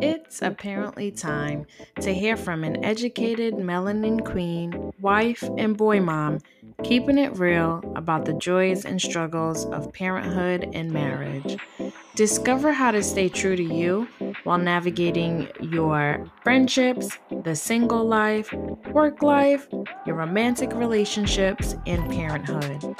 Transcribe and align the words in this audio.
It's 0.00 0.42
apparently 0.42 1.10
time 1.10 1.66
to 2.00 2.14
hear 2.14 2.36
from 2.36 2.64
an 2.64 2.84
educated 2.84 3.54
melanin 3.54 4.24
queen, 4.24 4.92
wife, 5.00 5.42
and 5.58 5.76
boy 5.76 6.00
mom, 6.00 6.38
keeping 6.82 7.18
it 7.18 7.38
real 7.38 7.82
about 7.96 8.24
the 8.24 8.32
joys 8.34 8.84
and 8.84 9.00
struggles 9.00 9.66
of 9.66 9.92
parenthood 9.92 10.70
and 10.72 10.90
marriage. 10.90 11.56
Discover 12.14 12.72
how 12.72 12.90
to 12.90 13.02
stay 13.02 13.28
true 13.28 13.56
to 13.56 13.62
you 13.62 14.06
while 14.44 14.58
navigating 14.58 15.48
your 15.60 16.30
friendships, 16.42 17.08
the 17.42 17.56
single 17.56 18.04
life, 18.04 18.52
work 18.92 19.22
life, 19.22 19.66
your 20.06 20.16
romantic 20.16 20.74
relationships, 20.74 21.74
and 21.86 22.10
parenthood. 22.10 22.96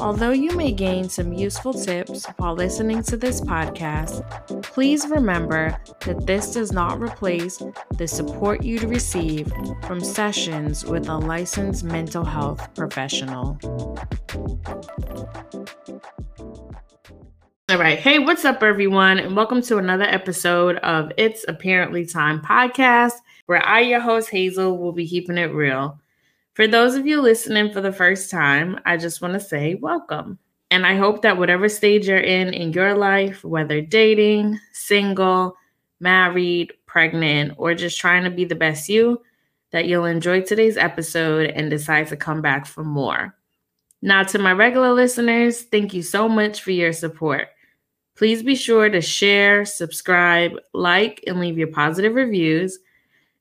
Although 0.00 0.30
you 0.30 0.52
may 0.56 0.70
gain 0.70 1.08
some 1.08 1.32
useful 1.32 1.74
tips 1.74 2.26
while 2.36 2.54
listening 2.54 3.02
to 3.04 3.16
this 3.16 3.40
podcast, 3.40 4.22
please 4.62 5.08
remember 5.08 5.76
that 6.00 6.24
this 6.24 6.31
does 6.32 6.72
not 6.72 6.98
replace 6.98 7.62
the 7.98 8.08
support 8.08 8.64
you'd 8.64 8.84
receive 8.84 9.52
from 9.82 10.00
sessions 10.00 10.82
with 10.82 11.06
a 11.10 11.18
licensed 11.18 11.84
mental 11.84 12.24
health 12.24 12.74
professional. 12.74 13.58
All 17.68 17.76
right. 17.76 17.98
Hey, 17.98 18.18
what's 18.18 18.46
up, 18.46 18.62
everyone? 18.62 19.18
And 19.18 19.36
welcome 19.36 19.60
to 19.60 19.76
another 19.76 20.04
episode 20.04 20.76
of 20.76 21.12
It's 21.18 21.44
Apparently 21.48 22.06
Time 22.06 22.40
podcast, 22.40 23.12
where 23.44 23.62
I, 23.62 23.80
your 23.80 24.00
host, 24.00 24.30
Hazel, 24.30 24.78
will 24.78 24.92
be 24.92 25.06
keeping 25.06 25.36
it 25.36 25.52
real. 25.52 26.00
For 26.54 26.66
those 26.66 26.94
of 26.94 27.06
you 27.06 27.20
listening 27.20 27.74
for 27.74 27.82
the 27.82 27.92
first 27.92 28.30
time, 28.30 28.80
I 28.86 28.96
just 28.96 29.20
want 29.20 29.34
to 29.34 29.40
say 29.40 29.74
welcome. 29.74 30.38
And 30.70 30.86
I 30.86 30.96
hope 30.96 31.20
that 31.20 31.36
whatever 31.36 31.68
stage 31.68 32.08
you're 32.08 32.16
in 32.16 32.54
in 32.54 32.72
your 32.72 32.94
life, 32.94 33.44
whether 33.44 33.82
dating, 33.82 34.58
single, 34.72 35.58
married, 36.02 36.72
pregnant, 36.86 37.54
or 37.56 37.74
just 37.74 37.98
trying 37.98 38.24
to 38.24 38.30
be 38.30 38.44
the 38.44 38.54
best 38.54 38.88
you, 38.88 39.22
that 39.70 39.86
you'll 39.86 40.04
enjoy 40.04 40.42
today's 40.42 40.76
episode 40.76 41.50
and 41.50 41.70
decide 41.70 42.08
to 42.08 42.16
come 42.16 42.42
back 42.42 42.66
for 42.66 42.84
more. 42.84 43.34
Now, 44.02 44.22
to 44.24 44.38
my 44.38 44.52
regular 44.52 44.92
listeners, 44.92 45.62
thank 45.62 45.94
you 45.94 46.02
so 46.02 46.28
much 46.28 46.60
for 46.60 46.72
your 46.72 46.92
support. 46.92 47.48
Please 48.16 48.42
be 48.42 48.54
sure 48.54 48.90
to 48.90 49.00
share, 49.00 49.64
subscribe, 49.64 50.52
like, 50.74 51.22
and 51.26 51.40
leave 51.40 51.56
your 51.56 51.68
positive 51.68 52.14
reviews. 52.14 52.78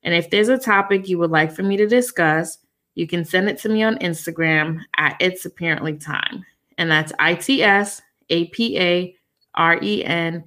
And 0.03 0.13
if 0.13 0.29
there's 0.29 0.49
a 0.49 0.57
topic 0.57 1.09
you 1.09 1.17
would 1.17 1.31
like 1.31 1.51
for 1.51 1.63
me 1.63 1.77
to 1.77 1.87
discuss, 1.87 2.57
you 2.95 3.07
can 3.07 3.25
send 3.25 3.49
it 3.49 3.57
to 3.59 3.69
me 3.69 3.83
on 3.83 3.97
Instagram 3.97 4.79
at 4.97 5.17
It's 5.19 5.45
Apparently 5.45 5.97
Time. 5.97 6.45
And 6.77 6.89
that's 6.89 7.11
I 7.19 7.35
T 7.35 7.63
S 7.63 8.01
A 8.29 8.45
P 8.49 8.79
A 8.79 9.15
R 9.55 9.79
E 9.81 10.03
N 10.05 10.43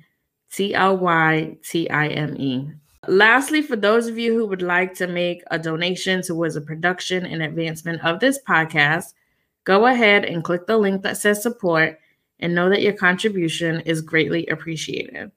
T 0.55 0.73
L 0.75 0.97
Y 0.97 1.57
T 1.65 1.91
I 1.91 2.09
M 2.09 2.37
E. 2.39 2.71
Lastly, 3.09 3.61
for 3.61 3.77
those 3.77 4.07
of 4.07 4.17
you 4.17 4.35
who 4.35 4.47
would 4.47 4.63
like 4.63 4.95
to 4.95 5.07
make 5.07 5.43
a 5.51 5.59
donation 5.59 6.23
towards 6.23 6.55
the 6.55 6.61
production 6.61 7.27
and 7.27 7.43
advancement 7.43 8.05
of 8.05 8.21
this 8.21 8.39
podcast, 8.49 9.15
go 9.65 9.87
ahead 9.87 10.25
and 10.25 10.45
click 10.45 10.67
the 10.67 10.79
link 10.79 11.03
that 11.03 11.17
says 11.17 11.43
support 11.43 11.99
and 12.39 12.55
know 12.55 12.69
that 12.71 12.83
your 12.83 12.93
contribution 12.93 13.81
is 13.81 14.01
greatly 14.01 14.47
appreciated. 14.47 15.31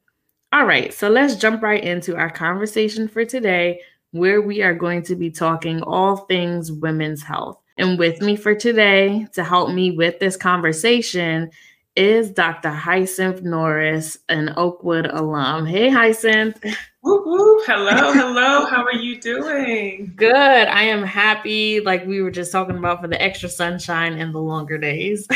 All 0.53 0.65
right, 0.65 0.93
so 0.93 1.09
let's 1.09 1.35
jump 1.35 1.61
right 1.61 1.83
into 1.83 2.15
our 2.15 2.29
conversation 2.29 3.07
for 3.07 3.25
today, 3.25 3.81
where 4.11 4.41
we 4.41 4.61
are 4.61 4.73
going 4.73 5.01
to 5.03 5.15
be 5.15 5.29
talking 5.29 5.81
all 5.81 6.17
things 6.17 6.71
women's 6.71 7.23
health. 7.23 7.59
And 7.77 7.99
with 7.99 8.21
me 8.21 8.35
for 8.35 8.55
today 8.55 9.27
to 9.33 9.43
help 9.43 9.71
me 9.71 9.91
with 9.91 10.19
this 10.19 10.37
conversation 10.37 11.51
is 11.97 12.29
Dr. 12.29 12.69
Hyacinth 12.69 13.41
Norris, 13.41 14.19
an 14.29 14.53
Oakwood 14.55 15.07
alum. 15.07 15.65
Hey, 15.65 15.89
Hyacinth. 15.89 16.63
Whoop, 17.01 17.25
whoop. 17.25 17.63
Hello, 17.65 18.13
hello. 18.13 18.65
How 18.67 18.83
are 18.83 18.93
you 18.93 19.19
doing? 19.19 20.13
Good. 20.15 20.35
I 20.35 20.83
am 20.83 21.03
happy, 21.03 21.81
like 21.81 22.05
we 22.05 22.21
were 22.21 22.29
just 22.29 22.51
talking 22.51 22.77
about, 22.77 23.01
for 23.01 23.07
the 23.07 23.19
extra 23.21 23.49
sunshine 23.49 24.13
and 24.13 24.33
the 24.33 24.39
longer 24.39 24.77
days. 24.77 25.27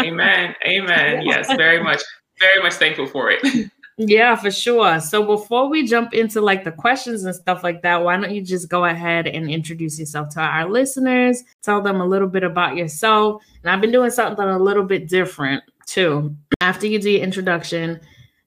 Amen. 0.00 0.54
Amen. 0.66 1.22
Yes, 1.26 1.46
very 1.54 1.82
much, 1.82 2.00
very 2.40 2.62
much 2.62 2.74
thankful 2.74 3.06
for 3.06 3.30
it. 3.30 3.70
Yeah, 3.98 4.34
for 4.36 4.50
sure. 4.50 4.98
So 5.00 5.22
before 5.22 5.68
we 5.68 5.86
jump 5.86 6.14
into 6.14 6.40
like 6.40 6.64
the 6.64 6.72
questions 6.72 7.24
and 7.24 7.34
stuff 7.34 7.62
like 7.62 7.82
that, 7.82 8.02
why 8.02 8.16
don't 8.16 8.34
you 8.34 8.40
just 8.40 8.70
go 8.70 8.86
ahead 8.86 9.26
and 9.26 9.50
introduce 9.50 9.98
yourself 9.98 10.30
to 10.30 10.40
our 10.40 10.70
listeners, 10.70 11.44
tell 11.60 11.82
them 11.82 12.00
a 12.00 12.06
little 12.06 12.28
bit 12.28 12.42
about 12.42 12.76
yourself. 12.76 13.42
And 13.62 13.70
I've 13.70 13.82
been 13.82 13.92
doing 13.92 14.10
something 14.10 14.42
a 14.42 14.58
little 14.58 14.84
bit 14.84 15.06
different 15.06 15.62
too. 15.90 16.36
After 16.60 16.86
you 16.86 16.98
do 16.98 17.10
your 17.10 17.22
introduction, 17.22 18.00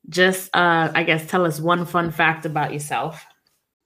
just 0.10 0.50
uh 0.56 0.92
I 0.94 1.04
guess 1.04 1.30
tell 1.30 1.46
us 1.46 1.60
one 1.60 1.86
fun 1.86 2.12
fact 2.12 2.46
about 2.46 2.74
yourself. 2.74 3.26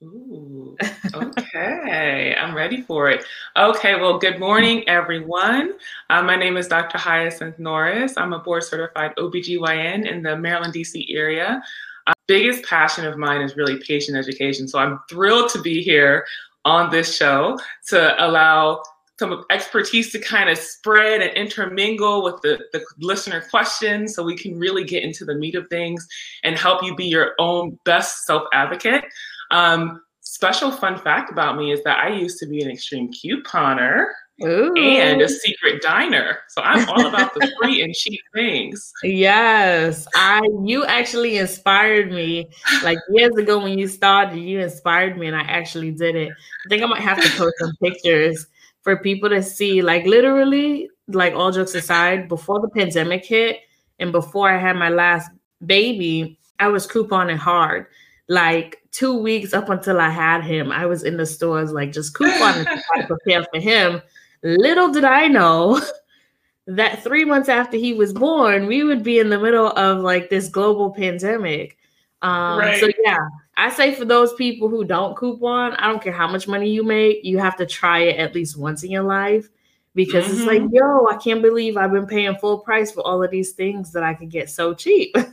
Ooh, 0.04 0.78
okay, 1.16 2.36
I'm 2.40 2.56
ready 2.56 2.82
for 2.82 3.10
it. 3.10 3.24
Okay, 3.56 4.00
well, 4.00 4.20
good 4.20 4.40
morning, 4.40 4.88
everyone. 4.88 5.74
Uh, 6.12 6.22
my 6.22 6.36
name 6.36 6.56
is 6.56 6.68
Dr. 6.68 7.00
Hyacinth 7.00 7.58
Norris. 7.58 8.14
I'm 8.16 8.32
a 8.32 8.38
board 8.38 8.64
certified 8.64 9.16
OBGYN 9.18 10.06
in 10.06 10.22
the 10.22 10.38
Maryland, 10.38 10.76
DC 10.76 11.08
area. 11.10 11.64
Uh, 12.06 12.14
biggest 12.28 12.64
passion 12.64 13.06
of 13.06 13.18
mine 13.18 13.42
is 13.42 13.58
really 13.58 13.80
patient 13.80 14.16
education. 14.18 14.68
So 14.68 14.78
I'm 14.78 15.00
thrilled 15.10 15.50
to 15.54 15.62
be 15.64 15.82
here 15.82 16.28
on 16.64 16.92
this 16.92 17.16
show 17.16 17.58
to 17.88 18.24
allow 18.24 18.84
some 19.20 19.44
expertise 19.50 20.12
to 20.12 20.20
kind 20.20 20.50
of 20.50 20.58
spread 20.58 21.22
and 21.22 21.36
intermingle 21.36 22.24
with 22.24 22.40
the, 22.42 22.64
the 22.72 22.86
listener 23.00 23.42
questions 23.50 24.16
so 24.16 24.24
we 24.24 24.38
can 24.38 24.58
really 24.58 24.84
get 24.84 25.04
into 25.04 25.26
the 25.26 25.36
meat 25.36 25.56
of 25.56 25.68
things 25.70 26.08
and 26.44 26.58
help 26.58 26.84
you 26.84 26.96
be 26.96 27.06
your 27.06 27.34
own 27.40 27.78
best 27.84 28.26
self 28.26 28.44
advocate. 28.54 29.04
Um, 29.50 30.02
special 30.22 30.72
fun 30.72 31.00
fact 31.00 31.32
about 31.32 31.58
me 31.58 31.72
is 31.72 31.84
that 31.84 31.98
I 31.98 32.10
used 32.10 32.38
to 32.40 32.46
be 32.46 32.62
an 32.62 32.70
extreme 32.70 33.12
couponer 33.12 34.08
Ooh. 34.44 34.76
and 34.76 35.20
a 35.22 35.30
secret 35.30 35.82
diner. 35.82 36.40
So 36.50 36.62
I'm 36.62 36.88
all 36.88 37.08
about 37.08 37.34
the 37.34 37.52
free 37.60 37.82
and 37.82 37.94
cheap 37.96 38.20
things. 38.36 38.92
Yes. 39.04 40.08
I 40.14 40.42
you 40.64 40.86
actually 40.86 41.38
inspired 41.38 42.12
me. 42.12 42.50
Like 42.84 43.00
years 43.10 43.36
ago 43.36 43.58
when 43.60 43.80
you 43.80 43.88
started, 43.88 44.38
you 44.38 44.60
inspired 44.60 45.18
me 45.18 45.26
and 45.26 45.36
I 45.36 45.42
actually 45.42 45.92
did 45.92 46.16
it. 46.16 46.30
I 46.30 46.70
think 46.70 46.84
I 46.84 46.86
might 46.86 47.02
have 47.02 47.20
to 47.20 47.30
post 47.38 47.56
some 47.60 47.74
pictures 47.82 48.46
for 48.88 48.96
people 48.96 49.28
to 49.28 49.44
see. 49.44 49.82
Like 49.82 50.06
literally, 50.06 50.90
like 51.10 51.34
all 51.34 51.52
jokes 51.52 51.76
aside, 51.76 52.30
before 52.30 52.62
the 52.62 52.70
pandemic 52.70 53.26
hit 53.26 53.58
and 54.00 54.14
before 54.14 54.50
I 54.50 54.58
had 54.58 54.78
my 54.78 54.88
last 54.88 55.30
baby, 55.66 56.40
I 56.58 56.70
was 56.70 56.88
couponing 56.88 57.36
hard 57.36 57.88
like 58.30 58.82
two 58.92 59.18
weeks 59.18 59.54
up 59.54 59.70
until 59.70 60.00
I 60.00 60.10
had 60.10 60.42
him, 60.44 60.72
I 60.72 60.86
was 60.86 61.04
in 61.04 61.18
the 61.18 61.26
stores 61.26 61.74
like 61.74 61.92
just 61.92 62.14
couponing 62.14 62.66
to 62.96 63.08
prepare 63.08 63.46
for 63.54 63.60
him. 63.60 64.02
Little 64.42 64.90
did 64.90 65.04
I 65.04 65.28
know 65.28 65.82
that 66.68 67.04
three 67.04 67.26
months 67.26 67.50
after 67.50 67.76
he 67.76 67.94
was 67.94 68.14
born, 68.14 68.68
we 68.68 68.84
would 68.84 69.04
be 69.04 69.20
in 69.20 69.30
the 69.30 69.40
middle 69.40 69.68
of 69.68 70.00
like 70.00 70.30
this 70.30 70.48
global 70.48 70.94
pandemic. 70.94 71.78
Um, 72.22 72.60
right. 72.60 72.80
So 72.80 72.88
yeah, 73.04 73.28
I 73.58 73.70
say 73.72 73.94
for 73.94 74.06
those 74.06 74.34
people 74.36 74.70
who 74.70 74.86
don't 74.86 75.18
coupon, 75.18 75.74
I 75.74 75.88
don't 75.88 76.02
care 76.02 76.14
how 76.14 76.28
much 76.28 76.48
money 76.48 76.70
you 76.70 76.84
make, 76.84 77.24
you 77.24 77.40
have 77.40 77.58
to 77.58 77.66
try 77.66 78.00
it 78.00 78.18
at 78.18 78.36
least 78.36 78.58
once 78.58 78.84
in 78.84 78.92
your 78.92 79.04
life 79.04 79.50
because 79.96 80.26
mm-hmm. 80.26 80.38
it's 80.38 80.46
like, 80.46 80.62
mm-hmm. 80.62 80.76
yo, 80.76 81.08
I 81.08 81.18
can't 81.18 81.42
believe 81.42 81.76
I've 81.76 81.92
been 81.92 82.06
paying 82.06 82.36
full 82.36 82.60
price 82.60 82.92
for 82.92 83.02
all 83.02 83.24
of 83.24 83.32
these 83.32 83.54
things 83.54 83.92
that 83.94 84.04
I 84.04 84.14
could 84.14 84.30
get 84.30 84.50
so 84.50 84.74
cheap. 84.74 85.16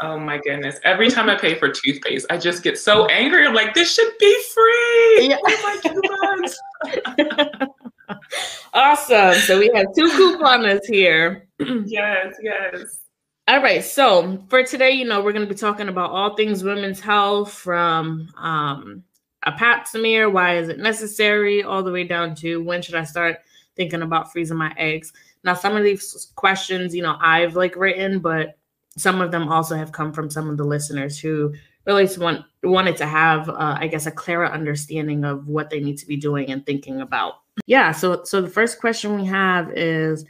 Oh 0.00 0.18
my 0.18 0.38
goodness. 0.38 0.78
Every 0.84 1.10
time 1.10 1.28
I 1.28 1.34
pay 1.34 1.56
for 1.56 1.68
toothpaste, 1.68 2.26
I 2.30 2.38
just 2.38 2.62
get 2.62 2.78
so 2.78 3.06
angry. 3.06 3.44
I'm 3.44 3.54
like, 3.54 3.74
this 3.74 3.92
should 3.92 4.12
be 4.18 4.42
free. 4.54 5.28
Yeah. 5.28 5.38
Oh 5.44 5.78
my 5.82 6.96
goodness. 7.42 7.68
awesome. 8.72 9.34
So 9.40 9.58
we 9.58 9.70
have 9.74 9.86
two 9.96 10.08
couponers 10.08 10.86
here. 10.86 11.48
yes, 11.58 12.36
yes. 12.40 13.00
All 13.48 13.62
right. 13.62 13.82
So 13.82 14.44
for 14.50 14.62
today, 14.62 14.90
you 14.90 15.06
know, 15.06 15.22
we're 15.22 15.32
going 15.32 15.46
to 15.46 15.52
be 15.52 15.58
talking 15.58 15.88
about 15.88 16.10
all 16.10 16.36
things 16.36 16.62
women's 16.62 17.00
health 17.00 17.50
from 17.50 18.28
um, 18.36 19.02
a 19.42 19.52
pap 19.52 19.88
smear, 19.88 20.28
why 20.28 20.58
is 20.58 20.68
it 20.68 20.78
necessary, 20.78 21.62
all 21.62 21.82
the 21.82 21.90
way 21.90 22.04
down 22.04 22.34
to 22.36 22.62
when 22.62 22.82
should 22.82 22.94
I 22.94 23.04
start 23.04 23.38
thinking 23.74 24.02
about 24.02 24.30
freezing 24.32 24.58
my 24.58 24.74
eggs. 24.76 25.14
Now, 25.44 25.54
some 25.54 25.76
of 25.76 25.82
these 25.82 26.30
questions, 26.36 26.94
you 26.94 27.02
know, 27.02 27.16
I've 27.22 27.56
like 27.56 27.74
written, 27.74 28.18
but 28.18 28.58
some 28.98 29.22
of 29.22 29.30
them 29.30 29.48
also 29.48 29.76
have 29.76 29.92
come 29.92 30.12
from 30.12 30.28
some 30.28 30.50
of 30.50 30.58
the 30.58 30.64
listeners 30.64 31.18
who 31.18 31.54
really 31.86 32.06
want 32.18 32.44
wanted 32.62 32.98
to 32.98 33.06
have 33.06 33.48
uh, 33.48 33.78
i 33.80 33.86
guess 33.86 34.04
a 34.04 34.10
clearer 34.10 34.46
understanding 34.46 35.24
of 35.24 35.48
what 35.48 35.70
they 35.70 35.80
need 35.80 35.96
to 35.96 36.06
be 36.06 36.16
doing 36.16 36.50
and 36.50 36.66
thinking 36.66 37.00
about 37.00 37.36
yeah 37.64 37.92
so 37.92 38.22
so 38.24 38.42
the 38.42 38.48
first 38.48 38.78
question 38.78 39.16
we 39.16 39.24
have 39.24 39.70
is 39.70 40.26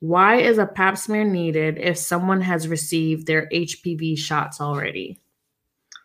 why 0.00 0.36
is 0.36 0.58
a 0.58 0.66
pap 0.66 0.98
smear 0.98 1.24
needed 1.24 1.78
if 1.78 1.96
someone 1.96 2.40
has 2.40 2.68
received 2.68 3.26
their 3.26 3.48
hpv 3.48 4.18
shots 4.18 4.60
already? 4.60 5.20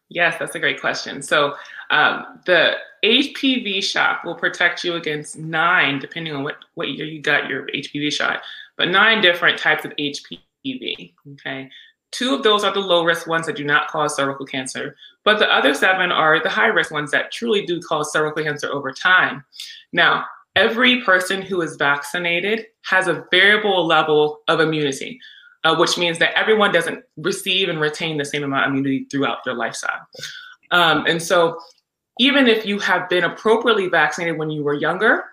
Yes 0.09 0.36
that's 0.38 0.56
a 0.56 0.59
great 0.59 0.80
question. 0.80 1.21
So 1.21 1.56
um, 1.89 2.42
the 2.45 2.74
hpv 3.03 3.83
shot 3.83 4.19
will 4.25 4.36
protect 4.36 4.83
you 4.83 4.95
against 4.95 5.38
nine 5.38 6.00
depending 6.00 6.36
on 6.36 6.44
what 6.44 6.57
what 6.75 6.89
year 6.89 7.06
you 7.06 7.21
got 7.21 7.50
your 7.50 7.68
hpv 7.68 8.12
shot 8.12 8.42
but 8.77 8.89
nine 8.89 9.21
different 9.21 9.59
types 9.59 9.86
of 9.86 9.92
hpv 9.95 11.13
okay? 11.33 11.69
Two 12.12 12.33
of 12.33 12.44
those 12.44 12.63
are 12.63 12.74
the 12.74 12.80
low 12.80 13.03
risk 13.03 13.27
ones 13.27 13.45
that 13.45 13.57
do 13.57 13.65
not 13.65 13.89
cause 13.89 14.15
cervical 14.15 14.45
cancer, 14.45 14.95
but 15.25 15.38
the 15.38 15.53
other 15.53 15.74
seven 15.74 16.13
are 16.13 16.42
the 16.42 16.50
high 16.50 16.68
risk 16.68 16.89
ones 16.89 17.12
that 17.12 17.30
truly 17.31 17.65
do 17.65 17.81
cause 17.81 18.12
cervical 18.13 18.42
cancer 18.42 18.71
over 18.71 18.94
time. 18.94 19.44
Now, 19.92 20.25
every 20.56 21.02
person 21.02 21.42
who 21.42 21.62
is 21.62 21.75
vaccinated 21.75 22.66
has 22.86 23.07
a 23.07 23.25
variable 23.31 23.86
level 23.86 24.42
of 24.48 24.60
immunity, 24.60 25.19
uh, 25.63 25.75
which 25.75 25.98
means 25.98 26.19
that 26.19 26.38
everyone 26.38 26.72
doesn't 26.72 27.04
receive 27.18 27.69
and 27.69 27.80
retain 27.80 28.18
the 28.18 28.25
same 28.25 28.44
amount 28.44 28.66
of 28.66 28.69
immunity 28.72 29.06
throughout 29.12 29.40
their 29.44 29.54
lifestyle. 29.54 30.07
Um, 30.72 31.06
and 31.06 31.22
so, 31.22 31.60
even 32.18 32.48
if 32.48 32.66
you 32.66 32.80
have 32.80 33.10
been 33.10 33.25
appropriately 33.25 33.90
vaccinated 33.90 34.40
when 34.40 34.50
you 34.50 34.63
were 34.63 34.74
younger, 34.74 35.25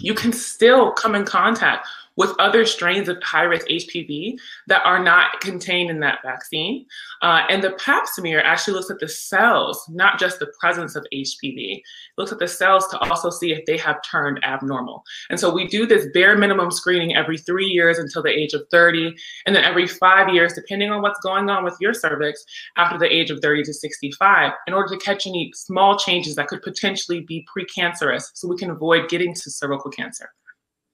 you 0.00 0.12
can 0.14 0.32
still 0.32 0.92
come 0.92 1.14
in 1.14 1.24
contact 1.24 1.86
with 2.16 2.34
other 2.38 2.66
strains 2.66 3.08
of 3.08 3.22
high 3.22 3.42
risk 3.42 3.66
HPV 3.68 4.38
that 4.66 4.82
are 4.84 5.02
not 5.02 5.40
contained 5.40 5.90
in 5.90 6.00
that 6.00 6.18
vaccine. 6.22 6.86
Uh, 7.22 7.42
and 7.48 7.62
the 7.62 7.72
pap 7.72 8.06
smear 8.06 8.40
actually 8.40 8.74
looks 8.74 8.90
at 8.90 8.98
the 8.98 9.08
cells, 9.08 9.84
not 9.88 10.18
just 10.18 10.38
the 10.38 10.52
presence 10.58 10.96
of 10.96 11.06
HPV. 11.14 11.76
It 11.76 11.82
looks 12.18 12.32
at 12.32 12.38
the 12.38 12.48
cells 12.48 12.88
to 12.88 12.98
also 12.98 13.30
see 13.30 13.52
if 13.52 13.64
they 13.66 13.76
have 13.78 14.02
turned 14.02 14.42
abnormal. 14.44 15.02
And 15.30 15.38
so 15.38 15.52
we 15.52 15.66
do 15.66 15.86
this 15.86 16.08
bare 16.12 16.36
minimum 16.36 16.70
screening 16.70 17.14
every 17.14 17.38
three 17.38 17.66
years 17.66 17.98
until 17.98 18.22
the 18.22 18.30
age 18.30 18.52
of 18.52 18.62
30, 18.70 19.14
and 19.46 19.54
then 19.54 19.64
every 19.64 19.86
five 19.86 20.28
years, 20.28 20.52
depending 20.52 20.90
on 20.90 21.02
what's 21.02 21.20
going 21.20 21.48
on 21.48 21.64
with 21.64 21.76
your 21.80 21.94
cervix, 21.94 22.44
after 22.76 22.98
the 22.98 23.12
age 23.12 23.30
of 23.30 23.40
30 23.40 23.62
to 23.64 23.72
65, 23.72 24.52
in 24.66 24.74
order 24.74 24.94
to 24.94 25.04
catch 25.04 25.26
any 25.26 25.50
small 25.54 25.98
changes 25.98 26.34
that 26.34 26.48
could 26.48 26.62
potentially 26.62 27.20
be 27.20 27.46
precancerous 27.56 28.30
so 28.34 28.48
we 28.48 28.56
can 28.56 28.70
avoid 28.70 29.08
getting 29.08 29.34
to 29.34 29.50
cervical 29.50 29.90
cancer. 29.90 30.30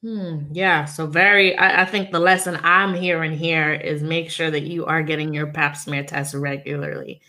Hmm, 0.02 0.52
yeah. 0.52 0.84
So 0.84 1.06
very 1.06 1.56
I, 1.56 1.82
I, 1.82 1.84
think 1.84 2.10
the 2.10 2.20
lesson 2.20 2.58
I'm 2.62 2.94
hearing 2.94 3.32
here 3.32 3.72
is 3.72 4.02
make 4.02 4.31
sure 4.31 4.50
that 4.50 4.62
you 4.62 4.84
are 4.84 5.02
getting 5.02 5.32
your 5.32 5.48
pap 5.48 5.76
smear 5.76 6.04
test 6.04 6.34
regularly. 6.34 7.20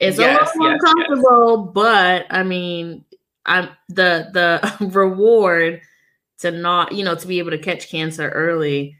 It's 0.00 0.18
yes, 0.18 0.50
a 0.54 0.58
little 0.58 0.72
yes, 0.72 0.80
uncomfortable, 0.82 1.64
yes. 1.66 1.72
but 1.74 2.26
I 2.30 2.42
mean, 2.42 3.04
I'm 3.44 3.68
the 3.88 4.30
the 4.32 4.86
reward 4.92 5.82
to 6.38 6.50
not, 6.50 6.92
you 6.92 7.04
know, 7.04 7.14
to 7.14 7.26
be 7.26 7.38
able 7.38 7.52
to 7.52 7.58
catch 7.58 7.88
cancer 7.88 8.28
early 8.30 8.96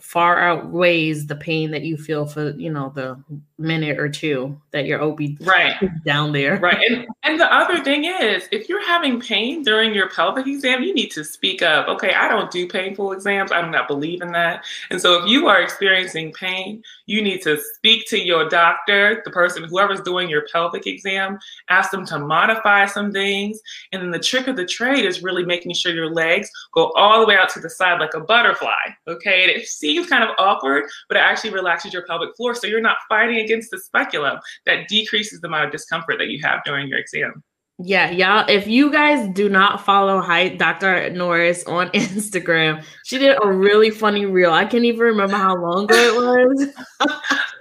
far 0.00 0.40
outweighs 0.40 1.26
the 1.26 1.36
pain 1.36 1.70
that 1.70 1.82
you 1.82 1.96
feel 1.96 2.26
for 2.26 2.50
you 2.50 2.70
know 2.70 2.92
the 2.94 3.22
minute 3.58 3.98
or 3.98 4.08
two 4.08 4.58
that 4.72 4.86
your 4.86 5.02
OB 5.02 5.20
right 5.42 5.76
down 6.04 6.32
there. 6.32 6.58
Right. 6.58 6.78
And 6.90 7.06
and 7.22 7.38
the 7.38 7.52
other 7.52 7.84
thing 7.84 8.04
is 8.04 8.48
if 8.50 8.68
you're 8.68 8.84
having 8.86 9.20
pain 9.20 9.62
during 9.62 9.94
your 9.94 10.08
pelvic 10.08 10.46
exam, 10.46 10.82
you 10.82 10.94
need 10.94 11.10
to 11.10 11.24
speak 11.24 11.62
up. 11.62 11.86
Okay, 11.88 12.14
I 12.14 12.28
don't 12.28 12.50
do 12.50 12.66
painful 12.66 13.12
exams. 13.12 13.52
I 13.52 13.62
do 13.62 13.70
not 13.70 13.88
believe 13.88 14.22
in 14.22 14.32
that. 14.32 14.64
And 14.90 15.00
so 15.00 15.22
if 15.22 15.30
you 15.30 15.46
are 15.48 15.60
experiencing 15.60 16.32
pain, 16.32 16.82
you 17.06 17.22
need 17.22 17.42
to 17.42 17.60
speak 17.74 18.06
to 18.08 18.18
your 18.18 18.48
doctor, 18.48 19.20
the 19.24 19.30
person 19.30 19.64
whoever's 19.64 20.00
doing 20.00 20.30
your 20.30 20.46
pelvic 20.50 20.86
exam, 20.86 21.38
ask 21.68 21.90
them 21.90 22.06
to 22.06 22.18
modify 22.18 22.86
some 22.86 23.12
things. 23.12 23.60
And 23.92 24.02
then 24.02 24.10
the 24.10 24.18
trick 24.18 24.46
of 24.46 24.56
the 24.56 24.66
trade 24.66 25.04
is 25.04 25.22
really 25.22 25.44
making 25.44 25.74
sure 25.74 25.92
your 25.92 26.12
legs 26.12 26.50
go 26.72 26.90
all 26.96 27.20
the 27.20 27.26
way 27.26 27.36
out 27.36 27.50
to 27.50 27.60
the 27.60 27.70
side 27.70 28.00
like 28.00 28.14
a 28.14 28.20
butterfly. 28.20 28.70
Okay. 29.06 29.42
And 29.42 29.50
it 29.50 29.66
seems 29.94 30.08
kind 30.08 30.22
of 30.24 30.30
awkward, 30.38 30.84
but 31.08 31.16
it 31.16 31.20
actually 31.20 31.50
relaxes 31.50 31.92
your 31.92 32.06
pelvic 32.06 32.30
floor. 32.36 32.54
So 32.54 32.66
you're 32.66 32.80
not 32.80 32.96
fighting 33.08 33.38
against 33.38 33.70
the 33.70 33.78
speculum. 33.78 34.38
That 34.66 34.88
decreases 34.88 35.40
the 35.40 35.48
amount 35.48 35.66
of 35.66 35.72
discomfort 35.72 36.18
that 36.18 36.28
you 36.28 36.40
have 36.42 36.60
during 36.64 36.88
your 36.88 36.98
exam. 36.98 37.42
Yeah, 37.82 38.10
y'all. 38.10 38.44
If 38.46 38.66
you 38.66 38.92
guys 38.92 39.26
do 39.34 39.48
not 39.48 39.82
follow 39.84 40.20
Hi- 40.20 40.50
Dr. 40.50 41.08
Norris 41.10 41.64
on 41.64 41.88
Instagram, 41.94 42.84
she 43.06 43.16
did 43.18 43.38
a 43.42 43.50
really 43.50 43.88
funny 43.90 44.26
reel. 44.26 44.52
I 44.52 44.66
can't 44.66 44.84
even 44.84 45.00
remember 45.00 45.36
how 45.36 45.56
long 45.56 45.84
ago 45.84 45.94
it 45.96 46.14
was. 46.14 46.74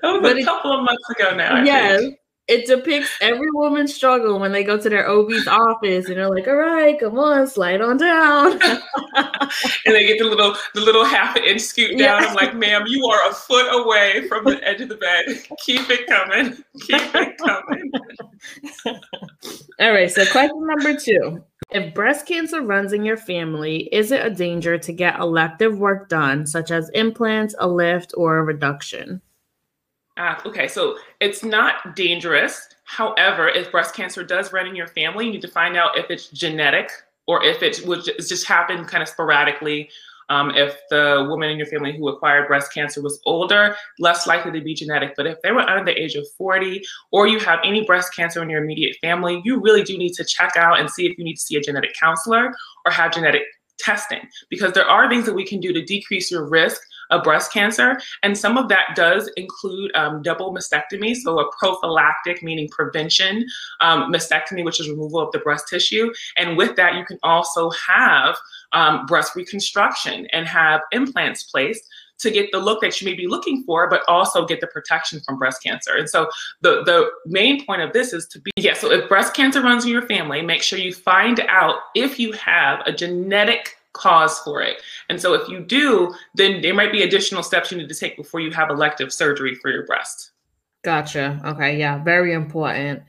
that 0.01 0.21
was 0.21 0.33
a 0.33 0.43
couple 0.43 0.73
of 0.73 0.83
months 0.83 1.09
ago 1.11 1.35
now. 1.35 1.63
yes, 1.63 2.03
it 2.49 2.65
depicts 2.65 3.15
every 3.21 3.49
woman's 3.51 3.93
struggle 3.93 4.39
when 4.39 4.51
they 4.51 4.63
go 4.63 4.77
to 4.77 4.89
their 4.89 5.07
OB's 5.07 5.47
office 5.47 6.07
and 6.07 6.17
they're 6.17 6.29
like, 6.29 6.47
all 6.47 6.55
right, 6.55 6.99
come 6.99 7.19
on, 7.19 7.47
slide 7.47 7.79
on 7.79 7.97
down. 7.97 8.53
and 8.63 9.95
they 9.95 10.07
get 10.07 10.17
the 10.17 10.25
little 10.25 10.55
the 10.73 10.81
little 10.81 11.05
half 11.05 11.35
an 11.35 11.43
inch 11.43 11.61
scoot 11.61 11.91
down. 11.91 12.21
Yeah. 12.21 12.27
I'm 12.27 12.35
like, 12.35 12.55
ma'am, 12.55 12.85
you 12.87 13.05
are 13.05 13.29
a 13.29 13.33
foot 13.33 13.67
away 13.71 14.27
from 14.27 14.45
the 14.45 14.67
edge 14.67 14.81
of 14.81 14.89
the 14.89 14.97
bed. 14.97 15.25
Keep 15.59 15.89
it 15.91 16.07
coming. 16.07 16.63
Keep 16.81 17.15
it 17.15 17.37
coming. 17.37 17.91
all 19.79 19.91
right. 19.91 20.11
So 20.11 20.25
question 20.25 20.65
number 20.65 20.99
two. 20.99 21.43
If 21.71 21.93
breast 21.93 22.25
cancer 22.25 22.63
runs 22.63 22.93
in 22.93 23.03
your 23.03 23.17
family, 23.17 23.89
is 23.91 24.11
it 24.11 24.25
a 24.25 24.31
danger 24.31 24.79
to 24.79 24.91
get 24.91 25.19
elective 25.19 25.77
work 25.77 26.09
done, 26.09 26.47
such 26.47 26.71
as 26.71 26.89
implants, 26.95 27.53
a 27.59 27.67
lift, 27.67 28.11
or 28.17 28.39
a 28.39 28.43
reduction? 28.43 29.21
Uh, 30.19 30.35
okay, 30.45 30.67
so 30.67 30.97
it's 31.21 31.45
not 31.45 31.95
dangerous. 31.95 32.67
However, 32.83 33.47
if 33.47 33.71
breast 33.71 33.95
cancer 33.95 34.21
does 34.21 34.51
run 34.51 34.67
in 34.67 34.75
your 34.75 34.87
family, 34.87 35.25
you 35.25 35.31
need 35.31 35.41
to 35.41 35.47
find 35.47 35.77
out 35.77 35.97
if 35.97 36.11
it's 36.11 36.27
genetic 36.27 36.91
or 37.25 37.41
if 37.43 37.63
it 37.63 37.85
would 37.87 38.03
just 38.03 38.45
happen 38.45 38.83
kind 38.83 39.01
of 39.01 39.07
sporadically. 39.07 39.89
Um, 40.27 40.51
if 40.51 40.77
the 40.89 41.25
woman 41.29 41.49
in 41.49 41.57
your 41.57 41.67
family 41.67 41.95
who 41.95 42.09
acquired 42.09 42.49
breast 42.49 42.73
cancer 42.73 43.01
was 43.01 43.19
older, 43.25 43.75
less 43.97 44.27
likely 44.27 44.51
to 44.51 44.61
be 44.61 44.75
genetic. 44.75 45.13
But 45.15 45.25
if 45.25 45.41
they 45.41 45.51
were 45.51 45.61
under 45.61 45.85
the 45.85 45.99
age 45.99 46.15
of 46.15 46.27
40 46.37 46.83
or 47.11 47.25
you 47.25 47.39
have 47.39 47.59
any 47.63 47.85
breast 47.85 48.13
cancer 48.13 48.43
in 48.43 48.49
your 48.49 48.61
immediate 48.61 48.97
family, 49.01 49.41
you 49.45 49.59
really 49.61 49.83
do 49.83 49.97
need 49.97 50.13
to 50.15 50.25
check 50.25 50.51
out 50.57 50.79
and 50.79 50.89
see 50.89 51.07
if 51.07 51.17
you 51.17 51.23
need 51.23 51.35
to 51.35 51.41
see 51.41 51.55
a 51.55 51.61
genetic 51.61 51.95
counselor 51.99 52.53
or 52.85 52.91
have 52.91 53.13
genetic 53.13 53.43
testing 53.79 54.19
because 54.49 54.73
there 54.73 54.85
are 54.85 55.09
things 55.09 55.25
that 55.25 55.33
we 55.33 55.45
can 55.45 55.59
do 55.59 55.71
to 55.71 55.83
decrease 55.83 56.29
your 56.29 56.47
risk 56.47 56.81
of 57.09 57.23
breast 57.23 57.51
cancer. 57.51 57.99
And 58.23 58.37
some 58.37 58.57
of 58.57 58.69
that 58.69 58.95
does 58.95 59.29
include 59.37 59.95
um, 59.95 60.21
double 60.21 60.53
mastectomy, 60.53 61.15
so 61.15 61.39
a 61.39 61.51
prophylactic, 61.57 62.43
meaning 62.43 62.69
prevention 62.69 63.45
um, 63.81 64.11
mastectomy, 64.11 64.63
which 64.63 64.79
is 64.79 64.89
removal 64.89 65.19
of 65.19 65.31
the 65.31 65.39
breast 65.39 65.67
tissue. 65.67 66.11
And 66.37 66.57
with 66.57 66.75
that, 66.75 66.95
you 66.95 67.05
can 67.05 67.19
also 67.23 67.69
have 67.71 68.37
um, 68.73 69.05
breast 69.05 69.35
reconstruction 69.35 70.27
and 70.33 70.47
have 70.47 70.81
implants 70.91 71.43
placed 71.43 71.83
to 72.19 72.29
get 72.29 72.51
the 72.51 72.59
look 72.59 72.81
that 72.81 72.99
you 72.99 73.05
may 73.05 73.13
be 73.13 73.27
looking 73.27 73.63
for, 73.63 73.89
but 73.89 74.01
also 74.07 74.45
get 74.45 74.59
the 74.59 74.67
protection 74.67 75.21
from 75.21 75.37
breast 75.37 75.63
cancer. 75.63 75.95
And 75.95 76.09
so 76.09 76.29
the, 76.61 76.83
the 76.83 77.09
main 77.25 77.65
point 77.65 77.81
of 77.81 77.93
this 77.93 78.13
is 78.13 78.27
to 78.27 78.41
be, 78.41 78.51
yeah, 78.57 78.73
so 78.73 78.91
if 78.91 79.07
breast 79.07 79.33
cancer 79.33 79.61
runs 79.61 79.85
in 79.85 79.91
your 79.91 80.01
family, 80.01 80.41
make 80.41 80.61
sure 80.61 80.77
you 80.77 80.93
find 80.93 81.39
out 81.47 81.75
if 81.95 82.19
you 82.19 82.33
have 82.33 82.81
a 82.85 82.91
genetic 82.91 83.77
cause 83.93 84.39
for 84.39 84.61
it. 84.61 84.81
And 85.09 85.19
so 85.19 85.33
if 85.33 85.47
you 85.47 85.59
do, 85.61 86.13
then 86.35 86.61
there 86.61 86.73
might 86.73 86.91
be 86.91 87.03
additional 87.03 87.43
steps 87.43 87.71
you 87.71 87.77
need 87.77 87.89
to 87.89 87.95
take 87.95 88.17
before 88.17 88.39
you 88.39 88.51
have 88.51 88.69
elective 88.69 89.11
surgery 89.11 89.55
for 89.55 89.71
your 89.71 89.85
breast. 89.85 90.31
Gotcha. 90.83 91.41
Okay. 91.43 91.77
Yeah. 91.77 92.03
Very 92.03 92.33
important. 92.33 93.03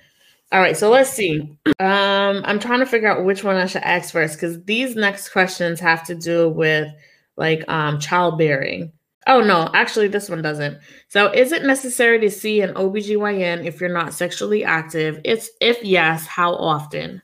All 0.53 0.61
right. 0.61 0.77
So 0.77 0.91
let's 0.91 1.11
see. 1.11 1.57
Um, 1.79 2.43
I'm 2.45 2.59
trying 2.59 2.81
to 2.81 2.87
figure 2.87 3.09
out 3.09 3.25
which 3.25 3.45
one 3.45 3.57
I 3.57 3.67
should 3.67 3.83
ask 3.83 4.13
first 4.13 4.35
because 4.35 4.63
these 4.65 4.97
next 4.97 5.29
questions 5.31 5.79
have 5.81 6.05
to 6.07 6.15
do 6.15 6.49
with 6.49 6.89
like 7.37 7.65
um 7.69 8.01
childbearing. 8.01 8.93
Oh 9.27 9.41
no, 9.41 9.71
actually 9.75 10.09
this 10.09 10.29
one 10.29 10.43
doesn't. 10.43 10.79
So 11.09 11.31
is 11.31 11.53
it 11.53 11.63
necessary 11.63 12.19
to 12.21 12.31
see 12.31 12.63
an 12.63 12.75
OBGYN 12.75 13.65
if 13.65 13.81
you're 13.81 13.93
not 13.93 14.15
sexually 14.15 14.65
active? 14.65 15.21
It's 15.25 15.51
if 15.61 15.85
yes, 15.85 16.27
how 16.27 16.55
often? 16.55 17.23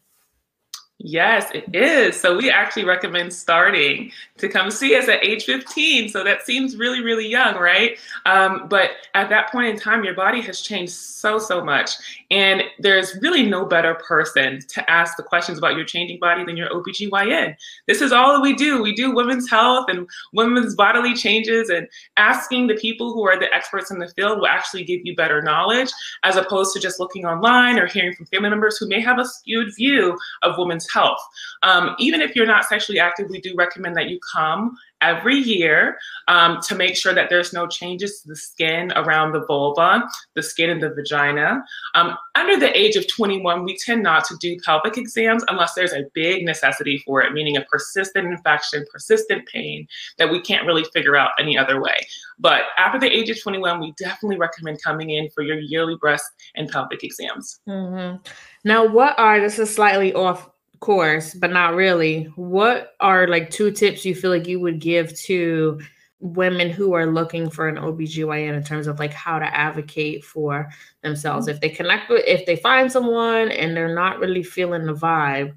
Yes, 0.99 1.51
it 1.53 1.75
is. 1.75 2.19
So 2.19 2.39
we 2.39 2.51
actually 2.51 2.85
recommend 2.85 3.31
starting 3.31 4.11
to 4.39 4.49
come 4.49 4.71
see 4.71 4.97
us 4.97 5.09
at 5.09 5.23
age 5.23 5.45
15. 5.45 6.09
So 6.09 6.25
that 6.25 6.47
seems 6.47 6.79
really, 6.79 7.03
really 7.03 7.29
young, 7.29 7.57
right? 7.57 7.99
Um, 8.25 8.67
but 8.69 8.93
at 9.15 9.29
that 9.29 9.53
point 9.53 9.69
in 9.69 9.79
time, 9.79 10.05
your 10.05 10.15
body 10.15 10.41
has 10.41 10.63
changed 10.63 10.95
so, 10.95 11.39
so 11.39 11.63
much. 11.63 11.91
And 12.31 12.63
there's 12.79 13.19
really 13.21 13.45
no 13.45 13.67
better 13.67 13.95
person 13.95 14.61
to 14.69 14.91
ask 14.91 15.19
the 15.19 15.23
questions 15.23 15.59
about 15.59 15.77
your 15.77 15.85
changing 15.85 16.19
body 16.19 16.45
than 16.45 16.57
your 16.57 16.71
OBGYN. 16.71 17.57
This 17.87 18.01
is 18.01 18.11
all 18.11 18.33
that 18.33 18.41
we 18.41 18.55
do. 18.55 18.83
We 18.83 18.95
do 18.95 19.15
women's 19.15 19.51
health 19.51 19.87
and 19.89 20.09
women's 20.33 20.75
bodily 20.75 21.15
changes, 21.15 21.69
and 21.69 21.89
asking 22.17 22.67
the 22.67 22.75
people 22.75 23.13
who 23.13 23.27
are 23.27 23.39
the 23.39 23.53
experts 23.55 23.91
in 23.91 23.99
the 23.99 24.09
field 24.09 24.39
will 24.39 24.47
actually 24.47 24.85
give 24.85 25.01
you 25.05 25.15
better 25.15 25.43
knowledge 25.43 25.91
as 26.25 26.37
opposed 26.37 26.73
to 26.75 26.81
just 26.81 26.99
looking 26.99 27.27
online 27.27 27.79
or 27.79 27.87
hearing 27.87 28.15
from 28.15 28.27
family 28.27 28.51
members 28.51 28.77
who 28.79 28.89
may 28.89 29.01
have 29.01 29.19
a 29.19 29.25
skewed 29.25 29.75
view 29.77 30.17
of 30.43 30.55
women's 30.59 30.86
health. 30.93 31.19
Um, 31.63 31.95
even 31.99 32.21
if 32.21 32.35
you're 32.35 32.47
not 32.47 32.65
sexually 32.65 32.99
active, 32.99 33.29
we 33.31 33.41
do 33.41 33.55
recommend 33.57 33.97
that 33.97 34.09
you 34.09 34.19
come 34.33 34.77
every 35.03 35.37
year 35.37 35.99
um, 36.29 36.59
to 36.67 36.75
make 36.75 36.97
sure 36.97 37.13
that 37.13 37.29
there's 37.29 37.53
no 37.53 37.67
changes 37.67 38.21
to 38.21 38.29
the 38.29 38.37
skin 38.37 38.93
around 38.97 39.33
the 39.33 39.45
vulva, 39.47 40.03
the 40.35 40.43
skin 40.43 40.71
in 40.71 40.79
the 40.79 40.91
vagina. 40.91 41.63
Um, 41.95 42.17
under 42.35 42.59
the 42.59 42.77
age 42.77 42.97
of 42.97 43.07
21, 43.09 43.65
we 43.65 43.77
tend 43.77 44.03
not 44.03 44.25
to 44.27 44.37
do 44.41 44.57
pelvic 44.65 44.97
exams 44.97 45.45
unless 45.49 45.75
there's 45.75 45.93
a 45.93 46.05
big 46.15 46.45
necessity 46.45 47.03
for 47.07 47.23
it, 47.23 47.33
meaning 47.33 47.57
a 47.57 47.63
persistent 47.63 48.27
infection, 48.27 48.85
persistent 48.91 49.47
pain 49.47 49.87
that 50.19 50.31
we 50.31 50.41
can't 50.41 50.67
really 50.67 50.85
figure 50.93 51.17
out 51.17 51.31
any 51.39 51.59
other 51.59 51.81
way. 51.81 51.97
But 52.39 52.63
after 52.79 52.99
the 52.99 53.11
age 53.11 53.31
of 53.31 53.41
21, 53.41 53.81
we 53.81 53.93
definitely 53.99 54.39
recommend 54.39 54.83
coming 54.83 55.11
in 55.11 55.29
for 55.31 55.43
your 55.43 55.59
yearly 55.59 55.97
breast 55.97 56.25
and 56.55 56.69
pelvic 56.69 57.05
exams. 57.05 57.61
Mm-hmm. 57.69 58.17
Now, 58.65 58.87
what 58.87 59.19
are 59.19 59.41
this 59.41 59.59
is 59.59 59.73
slightly 59.73 60.13
off 60.13 60.51
course, 60.81 61.35
but 61.35 61.53
not 61.53 61.75
really. 61.75 62.25
What 62.37 62.95
are 63.01 63.27
like 63.27 63.51
two 63.51 63.71
tips 63.71 64.05
you 64.05 64.15
feel 64.15 64.31
like 64.31 64.47
you 64.47 64.61
would 64.61 64.81
give 64.81 65.17
to 65.21 65.81
women 66.21 66.71
who 66.71 66.95
are 66.95 67.07
looking 67.07 67.51
for 67.51 67.69
an 67.69 67.77
OBGYN 67.77 68.57
in 68.57 68.65
terms 68.65 68.87
of 68.87 68.99
like 68.99 69.13
how 69.13 69.39
to 69.39 69.45
advocate 69.45 70.25
for 70.25 70.69
themselves. 71.03 71.47
If 71.47 71.61
they 71.61 71.69
connect 71.69 72.09
with, 72.09 72.25
if 72.27 72.47
they 72.47 72.57
find 72.57 72.91
someone 72.91 73.51
and 73.51 73.77
they're 73.77 73.95
not 73.95 74.19
really 74.19 74.43
feeling 74.43 74.87
the 74.87 74.95
vibe, 74.95 75.55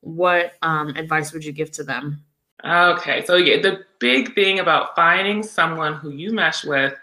what 0.00 0.52
um, 0.62 0.88
advice 0.96 1.32
would 1.32 1.44
you 1.44 1.52
give 1.52 1.70
to 1.72 1.84
them? 1.84 2.22
Okay, 2.64 3.24
so 3.24 3.36
yeah, 3.36 3.60
the 3.60 3.84
big 4.00 4.34
thing 4.34 4.58
about 4.58 4.96
finding 4.96 5.42
someone 5.42 5.94
who 5.94 6.10
you 6.10 6.32
mesh 6.32 6.64
with 6.64 6.94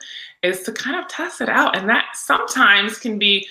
is 0.43 0.61
to 0.63 0.73
kind 0.73 0.99
of 0.99 1.07
test 1.07 1.39
it 1.39 1.47
out, 1.47 1.77
and 1.77 1.87
that 1.87 2.05
sometimes 2.13 2.97
can 2.97 3.17
be 3.17 3.47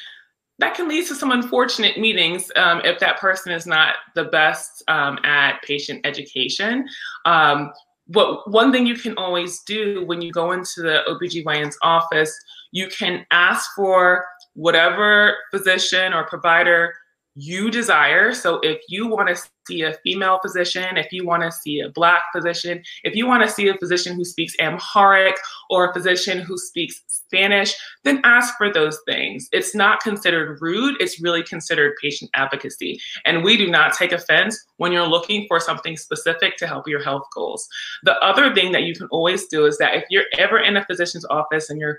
that 0.58 0.75
can 0.75 0.88
lead 0.88 1.06
to 1.08 1.14
some 1.14 1.32
unfortunate 1.32 1.99
meetings 1.99 2.50
um, 2.56 2.80
if 2.84 3.00
that 3.00 3.18
person 3.18 3.52
is 3.52 3.66
not 3.66 3.96
the 4.14 4.25
best 4.25 4.82
um, 4.88 5.18
at 5.25 5.61
patient 5.62 6.00
education. 6.04 6.87
Um, 7.25 7.73
what 8.06 8.50
one 8.50 8.70
thing 8.70 8.87
you 8.87 8.96
can 8.96 9.16
always 9.16 9.62
do 9.62 10.04
when 10.04 10.20
you 10.20 10.30
go 10.30 10.52
into 10.52 10.82
the 10.82 11.02
OBGYN's 11.08 11.76
office, 11.82 12.32
you 12.70 12.88
can 12.88 13.25
ask 13.30 13.70
for 13.75 14.26
whatever 14.52 15.37
physician 15.50 16.12
or 16.12 16.25
provider 16.25 16.92
you 17.37 17.71
desire. 17.71 18.33
So 18.33 18.61
if 18.61 18.81
you 18.88 19.09
want 19.09 19.29
to 19.29 19.43
see 19.67 19.83
a 19.83 19.95
female 20.05 20.38
physician, 20.41 20.97
if 20.97 21.12
you 21.12 21.26
want 21.26 21.43
to 21.43 21.50
see 21.50 21.81
a 21.81 21.88
black 21.88 22.23
physician, 22.33 22.83
if 23.03 23.14
you 23.14 23.26
want 23.26 23.43
to 23.43 23.49
see 23.49 23.69
a 23.69 23.76
physician 23.79 24.14
who 24.14 24.25
speaks 24.25 24.55
Amharic 24.61 25.37
or 25.71 25.91
a 25.91 25.93
physician 25.93 26.38
who 26.38 26.57
speaks 26.57 27.03
Spanish, 27.09 27.75
then 28.05 28.21
ask 28.25 28.57
for 28.57 28.73
those 28.73 29.00
things. 29.07 29.49
It's 29.53 29.75
not 29.75 30.00
considered 30.00 30.61
rude, 30.61 31.00
it's 31.00 31.21
really 31.21 31.43
considered 31.43 31.97
patient 32.00 32.31
advocacy. 32.35 33.00
And 33.25 33.43
we 33.43 33.57
do 33.57 33.69
not 33.69 33.95
take 33.95 34.12
offense 34.12 34.62
when 34.76 34.93
you're 34.93 35.07
looking 35.07 35.47
for 35.49 35.59
something 35.59 35.97
specific 35.97 36.57
to 36.59 36.67
help 36.67 36.87
your 36.87 37.03
health 37.03 37.26
goals. 37.35 37.67
The 38.05 38.19
other 38.21 38.55
thing 38.55 38.71
that 38.73 38.85
you 38.85 38.95
can 38.95 39.09
always 39.11 39.47
do 39.47 39.67
is 39.67 39.79
that 39.79 39.97
if 39.97 40.05
you're 40.11 40.25
ever 40.38 40.59
in 40.59 40.76
a 40.76 40.85
physician's 40.85 41.25
office 41.25 41.71
and 41.71 41.81
you're 41.81 41.99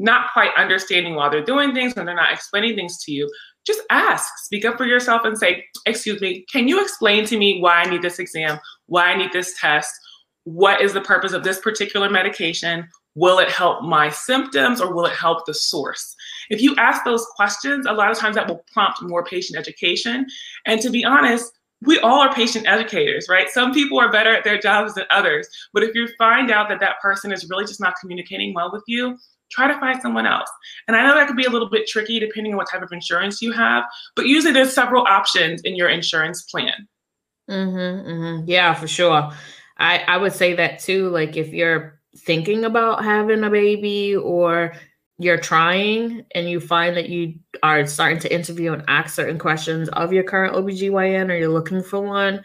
not 0.00 0.32
quite 0.32 0.50
understanding 0.56 1.14
why 1.14 1.28
they're 1.28 1.44
doing 1.44 1.74
things 1.74 1.92
and 1.94 2.08
they're 2.08 2.14
not 2.14 2.32
explaining 2.32 2.74
things 2.74 3.04
to 3.04 3.12
you, 3.12 3.30
just 3.66 3.82
ask, 3.90 4.38
speak 4.38 4.64
up 4.64 4.76
for 4.76 4.86
yourself 4.86 5.22
and 5.24 5.36
say, 5.36 5.64
Excuse 5.86 6.20
me, 6.20 6.44
can 6.50 6.68
you 6.68 6.80
explain 6.82 7.24
to 7.26 7.38
me 7.38 7.60
why 7.60 7.82
I 7.82 7.90
need 7.90 8.02
this 8.02 8.18
exam, 8.18 8.58
why 8.86 9.12
I 9.12 9.16
need 9.16 9.32
this 9.32 9.58
test? 9.60 9.92
What 10.44 10.80
is 10.80 10.92
the 10.92 11.00
purpose 11.02 11.32
of 11.32 11.44
this 11.44 11.60
particular 11.60 12.08
medication? 12.08 12.88
Will 13.14 13.38
it 13.38 13.50
help 13.50 13.82
my 13.82 14.08
symptoms 14.08 14.80
or 14.80 14.94
will 14.94 15.06
it 15.06 15.12
help 15.12 15.44
the 15.44 15.54
source? 15.54 16.14
If 16.48 16.62
you 16.62 16.74
ask 16.76 17.04
those 17.04 17.26
questions, 17.36 17.86
a 17.86 17.92
lot 17.92 18.10
of 18.10 18.18
times 18.18 18.36
that 18.36 18.48
will 18.48 18.64
prompt 18.72 19.02
more 19.02 19.24
patient 19.24 19.58
education. 19.58 20.26
And 20.64 20.80
to 20.80 20.90
be 20.90 21.04
honest, 21.04 21.52
we 21.82 21.98
all 22.00 22.20
are 22.20 22.32
patient 22.32 22.68
educators, 22.68 23.26
right? 23.28 23.48
Some 23.48 23.72
people 23.72 23.98
are 23.98 24.12
better 24.12 24.34
at 24.34 24.44
their 24.44 24.58
jobs 24.58 24.94
than 24.94 25.04
others. 25.10 25.48
But 25.72 25.82
if 25.82 25.94
you 25.94 26.08
find 26.18 26.50
out 26.50 26.68
that 26.68 26.80
that 26.80 27.00
person 27.00 27.32
is 27.32 27.48
really 27.48 27.64
just 27.64 27.80
not 27.80 27.94
communicating 28.00 28.54
well 28.54 28.70
with 28.72 28.84
you, 28.86 29.18
try 29.50 29.66
to 29.66 29.78
find 29.78 30.00
someone 30.00 30.26
else. 30.26 30.48
And 30.88 30.96
I 30.96 31.06
know 31.06 31.14
that 31.14 31.26
could 31.26 31.36
be 31.36 31.44
a 31.44 31.50
little 31.50 31.68
bit 31.68 31.86
tricky 31.86 32.20
depending 32.20 32.52
on 32.52 32.56
what 32.56 32.70
type 32.70 32.82
of 32.82 32.92
insurance 32.92 33.42
you 33.42 33.52
have, 33.52 33.84
but 34.16 34.26
usually 34.26 34.52
there's 34.52 34.74
several 34.74 35.04
options 35.06 35.60
in 35.62 35.76
your 35.76 35.88
insurance 35.88 36.42
plan. 36.42 36.88
Mm-hmm, 37.48 38.08
mm-hmm. 38.10 38.48
Yeah, 38.48 38.74
for 38.74 38.86
sure. 38.86 39.30
I, 39.78 39.98
I 40.06 40.16
would 40.16 40.32
say 40.32 40.54
that 40.54 40.78
too. 40.78 41.08
Like 41.08 41.36
if 41.36 41.52
you're 41.52 42.00
thinking 42.16 42.64
about 42.64 43.04
having 43.04 43.44
a 43.44 43.50
baby 43.50 44.16
or 44.16 44.74
you're 45.18 45.38
trying 45.38 46.24
and 46.34 46.48
you 46.48 46.60
find 46.60 46.96
that 46.96 47.08
you 47.08 47.34
are 47.62 47.86
starting 47.86 48.18
to 48.20 48.34
interview 48.34 48.72
and 48.72 48.84
ask 48.88 49.14
certain 49.14 49.38
questions 49.38 49.88
of 49.90 50.12
your 50.12 50.24
current 50.24 50.54
OBGYN 50.54 51.30
or 51.30 51.36
you're 51.36 51.48
looking 51.48 51.82
for 51.82 52.00
one, 52.00 52.42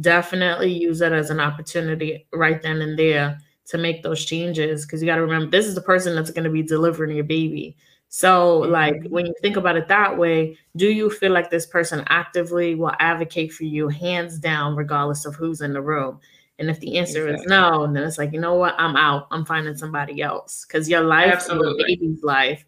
definitely 0.00 0.72
use 0.72 1.00
it 1.00 1.12
as 1.12 1.30
an 1.30 1.40
opportunity 1.40 2.26
right 2.32 2.62
then 2.62 2.80
and 2.80 2.98
there 2.98 3.38
to 3.66 3.78
make 3.78 4.02
those 4.02 4.24
changes 4.24 4.84
because 4.84 5.02
you 5.02 5.06
got 5.06 5.16
to 5.16 5.22
remember 5.22 5.50
this 5.50 5.66
is 5.66 5.74
the 5.74 5.80
person 5.80 6.14
that's 6.14 6.30
going 6.30 6.44
to 6.44 6.50
be 6.50 6.62
delivering 6.62 7.16
your 7.16 7.24
baby. 7.24 7.76
So, 8.08 8.58
like 8.58 8.94
mm-hmm. 8.94 9.12
when 9.12 9.26
you 9.26 9.34
think 9.42 9.56
about 9.56 9.76
it 9.76 9.88
that 9.88 10.16
way, 10.16 10.56
do 10.76 10.86
you 10.86 11.10
feel 11.10 11.32
like 11.32 11.50
this 11.50 11.66
person 11.66 12.04
actively 12.06 12.74
will 12.76 12.92
advocate 13.00 13.52
for 13.52 13.64
you 13.64 13.88
hands 13.88 14.38
down, 14.38 14.76
regardless 14.76 15.24
of 15.24 15.34
who's 15.34 15.60
in 15.60 15.72
the 15.72 15.82
room? 15.82 16.20
And 16.60 16.70
if 16.70 16.78
the 16.78 16.98
answer 16.98 17.26
exactly. 17.26 17.44
is 17.44 17.48
no, 17.48 17.92
then 17.92 18.04
it's 18.04 18.18
like, 18.18 18.32
you 18.32 18.40
know 18.40 18.54
what? 18.54 18.76
I'm 18.78 18.94
out. 18.94 19.26
I'm 19.32 19.44
finding 19.44 19.76
somebody 19.76 20.22
else 20.22 20.64
because 20.64 20.88
your 20.88 21.00
life 21.00 21.32
Absolutely. 21.32 21.68
and 21.68 21.78
your 21.78 21.86
baby's 21.88 22.22
life 22.22 22.64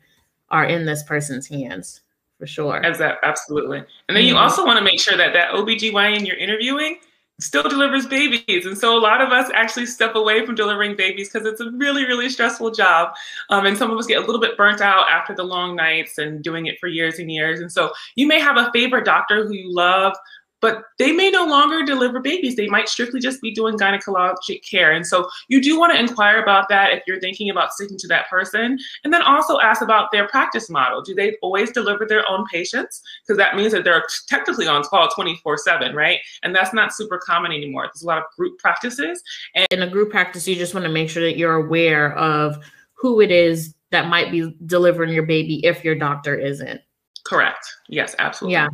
are 0.50 0.64
in 0.64 0.84
this 0.84 1.04
person's 1.04 1.46
hands 1.46 2.00
for 2.38 2.46
sure. 2.46 2.84
Absolutely. 2.84 3.78
And 3.78 3.86
then 4.08 4.16
mm-hmm. 4.16 4.26
you 4.26 4.36
also 4.36 4.64
want 4.66 4.78
to 4.78 4.84
make 4.84 5.00
sure 5.00 5.16
that 5.16 5.32
that 5.32 5.52
OBGYN 5.52 6.26
you're 6.26 6.36
interviewing 6.36 6.98
still 7.38 7.62
delivers 7.62 8.06
babies. 8.06 8.66
And 8.66 8.76
so 8.76 8.96
a 8.96 9.00
lot 9.00 9.20
of 9.20 9.30
us 9.30 9.50
actually 9.54 9.86
step 9.86 10.14
away 10.14 10.44
from 10.46 10.54
delivering 10.54 10.96
babies 10.96 11.28
because 11.30 11.46
it's 11.46 11.60
a 11.60 11.70
really, 11.72 12.04
really 12.04 12.30
stressful 12.30 12.70
job. 12.70 13.14
Um, 13.50 13.66
and 13.66 13.76
some 13.76 13.90
of 13.90 13.98
us 13.98 14.06
get 14.06 14.22
a 14.22 14.26
little 14.26 14.40
bit 14.40 14.56
burnt 14.56 14.80
out 14.80 15.08
after 15.10 15.34
the 15.34 15.44
long 15.44 15.76
nights 15.76 16.18
and 16.18 16.42
doing 16.42 16.66
it 16.66 16.78
for 16.80 16.86
years 16.86 17.18
and 17.18 17.30
years. 17.30 17.60
And 17.60 17.70
so 17.70 17.92
you 18.14 18.26
may 18.26 18.40
have 18.40 18.56
a 18.56 18.70
favorite 18.72 19.04
doctor 19.04 19.46
who 19.46 19.52
you 19.52 19.74
love 19.74 20.16
but 20.60 20.84
they 20.98 21.12
may 21.12 21.30
no 21.30 21.44
longer 21.44 21.84
deliver 21.84 22.20
babies. 22.20 22.56
They 22.56 22.66
might 22.68 22.88
strictly 22.88 23.20
just 23.20 23.42
be 23.42 23.52
doing 23.52 23.76
gynecologic 23.76 24.68
care. 24.68 24.92
And 24.92 25.06
so 25.06 25.28
you 25.48 25.60
do 25.60 25.78
want 25.78 25.92
to 25.92 25.98
inquire 25.98 26.42
about 26.42 26.68
that 26.70 26.92
if 26.92 27.02
you're 27.06 27.20
thinking 27.20 27.50
about 27.50 27.72
sticking 27.72 27.98
to 27.98 28.08
that 28.08 28.28
person. 28.28 28.78
And 29.04 29.12
then 29.12 29.22
also 29.22 29.60
ask 29.60 29.82
about 29.82 30.10
their 30.12 30.26
practice 30.28 30.70
model. 30.70 31.02
Do 31.02 31.14
they 31.14 31.36
always 31.42 31.70
deliver 31.70 32.06
their 32.06 32.28
own 32.28 32.46
patients? 32.50 33.02
Because 33.22 33.36
that 33.38 33.56
means 33.56 33.72
that 33.72 33.84
they're 33.84 34.04
technically 34.28 34.66
on 34.66 34.82
call 34.82 35.08
24 35.08 35.58
7, 35.58 35.94
right? 35.94 36.18
And 36.42 36.54
that's 36.54 36.72
not 36.72 36.92
super 36.92 37.18
common 37.18 37.52
anymore. 37.52 37.84
There's 37.84 38.02
a 38.02 38.06
lot 38.06 38.18
of 38.18 38.24
group 38.36 38.58
practices. 38.58 39.22
And 39.54 39.66
in 39.70 39.82
a 39.82 39.90
group 39.90 40.10
practice, 40.10 40.48
you 40.48 40.56
just 40.56 40.74
want 40.74 40.84
to 40.84 40.92
make 40.92 41.10
sure 41.10 41.22
that 41.22 41.36
you're 41.36 41.54
aware 41.54 42.16
of 42.16 42.58
who 42.94 43.20
it 43.20 43.30
is 43.30 43.74
that 43.90 44.08
might 44.08 44.30
be 44.30 44.56
delivering 44.66 45.12
your 45.12 45.26
baby 45.26 45.64
if 45.64 45.84
your 45.84 45.94
doctor 45.94 46.34
isn't. 46.34 46.80
Correct. 47.24 47.66
Yes, 47.88 48.14
absolutely. 48.18 48.54
Yeah 48.54 48.68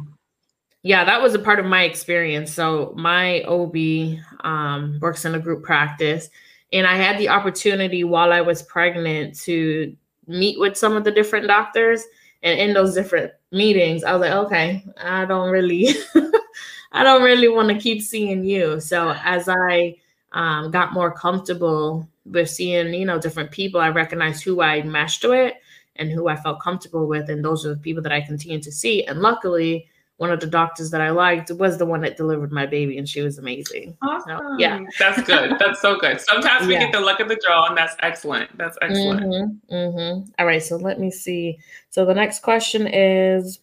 yeah, 0.82 1.04
that 1.04 1.22
was 1.22 1.34
a 1.34 1.38
part 1.38 1.60
of 1.60 1.66
my 1.66 1.84
experience. 1.84 2.52
So 2.52 2.92
my 2.96 3.42
OB 3.42 4.18
um, 4.44 4.98
works 5.00 5.24
in 5.24 5.34
a 5.34 5.38
group 5.38 5.62
practice, 5.62 6.28
and 6.72 6.86
I 6.86 6.96
had 6.96 7.18
the 7.18 7.28
opportunity 7.28 8.02
while 8.02 8.32
I 8.32 8.40
was 8.40 8.62
pregnant 8.62 9.38
to 9.40 9.96
meet 10.26 10.58
with 10.58 10.76
some 10.76 10.96
of 10.96 11.04
the 11.04 11.12
different 11.12 11.46
doctors. 11.46 12.02
And 12.42 12.58
in 12.58 12.74
those 12.74 12.94
different 12.94 13.32
meetings, 13.52 14.02
I 14.02 14.12
was 14.12 14.22
like, 14.22 14.32
okay, 14.32 14.84
I 15.00 15.24
don't 15.24 15.50
really, 15.50 15.88
I 16.92 17.04
don't 17.04 17.22
really 17.22 17.48
want 17.48 17.68
to 17.68 17.78
keep 17.78 18.02
seeing 18.02 18.42
you. 18.44 18.80
So 18.80 19.14
as 19.22 19.48
I 19.48 19.96
um, 20.32 20.72
got 20.72 20.92
more 20.92 21.12
comfortable 21.12 22.08
with 22.24 22.50
seeing, 22.50 22.92
you 22.94 23.04
know, 23.04 23.20
different 23.20 23.52
people, 23.52 23.80
I 23.80 23.90
recognized 23.90 24.42
who 24.42 24.60
I 24.60 24.82
meshed 24.82 25.22
with 25.24 25.54
and 25.96 26.10
who 26.10 26.26
I 26.26 26.34
felt 26.34 26.60
comfortable 26.60 27.06
with, 27.06 27.28
and 27.28 27.44
those 27.44 27.64
are 27.66 27.74
the 27.74 27.80
people 27.80 28.02
that 28.02 28.12
I 28.12 28.22
continue 28.22 28.60
to 28.60 28.72
see. 28.72 29.04
And 29.04 29.20
luckily, 29.20 29.88
one 30.22 30.30
of 30.30 30.38
the 30.38 30.46
doctors 30.46 30.92
that 30.92 31.00
I 31.00 31.10
liked 31.10 31.50
was 31.50 31.78
the 31.78 31.84
one 31.84 32.00
that 32.02 32.16
delivered 32.16 32.52
my 32.52 32.64
baby, 32.64 32.96
and 32.96 33.08
she 33.08 33.22
was 33.22 33.38
amazing. 33.38 33.96
Awesome. 34.02 34.38
So, 34.38 34.56
yeah, 34.56 34.78
that's 35.00 35.20
good. 35.22 35.56
That's 35.58 35.80
so 35.80 35.98
good. 35.98 36.20
Sometimes 36.20 36.68
we 36.68 36.74
yeah. 36.74 36.84
get 36.84 36.92
the 36.92 37.00
luck 37.00 37.18
of 37.18 37.26
the 37.26 37.40
draw, 37.44 37.66
and 37.66 37.76
that's 37.76 37.96
excellent. 38.04 38.56
That's 38.56 38.78
excellent. 38.80 39.22
Mm-hmm, 39.22 39.74
mm-hmm. 39.74 40.30
All 40.38 40.46
right, 40.46 40.62
so 40.62 40.76
let 40.76 41.00
me 41.00 41.10
see. 41.10 41.58
So 41.90 42.04
the 42.04 42.14
next 42.14 42.40
question 42.40 42.86
is, 42.86 43.58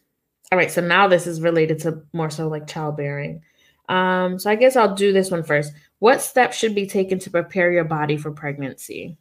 all 0.51 0.57
right. 0.57 0.69
So 0.69 0.81
now 0.81 1.07
this 1.07 1.27
is 1.27 1.39
related 1.39 1.79
to 1.83 2.01
more 2.11 2.29
so 2.29 2.49
like 2.49 2.67
childbearing. 2.67 3.41
Um, 3.87 4.37
so 4.37 4.51
I 4.51 4.55
guess 4.55 4.75
I'll 4.75 4.93
do 4.93 5.13
this 5.13 5.31
one 5.31 5.43
first. 5.43 5.71
What 5.99 6.21
steps 6.21 6.57
should 6.57 6.75
be 6.75 6.87
taken 6.87 7.19
to 7.19 7.29
prepare 7.29 7.71
your 7.71 7.85
body 7.85 8.17
for 8.17 8.31
pregnancy? 8.31 9.15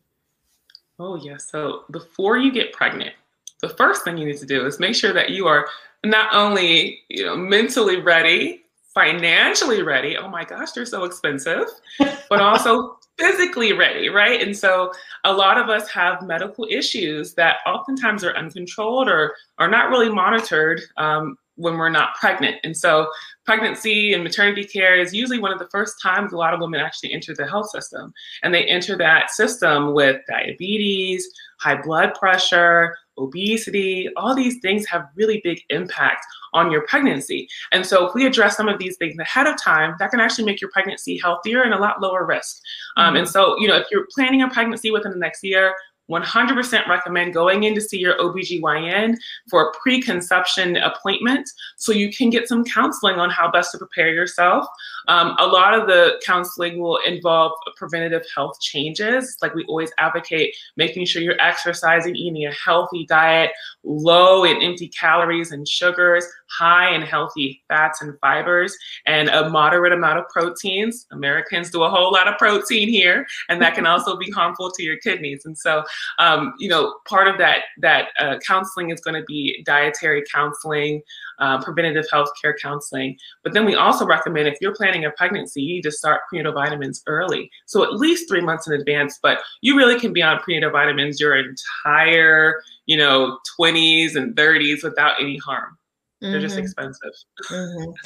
Oh 0.99 1.15
yes. 1.15 1.25
Yeah. 1.25 1.37
So 1.37 1.85
before 1.93 2.37
you 2.37 2.51
get 2.51 2.73
pregnant, 2.73 3.15
the 3.61 3.69
first 3.69 4.05
thing 4.05 4.17
you 4.17 4.27
need 4.27 4.39
to 4.39 4.47
do 4.47 4.67
is 4.67 4.79
make 4.79 4.95
sure 4.95 5.13
that 5.13 5.31
you 5.31 5.47
are 5.47 5.67
not 6.05 6.33
only 6.35 7.01
you 7.09 7.25
know 7.25 7.37
mentally 7.37 8.01
ready 8.01 8.65
financially 8.95 9.83
ready 9.83 10.17
oh 10.17 10.29
my 10.29 10.45
gosh 10.45 10.73
they're 10.73 10.87
so 10.87 11.05
expensive 11.05 11.67
but 12.31 12.41
also 12.41 12.99
physically 13.19 13.73
ready 13.73 14.09
right? 14.09 14.41
And 14.41 14.57
so 14.57 14.93
a 15.25 15.33
lot 15.33 15.59
of 15.59 15.69
us 15.69 15.89
have 15.91 16.23
medical 16.23 16.67
issues 16.71 17.35
that 17.35 17.57
oftentimes 17.67 18.25
are 18.25 18.37
uncontrolled 18.37 19.09
or 19.09 19.35
are 19.59 19.69
not 19.69 19.91
really 19.91 20.09
monitored 20.09 20.81
um, 20.97 21.37
when 21.59 21.77
we're 21.77 21.89
not 21.89 22.15
pregnant 22.15 22.57
and 22.65 22.77
so 22.77 23.09
pregnancy 23.45 24.13
and 24.15 24.25
maternity 24.25 24.65
care 24.65 24.97
is 24.97 25.13
usually 25.13 25.39
one 25.39 25.53
of 25.53 25.59
the 25.59 25.69
first 25.69 26.01
times 26.03 26.33
a 26.33 26.37
lot 26.37 26.55
of 26.55 26.61
women 26.61 26.81
actually 26.81 27.13
enter 27.13 27.35
the 27.35 27.47
health 27.47 27.69
system 27.71 28.13
and 28.43 28.55
they 28.55 28.65
enter 28.65 28.97
that 28.97 29.31
system 29.31 29.93
with 29.93 30.21
diabetes 30.29 31.29
high 31.61 31.81
blood 31.81 32.15
pressure 32.15 32.97
obesity, 33.19 34.09
all 34.17 34.35
these 34.35 34.59
things 34.61 34.87
have 34.87 35.09
really 35.17 35.41
big 35.45 35.61
impact 35.71 36.25
on 36.53 36.71
your 36.71 36.87
pregnancy. 36.87 37.49
And 37.73 37.85
so 37.85 38.07
if 38.07 38.15
we 38.15 38.27
address 38.27 38.57
some 38.57 38.69
of 38.69 38.79
these 38.79 38.97
things 38.97 39.19
ahead 39.19 39.47
of 39.47 39.61
time, 39.61 39.95
that 39.99 40.11
can 40.11 40.21
actually 40.21 40.45
make 40.45 40.61
your 40.61 40.71
pregnancy 40.71 41.19
healthier 41.19 41.63
and 41.63 41.75
a 41.75 41.79
lot 41.79 42.01
lower 42.01 42.25
risk. 42.25 42.61
Um, 42.97 43.09
mm-hmm. 43.09 43.17
and 43.17 43.29
so, 43.29 43.59
you 43.59 43.69
know, 43.69 43.77
if 43.77 43.87
you're 43.91 44.07
planning 44.15 44.43
a 44.43 44.49
pregnancy 44.49 44.91
within 44.91 45.13
the 45.13 45.19
next 45.19 45.45
year, 45.45 45.75
100% 46.11 46.89
recommend 46.89 47.35
going 47.35 47.65
in 47.65 47.75
to 47.75 47.81
see 47.81 47.99
your 47.99 48.17
OBGYN 48.19 49.17
for 49.49 49.69
a 49.69 49.73
preconception 49.79 50.77
appointment 50.77 51.51
so 51.77 51.93
you 51.93 52.11
can 52.13 52.31
get 52.31 52.49
some 52.49 52.65
counseling 52.65 53.17
on 53.17 53.31
how 53.31 53.51
best 53.51 53.73
to 53.73 53.79
prepare 53.79 54.13
yourself. 54.13 54.67
Um, 55.09 55.37
a 55.39 55.47
lot 55.47 55.75
of 55.75 55.87
the 55.87 56.21
counseling 56.25 56.81
will 56.81 56.99
involve 57.07 57.53
preventative 57.77 58.25
health 58.35 58.61
changes. 58.61 59.37
Like 59.43 59.55
we 59.55 59.65
always 59.65 59.93
advocate 59.99 60.55
making 60.77 61.07
sure 61.07 61.23
you're 61.23 61.41
exercising, 61.41 62.17
eating 62.17 62.47
a 62.47 62.53
healthy 62.53 63.07
diet, 63.07 63.51
low 63.85 64.45
in 64.45 64.63
empty 64.63 64.89
calories 64.89 65.53
and 65.53 65.67
sugars, 65.67 66.25
high 66.51 66.95
in 66.95 67.03
healthy 67.03 67.63
fats 67.69 68.01
and 68.03 68.19
fibers, 68.21 68.77
and 69.07 69.29
a 69.29 69.49
moderate 69.49 69.93
amount 69.93 70.19
of 70.19 70.29
proteins. 70.29 71.07
Americans 71.13 71.71
do 71.71 71.83
a 71.83 71.91
whole 71.91 72.13
lot 72.13 72.29
of 72.29 72.37
protein 72.39 72.89
here, 72.89 73.27
and 73.49 73.61
that 73.63 73.75
can 73.75 73.87
also 73.93 74.17
be 74.17 74.31
harmful 74.31 74.71
to 74.71 74.83
your 74.83 74.97
kidneys. 74.99 75.45
And 75.45 75.57
so, 75.57 75.85
um, 76.19 76.55
you 76.59 76.69
know, 76.69 76.95
part 77.07 77.29
of 77.29 77.39
that 77.39 77.63
that 77.79 78.09
uh, 78.19 78.39
counseling 78.47 78.91
is 78.91 79.01
going 79.01 79.15
to 79.15 79.25
be 79.25 79.63
dietary 79.65 80.23
counseling, 80.33 81.03
uh, 81.39 81.63
preventative 81.63 82.07
health 82.11 82.29
care 82.41 82.57
counseling. 82.61 83.17
But 83.43 83.53
then 83.53 83.65
we 83.65 83.75
also 83.75 84.07
recommend 84.07 84.49
if 84.49 84.59
you're 84.61 84.75
planning 84.75 85.05
a 85.05 85.11
pregnancy, 85.13 85.63
you 85.63 85.75
need 85.75 85.83
to 85.83 85.93
start 85.93 86.23
prenatal 86.29 86.53
vitamins 86.53 87.03
early. 87.07 87.51
So 87.67 87.83
at 87.83 87.95
least 87.95 88.29
three 88.29 88.41
months 88.41 88.67
in 88.67 88.75
advance, 88.75 89.19
but 89.23 89.41
you 89.61 89.77
really 89.77 89.99
can 89.99 90.13
be 90.13 90.23
on 90.23 90.41
prenatal 90.41 90.71
vitamins 90.71 91.21
your 91.21 91.37
entire, 91.37 92.61
you 92.87 92.97
know, 92.97 93.39
20s 93.59 94.17
and 94.17 94.35
30s 94.35 94.83
without 94.83 95.21
any 95.21 95.39
harm. 95.39 95.78
They're 96.21 96.33
mm-hmm. 96.33 96.41
just 96.41 96.59
expensive. 96.59 97.13
Mm-hmm. 97.51 97.91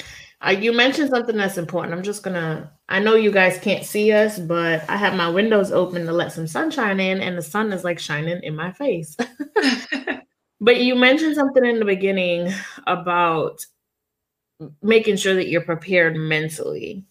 Uh, 0.45 0.49
you 0.49 0.73
mentioned 0.73 1.09
something 1.09 1.37
that's 1.37 1.57
important. 1.57 1.93
I'm 1.93 2.03
just 2.03 2.21
gonna. 2.21 2.69
I 2.89 2.99
know 2.99 3.15
you 3.15 3.31
guys 3.31 3.57
can't 3.59 3.85
see 3.85 4.11
us, 4.11 4.37
but 4.37 4.83
I 4.89 4.97
have 4.97 5.15
my 5.15 5.29
windows 5.29 5.71
open 5.71 6.05
to 6.05 6.11
let 6.11 6.33
some 6.33 6.47
sunshine 6.47 6.99
in, 6.99 7.21
and 7.21 7.37
the 7.37 7.41
sun 7.41 7.71
is 7.71 7.85
like 7.85 7.97
shining 7.97 8.43
in 8.43 8.53
my 8.53 8.73
face. 8.73 9.15
but 10.59 10.81
you 10.81 10.95
mentioned 10.95 11.35
something 11.35 11.63
in 11.63 11.79
the 11.79 11.85
beginning 11.85 12.51
about 12.87 13.65
making 14.81 15.15
sure 15.15 15.33
that 15.35 15.47
you're 15.47 15.61
prepared 15.61 16.17
mentally, 16.17 17.05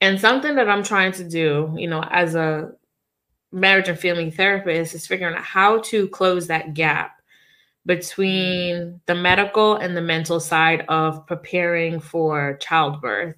and 0.00 0.20
something 0.20 0.54
that 0.54 0.70
I'm 0.70 0.84
trying 0.84 1.10
to 1.14 1.28
do, 1.28 1.74
you 1.76 1.88
know, 1.88 2.04
as 2.08 2.36
a 2.36 2.70
marriage 3.50 3.88
and 3.88 3.98
family 3.98 4.30
therapist, 4.30 4.94
is 4.94 5.08
figuring 5.08 5.34
out 5.34 5.42
how 5.42 5.80
to 5.80 6.06
close 6.10 6.46
that 6.46 6.72
gap 6.72 7.13
between 7.86 9.00
the 9.06 9.14
medical 9.14 9.76
and 9.76 9.96
the 9.96 10.00
mental 10.00 10.40
side 10.40 10.84
of 10.88 11.26
preparing 11.26 12.00
for 12.00 12.56
childbirth. 12.58 13.36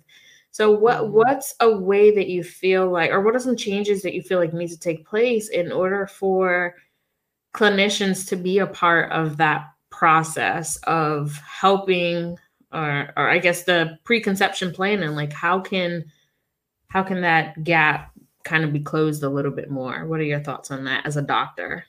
So 0.50 0.70
what 0.70 1.02
mm-hmm. 1.02 1.12
what's 1.12 1.54
a 1.60 1.70
way 1.76 2.14
that 2.14 2.28
you 2.28 2.42
feel 2.42 2.90
like 2.90 3.10
or 3.10 3.20
what 3.20 3.36
are 3.36 3.40
some 3.40 3.56
changes 3.56 4.02
that 4.02 4.14
you 4.14 4.22
feel 4.22 4.38
like 4.38 4.54
need 4.54 4.70
to 4.70 4.78
take 4.78 5.06
place 5.06 5.48
in 5.48 5.70
order 5.72 6.06
for 6.06 6.74
clinicians 7.54 8.26
to 8.28 8.36
be 8.36 8.58
a 8.58 8.66
part 8.66 9.10
of 9.12 9.36
that 9.38 9.66
process 9.90 10.76
of 10.84 11.36
helping 11.38 12.38
or 12.72 13.12
or 13.16 13.28
I 13.28 13.38
guess 13.38 13.64
the 13.64 13.98
preconception 14.04 14.72
planning 14.72 15.04
and 15.04 15.16
like 15.16 15.32
how 15.32 15.60
can 15.60 16.04
how 16.88 17.02
can 17.02 17.20
that 17.22 17.62
gap 17.64 18.12
kind 18.44 18.64
of 18.64 18.72
be 18.72 18.80
closed 18.80 19.22
a 19.24 19.28
little 19.28 19.50
bit 19.50 19.70
more? 19.70 20.06
What 20.06 20.20
are 20.20 20.24
your 20.24 20.40
thoughts 20.40 20.70
on 20.70 20.84
that 20.84 21.04
as 21.04 21.16
a 21.16 21.22
doctor? 21.22 21.84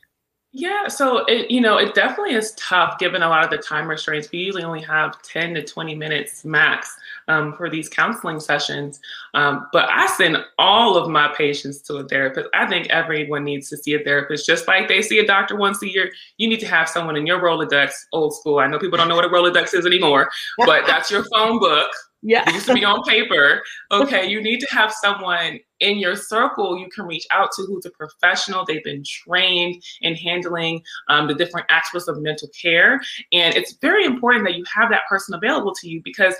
Yeah, 0.59 0.87
so 0.87 1.23
it 1.25 1.51
you 1.51 1.61
know 1.61 1.77
it 1.77 1.93
definitely 1.93 2.33
is 2.33 2.53
tough 2.53 2.97
given 2.97 3.21
a 3.21 3.29
lot 3.29 3.43
of 3.43 3.51
the 3.51 3.59
time 3.59 3.87
restraints. 3.87 4.31
We 4.31 4.39
usually 4.39 4.63
only 4.63 4.81
have 4.81 5.21
ten 5.21 5.53
to 5.53 5.63
twenty 5.63 5.93
minutes 5.93 6.43
max 6.43 6.97
um, 7.27 7.53
for 7.53 7.69
these 7.69 7.87
counseling 7.87 8.39
sessions. 8.39 8.99
Um, 9.35 9.67
but 9.71 9.87
I 9.87 10.07
send 10.07 10.37
all 10.57 10.97
of 10.97 11.11
my 11.11 11.31
patients 11.37 11.81
to 11.81 11.97
a 11.97 12.07
therapist. 12.07 12.47
I 12.55 12.65
think 12.65 12.89
everyone 12.89 13.43
needs 13.43 13.69
to 13.69 13.77
see 13.77 13.93
a 13.93 14.03
therapist, 14.03 14.47
just 14.47 14.67
like 14.67 14.87
they 14.87 15.03
see 15.03 15.19
a 15.19 15.27
doctor 15.27 15.55
once 15.55 15.83
a 15.83 15.91
year. 15.91 16.11
You 16.37 16.49
need 16.49 16.59
to 16.61 16.67
have 16.67 16.89
someone 16.89 17.17
in 17.17 17.27
your 17.27 17.39
Rolodex, 17.39 17.91
old 18.11 18.35
school. 18.35 18.57
I 18.57 18.65
know 18.65 18.79
people 18.79 18.97
don't 18.97 19.09
know 19.09 19.15
what 19.15 19.25
a 19.25 19.29
Rolodex 19.29 19.75
is 19.75 19.85
anymore, 19.85 20.27
but 20.65 20.87
that's 20.87 21.11
your 21.11 21.23
phone 21.25 21.59
book 21.59 21.91
yeah. 22.21 22.47
It 22.47 22.55
used 22.55 22.67
to 22.67 22.73
be 22.73 22.85
on 22.85 23.03
paper. 23.03 23.61
Okay. 23.91 24.27
You 24.27 24.41
need 24.41 24.59
to 24.59 24.67
have 24.69 24.91
someone 24.91 25.59
in 25.79 25.97
your 25.97 26.15
circle 26.15 26.77
you 26.77 26.89
can 26.89 27.05
reach 27.05 27.25
out 27.31 27.51
to 27.53 27.63
who's 27.63 27.85
a 27.85 27.91
professional. 27.91 28.65
They've 28.65 28.83
been 28.83 29.03
trained 29.05 29.81
in 30.01 30.15
handling 30.15 30.81
um, 31.07 31.27
the 31.27 31.33
different 31.33 31.67
aspects 31.69 32.07
of 32.07 32.21
mental 32.21 32.49
care. 32.49 32.99
And 33.31 33.55
it's 33.55 33.77
very 33.81 34.05
important 34.05 34.45
that 34.45 34.55
you 34.55 34.65
have 34.75 34.89
that 34.89 35.03
person 35.07 35.35
available 35.35 35.73
to 35.75 35.89
you 35.89 36.01
because 36.03 36.35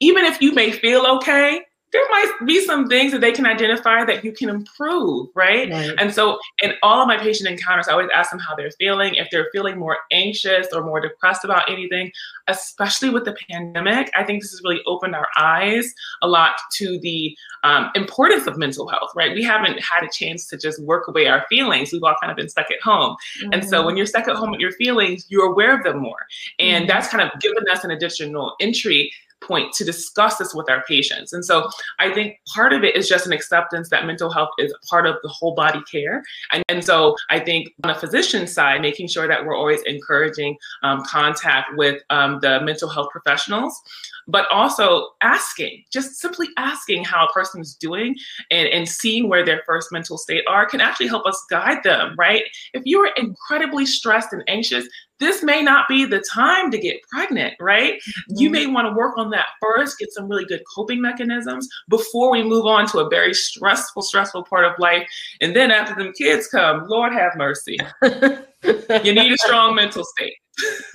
even 0.00 0.24
if 0.24 0.40
you 0.40 0.52
may 0.52 0.70
feel 0.70 1.04
okay, 1.16 1.62
there 1.94 2.02
might 2.10 2.32
be 2.44 2.60
some 2.60 2.88
things 2.88 3.12
that 3.12 3.20
they 3.20 3.30
can 3.30 3.46
identify 3.46 4.04
that 4.04 4.24
you 4.24 4.32
can 4.32 4.48
improve, 4.48 5.28
right? 5.36 5.70
right? 5.70 5.92
And 5.96 6.12
so, 6.12 6.40
in 6.60 6.72
all 6.82 7.00
of 7.00 7.06
my 7.06 7.16
patient 7.16 7.48
encounters, 7.48 7.86
I 7.86 7.92
always 7.92 8.08
ask 8.12 8.32
them 8.32 8.40
how 8.40 8.56
they're 8.56 8.72
feeling. 8.72 9.14
If 9.14 9.28
they're 9.30 9.46
feeling 9.52 9.78
more 9.78 9.98
anxious 10.10 10.66
or 10.72 10.82
more 10.82 10.98
depressed 10.98 11.44
about 11.44 11.70
anything, 11.70 12.10
especially 12.48 13.10
with 13.10 13.24
the 13.24 13.36
pandemic, 13.48 14.10
I 14.16 14.24
think 14.24 14.42
this 14.42 14.50
has 14.50 14.60
really 14.64 14.80
opened 14.86 15.14
our 15.14 15.28
eyes 15.38 15.94
a 16.20 16.26
lot 16.26 16.56
to 16.78 16.98
the 16.98 17.36
um, 17.62 17.90
importance 17.94 18.48
of 18.48 18.58
mental 18.58 18.88
health, 18.88 19.10
right? 19.14 19.32
We 19.32 19.44
haven't 19.44 19.80
had 19.80 20.02
a 20.02 20.08
chance 20.10 20.48
to 20.48 20.58
just 20.58 20.82
work 20.82 21.06
away 21.06 21.28
our 21.28 21.46
feelings. 21.48 21.92
We've 21.92 22.02
all 22.02 22.16
kind 22.20 22.32
of 22.32 22.36
been 22.36 22.48
stuck 22.48 22.72
at 22.72 22.82
home. 22.82 23.14
Mm-hmm. 23.40 23.52
And 23.52 23.64
so, 23.64 23.82
when 23.82 23.92
mm-hmm. 23.92 23.98
you're 23.98 24.06
stuck 24.06 24.26
at 24.26 24.34
home 24.34 24.50
with 24.50 24.60
your 24.60 24.72
feelings, 24.72 25.26
you're 25.28 25.48
aware 25.48 25.78
of 25.78 25.84
them 25.84 26.00
more. 26.00 26.26
And 26.58 26.86
mm-hmm. 26.86 26.88
that's 26.88 27.06
kind 27.06 27.22
of 27.22 27.40
given 27.40 27.62
us 27.70 27.84
an 27.84 27.92
additional 27.92 28.56
entry 28.60 29.12
point 29.46 29.72
to 29.74 29.84
discuss 29.84 30.36
this 30.36 30.54
with 30.54 30.70
our 30.70 30.82
patients. 30.84 31.32
And 31.32 31.44
so 31.44 31.68
I 31.98 32.12
think 32.12 32.38
part 32.54 32.72
of 32.72 32.84
it 32.84 32.96
is 32.96 33.08
just 33.08 33.26
an 33.26 33.32
acceptance 33.32 33.88
that 33.90 34.06
mental 34.06 34.30
health 34.30 34.50
is 34.58 34.74
part 34.88 35.06
of 35.06 35.16
the 35.22 35.28
whole 35.28 35.54
body 35.54 35.80
care. 35.90 36.22
And, 36.52 36.62
and 36.68 36.84
so 36.84 37.16
I 37.30 37.40
think 37.40 37.68
on 37.84 37.90
a 37.90 37.94
physician 37.94 38.46
side, 38.46 38.80
making 38.80 39.08
sure 39.08 39.28
that 39.28 39.44
we're 39.44 39.56
always 39.56 39.82
encouraging 39.82 40.56
um, 40.82 41.04
contact 41.04 41.76
with 41.76 42.02
um, 42.10 42.38
the 42.40 42.60
mental 42.60 42.88
health 42.88 43.08
professionals 43.10 43.80
but 44.26 44.46
also 44.50 45.10
asking, 45.20 45.84
just 45.92 46.16
simply 46.16 46.48
asking 46.56 47.04
how 47.04 47.26
a 47.26 47.32
person 47.32 47.60
is 47.60 47.74
doing 47.74 48.16
and, 48.50 48.68
and 48.68 48.88
seeing 48.88 49.28
where 49.28 49.44
their 49.44 49.62
first 49.66 49.92
mental 49.92 50.16
state 50.16 50.44
are 50.48 50.66
can 50.66 50.80
actually 50.80 51.06
help 51.06 51.26
us 51.26 51.42
guide 51.50 51.82
them, 51.82 52.14
right? 52.18 52.44
If 52.72 52.82
you 52.84 53.00
are 53.00 53.10
incredibly 53.16 53.86
stressed 53.86 54.32
and 54.32 54.42
anxious, 54.48 54.88
this 55.20 55.42
may 55.42 55.62
not 55.62 55.88
be 55.88 56.04
the 56.04 56.20
time 56.20 56.70
to 56.70 56.78
get 56.78 57.02
pregnant, 57.10 57.54
right? 57.60 57.94
Mm-hmm. 57.94 58.34
You 58.36 58.50
may 58.50 58.66
want 58.66 58.86
to 58.88 58.94
work 58.94 59.16
on 59.16 59.30
that 59.30 59.46
first, 59.60 59.98
get 59.98 60.12
some 60.12 60.28
really 60.28 60.44
good 60.44 60.62
coping 60.74 61.00
mechanisms 61.00 61.68
before 61.88 62.30
we 62.32 62.42
move 62.42 62.66
on 62.66 62.86
to 62.88 62.98
a 62.98 63.08
very 63.08 63.34
stressful, 63.34 64.02
stressful 64.02 64.44
part 64.44 64.64
of 64.64 64.72
life. 64.78 65.08
And 65.40 65.54
then 65.54 65.70
after 65.70 65.94
them 65.94 66.12
kids 66.12 66.48
come, 66.48 66.86
Lord 66.88 67.12
have 67.12 67.32
mercy. 67.36 67.78
you 68.02 69.14
need 69.14 69.32
a 69.32 69.38
strong 69.38 69.74
mental 69.76 70.04
state. 70.04 70.34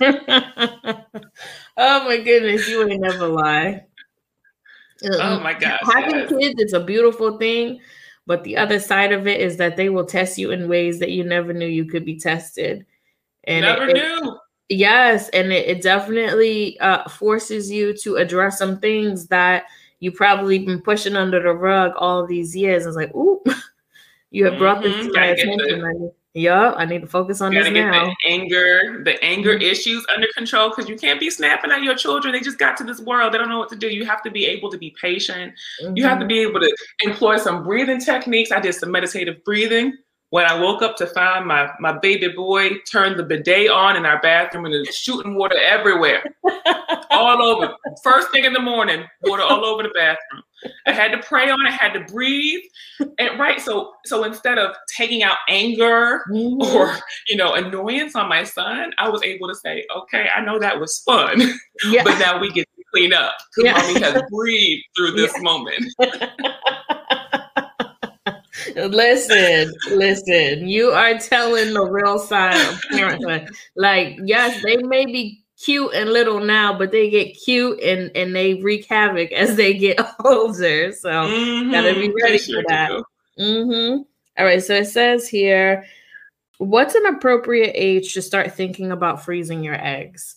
oh 1.76 2.04
my 2.04 2.18
goodness, 2.18 2.68
you 2.68 2.86
ain't 2.88 3.02
never 3.02 3.26
lie. 3.26 3.84
Oh 5.04 5.40
my 5.40 5.54
gosh. 5.54 5.80
Having 5.94 6.14
yes. 6.14 6.28
kids 6.30 6.62
is 6.62 6.72
a 6.72 6.80
beautiful 6.80 7.38
thing, 7.38 7.80
but 8.26 8.44
the 8.44 8.56
other 8.56 8.78
side 8.78 9.12
of 9.12 9.26
it 9.26 9.40
is 9.40 9.56
that 9.56 9.76
they 9.76 9.88
will 9.88 10.04
test 10.04 10.36
you 10.38 10.50
in 10.50 10.68
ways 10.68 10.98
that 10.98 11.10
you 11.10 11.24
never 11.24 11.52
knew 11.52 11.66
you 11.66 11.86
could 11.86 12.04
be 12.04 12.18
tested. 12.18 12.84
And 13.50 13.62
never 13.62 13.88
it, 13.88 13.94
knew. 13.94 14.32
It, 14.68 14.76
yes, 14.76 15.28
and 15.30 15.52
it, 15.52 15.68
it 15.68 15.82
definitely 15.82 16.78
uh, 16.80 17.08
forces 17.08 17.70
you 17.70 17.96
to 17.98 18.16
address 18.16 18.58
some 18.58 18.78
things 18.78 19.26
that 19.26 19.64
you 19.98 20.12
probably 20.12 20.60
been 20.60 20.80
pushing 20.80 21.16
under 21.16 21.42
the 21.42 21.52
rug 21.52 21.92
all 21.96 22.26
these 22.26 22.56
years. 22.56 22.86
It's 22.86 22.96
like, 22.96 23.14
ooh, 23.14 23.42
you 24.30 24.44
have 24.46 24.56
brought 24.56 24.82
mm-hmm. 24.82 24.98
this 24.98 25.06
to 25.08 25.12
my 25.12 25.26
attention. 25.26 26.12
Yeah, 26.32 26.74
I 26.76 26.84
need 26.84 27.00
to 27.00 27.08
focus 27.08 27.40
on 27.40 27.50
you 27.50 27.64
this 27.64 27.72
now. 27.72 28.04
The 28.06 28.14
anger, 28.28 29.02
the 29.04 29.22
anger 29.22 29.54
mm-hmm. 29.54 29.62
issues 29.62 30.06
under 30.14 30.28
control 30.36 30.68
because 30.68 30.88
you 30.88 30.96
can't 30.96 31.18
be 31.18 31.28
snapping 31.28 31.72
at 31.72 31.82
your 31.82 31.96
children. 31.96 32.32
They 32.32 32.40
just 32.40 32.58
got 32.58 32.76
to 32.76 32.84
this 32.84 33.00
world. 33.00 33.34
They 33.34 33.38
don't 33.38 33.48
know 33.48 33.58
what 33.58 33.68
to 33.70 33.76
do. 33.76 33.88
You 33.88 34.06
have 34.06 34.22
to 34.22 34.30
be 34.30 34.46
able 34.46 34.70
to 34.70 34.78
be 34.78 34.94
patient. 35.00 35.54
Mm-hmm. 35.82 35.96
You 35.96 36.04
have 36.04 36.18
to 36.18 36.24
mm-hmm. 36.24 36.28
be 36.28 36.40
able 36.42 36.60
to 36.60 36.76
employ 37.00 37.38
some 37.38 37.64
breathing 37.64 37.98
techniques. 37.98 38.52
I 38.52 38.60
did 38.60 38.76
some 38.76 38.92
meditative 38.92 39.42
breathing 39.44 39.98
when 40.30 40.46
I 40.46 40.58
woke 40.58 40.80
up 40.82 40.96
to 40.96 41.06
find 41.06 41.46
my 41.46 41.70
my 41.80 41.98
baby 41.98 42.28
boy 42.28 42.78
turned 42.90 43.18
the 43.18 43.24
bidet 43.24 43.70
on 43.70 43.96
in 43.96 44.06
our 44.06 44.20
bathroom 44.20 44.64
and 44.64 44.74
there's 44.74 44.94
shooting 44.94 45.34
water 45.34 45.58
everywhere, 45.58 46.22
all 47.10 47.42
over. 47.42 47.74
First 48.02 48.30
thing 48.30 48.44
in 48.44 48.52
the 48.52 48.60
morning, 48.60 49.04
water 49.22 49.42
all 49.42 49.64
over 49.64 49.82
the 49.82 49.90
bathroom. 49.90 50.42
I 50.86 50.92
had 50.92 51.10
to 51.12 51.18
pray 51.18 51.50
on 51.50 51.66
it, 51.66 51.72
had 51.72 51.94
to 51.94 52.00
breathe. 52.12 52.60
And 53.18 53.38
right, 53.40 53.60
so 53.60 53.92
so 54.04 54.24
instead 54.24 54.58
of 54.58 54.76
taking 54.96 55.22
out 55.22 55.38
anger 55.48 56.22
mm-hmm. 56.30 56.76
or 56.76 56.96
you 57.28 57.36
know 57.36 57.54
annoyance 57.54 58.14
on 58.14 58.28
my 58.28 58.44
son, 58.44 58.92
I 58.98 59.08
was 59.08 59.22
able 59.22 59.48
to 59.48 59.54
say, 59.54 59.84
okay, 59.96 60.28
I 60.34 60.44
know 60.44 60.58
that 60.58 60.78
was 60.78 60.98
fun, 61.00 61.40
yeah. 61.86 62.04
but 62.04 62.18
now 62.18 62.38
we 62.40 62.50
get 62.52 62.68
to 62.76 62.84
clean 62.92 63.12
up 63.12 63.34
because 63.56 63.64
yeah. 63.64 63.82
mommy 63.82 64.00
has 64.00 64.22
breathed 64.30 64.84
through 64.96 65.12
this 65.12 65.32
yeah. 65.34 65.42
moment. 65.42 65.84
listen, 68.76 69.72
listen, 69.90 70.68
you 70.68 70.90
are 70.90 71.18
telling 71.18 71.74
the 71.74 71.84
real 71.84 72.18
side 72.18 72.60
of 72.68 72.80
parenthood. 72.90 73.50
like, 73.76 74.18
yes, 74.24 74.62
they 74.62 74.76
may 74.78 75.06
be 75.06 75.44
cute 75.62 75.92
and 75.94 76.12
little 76.12 76.40
now, 76.40 76.76
but 76.76 76.90
they 76.90 77.10
get 77.10 77.32
cute 77.32 77.80
and 77.80 78.10
and 78.14 78.34
they 78.34 78.54
wreak 78.54 78.86
havoc 78.86 79.30
as 79.32 79.56
they 79.56 79.74
get 79.74 80.00
older. 80.24 80.92
So 80.92 81.10
mm-hmm. 81.10 81.70
gotta 81.70 81.94
be 81.94 82.12
ready 82.22 82.38
for 82.38 82.62
that. 82.68 82.90
Mm-hmm. 83.38 84.02
All 84.38 84.44
right. 84.44 84.62
So 84.62 84.74
it 84.74 84.86
says 84.86 85.28
here, 85.28 85.84
What's 86.60 86.94
an 86.94 87.06
appropriate 87.06 87.72
age 87.74 88.12
to 88.12 88.20
start 88.20 88.52
thinking 88.52 88.92
about 88.92 89.24
freezing 89.24 89.64
your 89.64 89.82
eggs? 89.82 90.36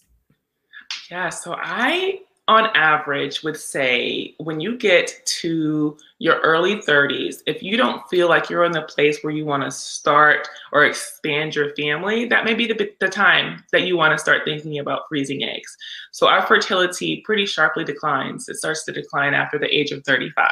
Yeah, 1.11 1.27
so 1.27 1.53
I 1.59 2.21
on 2.47 2.69
average 2.75 3.43
would 3.43 3.57
say 3.57 4.33
when 4.37 4.61
you 4.61 4.77
get 4.77 5.21
to 5.41 5.97
your 6.23 6.39
early 6.39 6.77
30s 6.77 7.41
if 7.47 7.61
you 7.61 7.75
don't 7.75 8.01
feel 8.09 8.29
like 8.29 8.49
you're 8.49 8.63
in 8.63 8.71
the 8.71 8.83
place 8.83 9.21
where 9.21 9.33
you 9.33 9.43
want 9.43 9.61
to 9.61 9.69
start 9.69 10.47
or 10.71 10.85
expand 10.85 11.53
your 11.53 11.75
family 11.75 12.23
that 12.23 12.45
may 12.45 12.53
be 12.53 12.65
the, 12.65 12.89
the 13.01 13.09
time 13.09 13.61
that 13.73 13.81
you 13.81 13.97
want 13.97 14.13
to 14.13 14.17
start 14.17 14.43
thinking 14.45 14.79
about 14.79 15.01
freezing 15.09 15.43
eggs. 15.43 15.75
So 16.11 16.29
our 16.29 16.41
fertility 16.47 17.21
pretty 17.25 17.45
sharply 17.45 17.83
declines. 17.83 18.47
It 18.47 18.55
starts 18.55 18.85
to 18.85 18.93
decline 18.93 19.33
after 19.33 19.59
the 19.59 19.67
age 19.67 19.91
of 19.91 20.01
35 20.05 20.47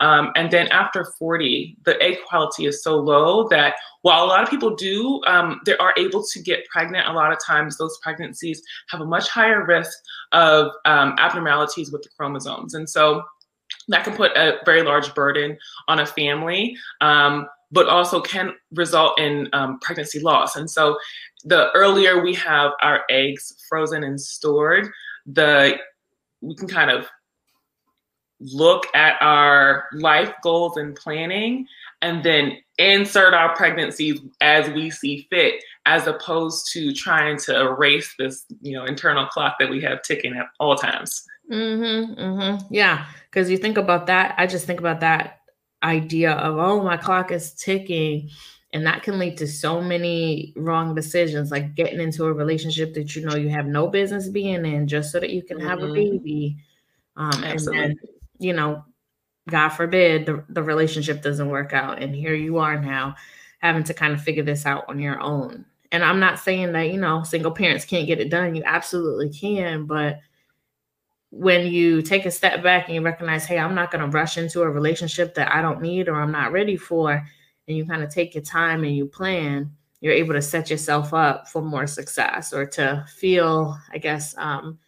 um, 0.00 0.32
and 0.36 0.50
then 0.50 0.68
after 0.68 1.06
40 1.18 1.78
the 1.86 2.00
egg 2.02 2.18
quality 2.28 2.66
is 2.66 2.82
so 2.82 2.96
low 2.96 3.48
that 3.48 3.76
while 4.02 4.22
a 4.22 4.28
lot 4.28 4.42
of 4.42 4.50
people 4.50 4.76
do, 4.76 5.22
um, 5.26 5.62
they 5.64 5.76
are 5.78 5.94
able 5.96 6.22
to 6.24 6.42
get 6.42 6.66
pregnant. 6.68 7.06
A 7.06 7.12
lot 7.12 7.32
of 7.32 7.38
times, 7.46 7.76
those 7.76 7.98
pregnancies 8.02 8.62
have 8.88 9.02
a 9.02 9.04
much 9.04 9.28
higher 9.28 9.62
risk 9.66 9.90
of 10.32 10.72
um, 10.86 11.14
abnormalities 11.18 11.92
with 11.92 12.02
the 12.02 12.08
chromosomes, 12.16 12.72
and 12.72 12.88
so 12.88 13.22
that 13.90 14.04
can 14.04 14.16
put 14.16 14.36
a 14.36 14.58
very 14.64 14.82
large 14.82 15.14
burden 15.14 15.58
on 15.88 16.00
a 16.00 16.06
family. 16.06 16.76
Um, 17.00 17.46
but 17.72 17.86
also 17.88 18.20
can 18.20 18.52
result 18.72 19.18
in 19.20 19.48
um, 19.52 19.78
pregnancy 19.78 20.18
loss. 20.18 20.56
And 20.56 20.68
so, 20.68 20.98
the 21.44 21.70
earlier 21.72 22.20
we 22.20 22.34
have 22.34 22.72
our 22.82 23.04
eggs 23.08 23.54
frozen 23.68 24.02
and 24.02 24.20
stored, 24.20 24.90
the 25.24 25.78
we 26.40 26.54
can 26.54 26.68
kind 26.68 26.90
of 26.90 27.06
look 28.40 28.86
at 28.94 29.20
our 29.20 29.84
life 29.92 30.32
goals 30.42 30.76
and 30.76 30.96
planning 30.96 31.66
and 32.00 32.24
then 32.24 32.56
insert 32.78 33.34
our 33.34 33.54
pregnancies 33.54 34.18
as 34.40 34.68
we 34.70 34.90
see 34.90 35.26
fit 35.30 35.62
as 35.84 36.06
opposed 36.06 36.66
to 36.72 36.94
trying 36.94 37.36
to 37.36 37.60
erase 37.60 38.14
this 38.18 38.46
you 38.62 38.72
know 38.72 38.84
internal 38.86 39.26
clock 39.26 39.56
that 39.60 39.68
we 39.68 39.80
have 39.80 40.00
ticking 40.02 40.34
at 40.34 40.46
all 40.58 40.74
times 40.74 41.22
mm-hmm, 41.50 42.20
mm-hmm. 42.20 42.74
yeah 42.74 43.06
because 43.30 43.50
you 43.50 43.56
think 43.56 43.76
about 43.78 44.06
that 44.06 44.34
i 44.38 44.46
just 44.46 44.66
think 44.66 44.80
about 44.80 45.00
that 45.00 45.40
idea 45.82 46.32
of 46.32 46.58
oh 46.58 46.82
my 46.82 46.96
clock 46.96 47.30
is 47.30 47.54
ticking 47.54 48.28
and 48.72 48.86
that 48.86 49.02
can 49.02 49.18
lead 49.18 49.36
to 49.36 49.46
so 49.46 49.80
many 49.80 50.52
wrong 50.56 50.94
decisions 50.94 51.50
like 51.50 51.74
getting 51.74 52.00
into 52.00 52.24
a 52.24 52.32
relationship 52.32 52.94
that 52.94 53.16
you 53.16 53.24
know 53.24 53.34
you 53.34 53.48
have 53.48 53.66
no 53.66 53.88
business 53.88 54.28
being 54.28 54.64
in 54.64 54.86
just 54.86 55.10
so 55.10 55.18
that 55.18 55.30
you 55.30 55.42
can 55.42 55.58
mm-hmm. 55.58 55.68
have 55.68 55.78
a 55.80 55.86
mm-hmm. 55.86 55.94
baby 55.94 56.56
um, 57.16 57.42
and 57.44 57.60
then 57.60 57.96
you 58.38 58.52
know 58.52 58.84
God 59.50 59.70
forbid 59.70 60.26
the, 60.26 60.44
the 60.48 60.62
relationship 60.62 61.22
doesn't 61.22 61.48
work 61.48 61.72
out. 61.72 62.02
And 62.02 62.14
here 62.14 62.34
you 62.34 62.58
are 62.58 62.80
now 62.80 63.16
having 63.58 63.84
to 63.84 63.94
kind 63.94 64.14
of 64.14 64.22
figure 64.22 64.42
this 64.42 64.66
out 64.66 64.84
on 64.88 64.98
your 64.98 65.20
own. 65.20 65.66
And 65.92 66.04
I'm 66.04 66.20
not 66.20 66.38
saying 66.38 66.72
that, 66.72 66.90
you 66.90 67.00
know, 67.00 67.22
single 67.24 67.50
parents 67.50 67.84
can't 67.84 68.06
get 68.06 68.20
it 68.20 68.30
done. 68.30 68.54
You 68.54 68.62
absolutely 68.64 69.30
can. 69.30 69.86
But 69.86 70.20
when 71.30 71.66
you 71.66 72.02
take 72.02 72.26
a 72.26 72.30
step 72.30 72.62
back 72.62 72.86
and 72.86 72.94
you 72.94 73.00
recognize, 73.02 73.44
hey, 73.44 73.58
I'm 73.58 73.74
not 73.74 73.90
going 73.90 74.02
to 74.02 74.16
rush 74.16 74.36
into 74.36 74.62
a 74.62 74.70
relationship 74.70 75.34
that 75.34 75.54
I 75.54 75.62
don't 75.62 75.80
need 75.80 76.08
or 76.08 76.16
I'm 76.16 76.32
not 76.32 76.52
ready 76.52 76.76
for, 76.76 77.12
and 77.68 77.76
you 77.76 77.86
kind 77.86 78.02
of 78.02 78.12
take 78.12 78.34
your 78.34 78.42
time 78.42 78.82
and 78.82 78.96
you 78.96 79.06
plan, 79.06 79.70
you're 80.00 80.12
able 80.12 80.34
to 80.34 80.42
set 80.42 80.70
yourself 80.70 81.14
up 81.14 81.48
for 81.48 81.62
more 81.62 81.86
success 81.86 82.52
or 82.52 82.66
to 82.66 83.04
feel, 83.16 83.78
I 83.92 83.98
guess, 83.98 84.34
um, 84.38 84.78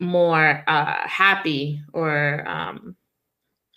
more 0.00 0.64
uh, 0.66 1.06
happy 1.06 1.82
or 1.92 2.48
um, 2.48 2.96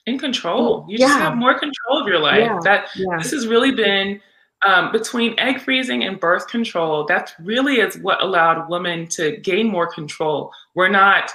in 0.05 0.17
control. 0.17 0.85
You 0.87 0.97
yeah. 0.99 1.07
just 1.07 1.19
have 1.19 1.35
more 1.35 1.59
control 1.59 2.01
of 2.01 2.07
your 2.07 2.19
life. 2.19 2.39
Yeah. 2.39 2.59
That 2.63 2.87
yeah. 2.95 3.17
this 3.17 3.31
has 3.31 3.47
really 3.47 3.71
been 3.71 4.21
um, 4.65 4.91
between 4.91 5.37
egg 5.39 5.59
freezing 5.59 6.03
and 6.03 6.19
birth 6.19 6.47
control. 6.47 7.05
That 7.05 7.33
really 7.39 7.79
is 7.79 7.97
what 7.97 8.21
allowed 8.21 8.69
women 8.69 9.07
to 9.09 9.37
gain 9.37 9.67
more 9.67 9.91
control. 9.91 10.53
We're 10.75 10.89
not 10.89 11.31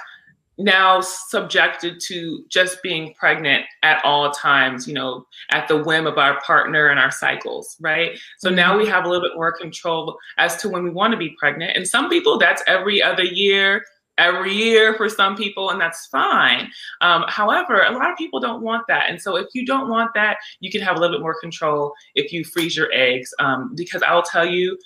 now 0.57 1.01
subjected 1.01 1.99
to 2.07 2.43
just 2.49 2.81
being 2.81 3.13
pregnant 3.13 3.65
at 3.83 4.03
all 4.03 4.31
times, 4.31 4.87
you 4.87 4.93
know, 4.93 5.25
at 5.51 5.67
the 5.67 5.83
whim 5.83 6.07
of 6.07 6.17
our 6.17 6.41
partner 6.41 6.87
and 6.87 6.99
our 6.99 7.11
cycles, 7.11 7.77
right? 7.79 8.19
So 8.39 8.49
mm-hmm. 8.49 8.55
now 8.55 8.77
we 8.77 8.87
have 8.87 9.05
a 9.05 9.09
little 9.09 9.27
bit 9.27 9.35
more 9.35 9.51
control 9.51 10.17
as 10.37 10.57
to 10.57 10.69
when 10.69 10.83
we 10.83 10.89
want 10.89 11.11
to 11.11 11.17
be 11.17 11.35
pregnant. 11.37 11.75
And 11.75 11.87
some 11.87 12.09
people, 12.09 12.37
that's 12.37 12.63
every 12.67 13.01
other 13.01 13.23
year 13.23 13.83
every 14.17 14.53
year 14.53 14.95
for 14.95 15.09
some 15.09 15.35
people, 15.35 15.69
and 15.69 15.79
that's 15.79 16.07
fine. 16.07 16.71
Um, 17.01 17.25
however, 17.27 17.83
a 17.83 17.91
lot 17.91 18.11
of 18.11 18.17
people 18.17 18.39
don't 18.39 18.61
want 18.61 18.85
that. 18.87 19.09
And 19.09 19.21
so, 19.21 19.35
if 19.35 19.47
you 19.53 19.65
don't 19.65 19.89
want 19.89 20.11
that, 20.15 20.37
you 20.59 20.71
can 20.71 20.81
have 20.81 20.97
a 20.97 20.99
little 20.99 21.17
bit 21.17 21.21
more 21.21 21.39
control 21.39 21.93
if 22.15 22.33
you 22.33 22.43
freeze 22.43 22.75
your 22.75 22.91
eggs. 22.93 23.33
Um, 23.39 23.73
because 23.75 24.01
I'll 24.03 24.23
tell 24.23 24.45
you, 24.45 24.77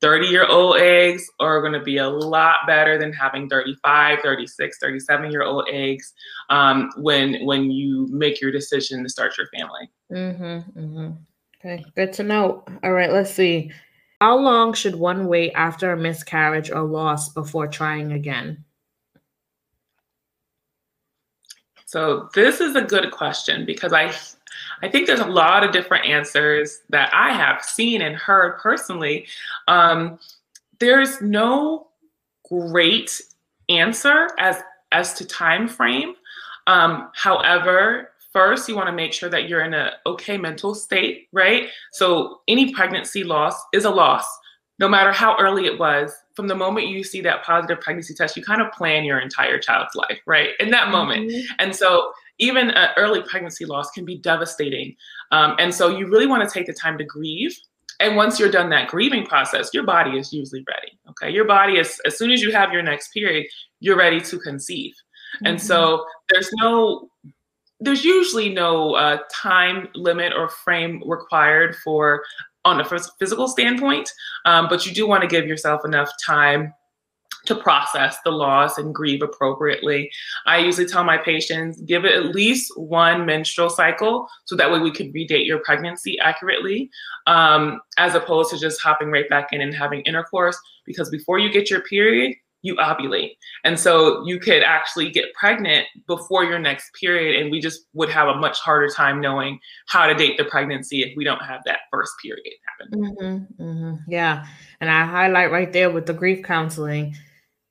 30 0.00 0.26
year 0.26 0.46
old 0.46 0.78
eggs 0.78 1.30
are 1.40 1.60
going 1.60 1.72
to 1.72 1.80
be 1.80 1.98
a 1.98 2.08
lot 2.08 2.58
better 2.66 2.98
than 2.98 3.12
having 3.12 3.48
35 3.48 4.20
36 4.22 4.78
37 4.78 5.30
year 5.30 5.42
old 5.42 5.68
eggs 5.70 6.12
um, 6.48 6.90
when 6.96 7.44
when 7.44 7.70
you 7.70 8.06
make 8.10 8.40
your 8.40 8.50
decision 8.50 9.02
to 9.02 9.08
start 9.08 9.36
your 9.36 9.46
family. 9.48 9.90
Mm-hmm, 10.10 10.78
mm-hmm. 10.78 11.10
okay 11.58 11.84
good 11.94 12.12
to 12.14 12.22
know. 12.22 12.64
All 12.82 12.92
right 12.92 13.12
let's 13.12 13.32
see. 13.32 13.70
How 14.20 14.36
long 14.36 14.74
should 14.74 14.96
one 14.96 15.26
wait 15.28 15.52
after 15.54 15.92
a 15.92 15.96
miscarriage 15.96 16.70
or 16.70 16.82
loss 16.82 17.30
before 17.30 17.66
trying 17.66 18.12
again? 18.12 18.64
So 21.86 22.28
this 22.34 22.60
is 22.60 22.76
a 22.76 22.82
good 22.82 23.10
question 23.10 23.66
because 23.66 23.92
I 23.92 24.14
I 24.82 24.88
think 24.88 25.06
there's 25.06 25.20
a 25.20 25.26
lot 25.26 25.64
of 25.64 25.72
different 25.72 26.06
answers 26.06 26.80
that 26.90 27.10
I 27.12 27.32
have 27.32 27.62
seen 27.62 28.02
and 28.02 28.16
heard 28.16 28.58
personally. 28.58 29.26
Um, 29.68 30.18
there's 30.78 31.20
no 31.20 31.88
great 32.48 33.20
answer 33.68 34.28
as 34.38 34.62
as 34.92 35.14
to 35.14 35.24
time 35.24 35.68
frame. 35.68 36.14
Um, 36.66 37.10
however, 37.14 38.10
first 38.32 38.68
you 38.68 38.74
want 38.74 38.88
to 38.88 38.92
make 38.92 39.12
sure 39.12 39.28
that 39.28 39.48
you're 39.48 39.62
in 39.62 39.74
a 39.74 39.92
okay 40.06 40.36
mental 40.36 40.74
state, 40.74 41.28
right? 41.32 41.68
So 41.92 42.40
any 42.48 42.74
pregnancy 42.74 43.24
loss 43.24 43.54
is 43.72 43.84
a 43.84 43.90
loss 43.90 44.26
no 44.80 44.88
matter 44.88 45.12
how 45.12 45.36
early 45.38 45.66
it 45.66 45.78
was, 45.78 46.10
from 46.34 46.48
the 46.48 46.54
moment 46.54 46.88
you 46.88 47.04
see 47.04 47.20
that 47.20 47.44
positive 47.44 47.80
pregnancy 47.82 48.14
test, 48.14 48.34
you 48.34 48.42
kind 48.42 48.62
of 48.62 48.72
plan 48.72 49.04
your 49.04 49.20
entire 49.20 49.58
child's 49.58 49.94
life, 49.94 50.18
right? 50.26 50.50
In 50.58 50.70
that 50.70 50.90
moment. 50.90 51.30
Mm-hmm. 51.30 51.52
And 51.58 51.76
so 51.76 52.12
even 52.40 52.70
an 52.70 52.88
early 52.96 53.22
pregnancy 53.22 53.64
loss 53.64 53.90
can 53.92 54.04
be 54.04 54.18
devastating. 54.18 54.96
Um, 55.30 55.54
and 55.58 55.72
so 55.72 55.96
you 55.96 56.08
really 56.08 56.26
want 56.26 56.46
to 56.46 56.52
take 56.52 56.66
the 56.66 56.72
time 56.72 56.98
to 56.98 57.04
grieve. 57.04 57.56
And 58.00 58.16
once 58.16 58.40
you're 58.40 58.50
done 58.50 58.70
that 58.70 58.88
grieving 58.88 59.26
process, 59.26 59.70
your 59.72 59.84
body 59.84 60.18
is 60.18 60.32
usually 60.32 60.64
ready. 60.66 60.98
Okay. 61.10 61.30
Your 61.30 61.44
body 61.44 61.78
is, 61.78 62.00
as 62.06 62.16
soon 62.16 62.30
as 62.30 62.40
you 62.40 62.50
have 62.50 62.72
your 62.72 62.82
next 62.82 63.12
period, 63.12 63.46
you're 63.80 63.96
ready 63.96 64.20
to 64.22 64.38
conceive. 64.38 64.92
Mm-hmm. 65.36 65.46
And 65.46 65.62
so 65.62 66.04
there's 66.30 66.50
no, 66.54 67.10
there's 67.78 68.04
usually 68.04 68.48
no 68.48 68.94
uh, 68.94 69.18
time 69.30 69.88
limit 69.94 70.32
or 70.32 70.48
frame 70.48 71.02
required 71.06 71.76
for 71.76 72.22
on 72.64 72.80
a 72.80 72.84
physical 73.18 73.48
standpoint, 73.48 74.10
um, 74.44 74.68
but 74.68 74.84
you 74.84 74.92
do 74.92 75.06
want 75.06 75.22
to 75.22 75.26
give 75.26 75.46
yourself 75.46 75.80
enough 75.84 76.10
time 76.22 76.74
to 77.46 77.54
process 77.54 78.18
the 78.24 78.30
loss 78.30 78.78
and 78.78 78.94
grieve 78.94 79.22
appropriately. 79.22 80.10
I 80.46 80.58
usually 80.58 80.86
tell 80.86 81.04
my 81.04 81.18
patients 81.18 81.80
give 81.82 82.04
it 82.04 82.12
at 82.12 82.34
least 82.34 82.72
one 82.76 83.26
menstrual 83.26 83.70
cycle 83.70 84.28
so 84.44 84.56
that 84.56 84.70
way 84.70 84.78
we 84.78 84.90
can 84.90 85.12
redate 85.12 85.46
your 85.46 85.60
pregnancy 85.60 86.18
accurately, 86.20 86.90
um, 87.26 87.80
as 87.98 88.14
opposed 88.14 88.50
to 88.50 88.58
just 88.58 88.80
hopping 88.80 89.10
right 89.10 89.28
back 89.28 89.52
in 89.52 89.60
and 89.60 89.74
having 89.74 90.00
intercourse. 90.02 90.58
Because 90.86 91.10
before 91.10 91.38
you 91.38 91.50
get 91.52 91.70
your 91.70 91.80
period, 91.82 92.34
you 92.62 92.76
ovulate. 92.76 93.36
And 93.64 93.78
so 93.78 94.26
you 94.26 94.38
could 94.38 94.62
actually 94.62 95.10
get 95.10 95.32
pregnant 95.34 95.86
before 96.06 96.44
your 96.44 96.58
next 96.58 96.90
period. 96.94 97.40
And 97.40 97.50
we 97.50 97.60
just 97.60 97.86
would 97.94 98.10
have 98.10 98.28
a 98.28 98.34
much 98.34 98.58
harder 98.58 98.88
time 98.88 99.20
knowing 99.20 99.58
how 99.88 100.06
to 100.06 100.14
date 100.14 100.36
the 100.36 100.44
pregnancy 100.44 101.02
if 101.02 101.16
we 101.16 101.24
don't 101.24 101.42
have 101.42 101.62
that 101.64 101.80
first 101.90 102.12
period 102.22 102.52
happen. 102.78 103.00
Mm-hmm, 103.00 103.62
mm-hmm. 103.62 103.94
Yeah. 104.08 104.46
And 104.80 104.90
I 104.90 105.04
highlight 105.04 105.50
right 105.50 105.72
there 105.72 105.90
with 105.90 106.06
the 106.06 106.12
grief 106.12 106.44
counseling. 106.44 107.16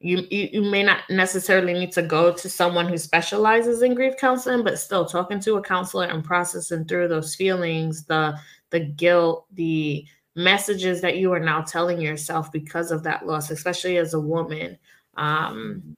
You, 0.01 0.25
you, 0.29 0.49
you 0.53 0.61
may 0.61 0.81
not 0.81 1.01
necessarily 1.09 1.73
need 1.73 1.91
to 1.93 2.01
go 2.01 2.31
to 2.33 2.49
someone 2.49 2.87
who 2.87 2.97
specializes 2.97 3.81
in 3.81 3.95
grief 3.95 4.15
counseling, 4.17 4.63
but 4.63 4.79
still 4.79 5.05
talking 5.05 5.41
to 5.41 5.57
a 5.57 5.61
counselor 5.61 6.05
and 6.05 6.23
processing 6.23 6.85
through 6.85 7.09
those 7.09 7.35
feelings, 7.35 8.05
the 8.05 8.37
the 8.69 8.79
guilt, 8.79 9.45
the 9.53 10.05
messages 10.35 11.01
that 11.01 11.17
you 11.17 11.33
are 11.33 11.39
now 11.39 11.61
telling 11.61 11.99
yourself 11.99 12.51
because 12.51 12.91
of 12.91 13.03
that 13.03 13.25
loss, 13.25 13.49
especially 13.51 13.97
as 13.97 14.13
a 14.13 14.19
woman. 14.19 14.77
Um, 15.17 15.95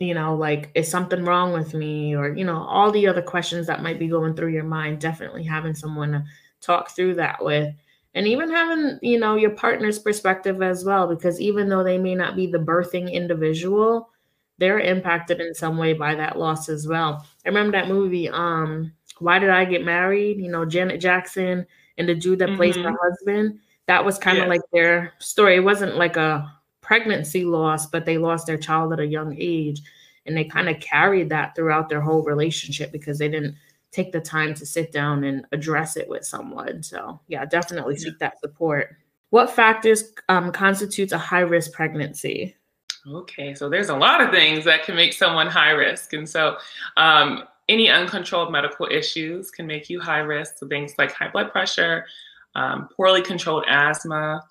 you 0.00 0.14
know, 0.14 0.34
like, 0.34 0.70
is 0.74 0.90
something 0.90 1.24
wrong 1.24 1.52
with 1.52 1.74
me? 1.74 2.16
Or, 2.16 2.34
you 2.34 2.44
know, 2.44 2.62
all 2.64 2.90
the 2.90 3.06
other 3.06 3.22
questions 3.22 3.66
that 3.66 3.82
might 3.82 3.98
be 3.98 4.08
going 4.08 4.34
through 4.34 4.52
your 4.52 4.64
mind, 4.64 5.00
definitely 5.00 5.44
having 5.44 5.74
someone 5.74 6.12
to 6.12 6.24
talk 6.60 6.90
through 6.90 7.14
that 7.16 7.42
with. 7.44 7.74
And 8.14 8.26
even 8.26 8.50
having, 8.50 8.98
you 9.02 9.18
know, 9.18 9.36
your 9.36 9.50
partner's 9.50 9.98
perspective 9.98 10.62
as 10.62 10.84
well, 10.84 11.06
because 11.06 11.40
even 11.40 11.68
though 11.68 11.84
they 11.84 11.98
may 11.98 12.14
not 12.14 12.34
be 12.34 12.46
the 12.46 12.58
birthing 12.58 13.12
individual, 13.12 14.10
they're 14.58 14.80
impacted 14.80 15.40
in 15.40 15.54
some 15.54 15.78
way 15.78 15.92
by 15.92 16.14
that 16.16 16.38
loss 16.38 16.68
as 16.68 16.88
well. 16.88 17.24
I 17.44 17.48
remember 17.48 17.72
that 17.72 17.88
movie, 17.88 18.28
um, 18.28 18.92
Why 19.20 19.38
Did 19.38 19.50
I 19.50 19.64
Get 19.64 19.84
Married? 19.84 20.38
You 20.38 20.50
know, 20.50 20.64
Janet 20.64 21.00
Jackson 21.00 21.66
and 21.98 22.08
the 22.08 22.14
dude 22.14 22.40
that 22.40 22.48
mm-hmm. 22.48 22.56
plays 22.56 22.76
her 22.76 22.96
husband 23.00 23.60
that 23.90 24.04
was 24.04 24.18
kind 24.18 24.38
of 24.38 24.44
Yes. 24.44 24.48
like 24.50 24.60
their 24.72 25.14
story. 25.18 25.56
It 25.56 25.64
wasn't 25.64 25.96
like 25.96 26.16
a 26.16 26.48
pregnancy 26.80 27.44
loss, 27.44 27.86
but 27.86 28.04
they 28.06 28.18
lost 28.18 28.46
their 28.46 28.56
child 28.56 28.92
at 28.92 29.00
a 29.00 29.06
young 29.06 29.34
age. 29.36 29.82
And 30.26 30.36
they 30.36 30.44
kind 30.44 30.68
of 30.68 30.78
carried 30.78 31.30
that 31.30 31.56
throughout 31.56 31.88
their 31.88 32.00
whole 32.00 32.22
relationship 32.22 32.92
because 32.92 33.18
they 33.18 33.28
didn't 33.28 33.56
take 33.92 34.12
the 34.12 34.20
time 34.20 34.54
to 34.54 34.66
sit 34.66 34.92
down 34.92 35.24
and 35.24 35.44
address 35.52 35.96
it 35.96 36.08
with 36.08 36.24
someone. 36.24 36.82
So, 36.82 37.20
yeah, 37.28 37.44
definitely 37.44 37.96
seek 37.96 38.18
that 38.18 38.40
support. 38.40 38.96
What 39.30 39.50
factors 39.50 40.12
um, 40.28 40.52
constitutes 40.52 41.12
a 41.12 41.18
high 41.18 41.40
risk 41.40 41.72
pregnancy? 41.72 42.56
Okay, 43.06 43.54
so 43.54 43.68
there's 43.68 43.88
a 43.88 43.96
lot 43.96 44.20
of 44.20 44.30
things 44.30 44.64
that 44.64 44.84
can 44.84 44.94
make 44.94 45.12
someone 45.12 45.46
high 45.46 45.70
risk. 45.70 46.12
And 46.12 46.28
so 46.28 46.56
um, 46.96 47.44
any 47.68 47.88
uncontrolled 47.88 48.52
medical 48.52 48.86
issues 48.90 49.50
can 49.50 49.66
make 49.66 49.88
you 49.88 50.00
high 50.00 50.18
risk. 50.18 50.58
So 50.58 50.68
things 50.68 50.94
like 50.98 51.12
high 51.12 51.30
blood 51.30 51.50
pressure, 51.50 52.04
um, 52.54 52.88
poorly 52.94 53.22
controlled 53.22 53.64
asthma, 53.68 54.42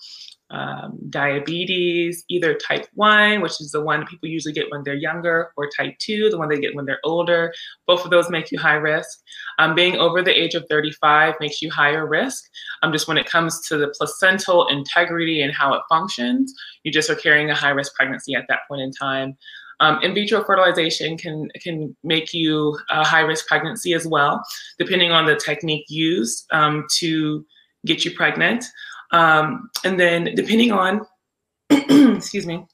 um, 0.52 0.98
diabetes, 1.10 2.24
either 2.30 2.56
type 2.56 2.88
1, 2.96 3.42
which 3.42 3.62
is 3.62 3.72
the 3.72 3.82
one 3.82 4.06
people 4.06 4.28
usually 4.28 4.54
get 4.54 4.70
when 4.72 4.84
they're 4.84 4.96
younger, 4.96 5.52
or 5.58 5.70
type 5.76 5.98
2, 6.00 6.30
the 6.30 6.38
one 6.38 6.50
they 6.50 6.60
get 6.60 6.76
when 6.76 6.86
they're 6.86 7.00
older. 7.04 7.54
Both 7.86 8.04
of 8.04 8.12
those 8.12 8.30
make 8.30 8.52
you 8.52 8.58
high 8.60 8.76
risk. 8.76 9.20
Um, 9.60 9.76
being 9.76 9.98
over 9.98 10.22
the 10.22 10.38
age 10.38 10.56
of 10.56 10.66
35 10.70 11.36
makes 11.40 11.62
you 11.62 11.70
higher 11.72 12.08
risk. 12.08 12.46
Um, 12.82 12.92
just 12.92 13.08
when 13.08 13.18
it 13.18 13.28
comes 13.28 13.62
to 13.68 13.78
the 13.78 13.94
placental 13.98 14.68
integrity 14.68 15.42
and 15.42 15.54
how 15.54 15.74
it 15.74 15.82
functions, 15.90 16.54
you 16.84 16.92
just 16.92 17.10
are 17.10 17.16
carrying 17.16 17.50
a 17.50 17.56
high 17.56 17.70
risk 17.70 17.94
pregnancy 17.94 18.36
at 18.36 18.46
that 18.50 18.62
point 18.68 18.82
in 18.82 18.92
time. 18.92 19.38
Um, 19.82 20.02
in 20.02 20.14
vitro 20.14 20.44
fertilization 20.44 21.18
can 21.18 21.48
can 21.62 21.96
make 22.04 22.34
you 22.34 22.78
a 22.90 23.06
high 23.06 23.22
risk 23.22 23.48
pregnancy 23.48 23.94
as 23.94 24.06
well, 24.06 24.44
depending 24.78 25.12
on 25.12 25.26
the 25.26 25.38
technique 25.38 25.86
used 25.88 26.46
um, 26.52 26.86
to 26.98 27.46
get 27.86 28.04
you 28.04 28.12
pregnant. 28.12 28.66
Um, 29.12 29.70
and 29.84 30.00
then 30.00 30.36
depending 30.36 30.72
on, 30.72 31.02
excuse 31.70 32.46
me, 32.46 32.66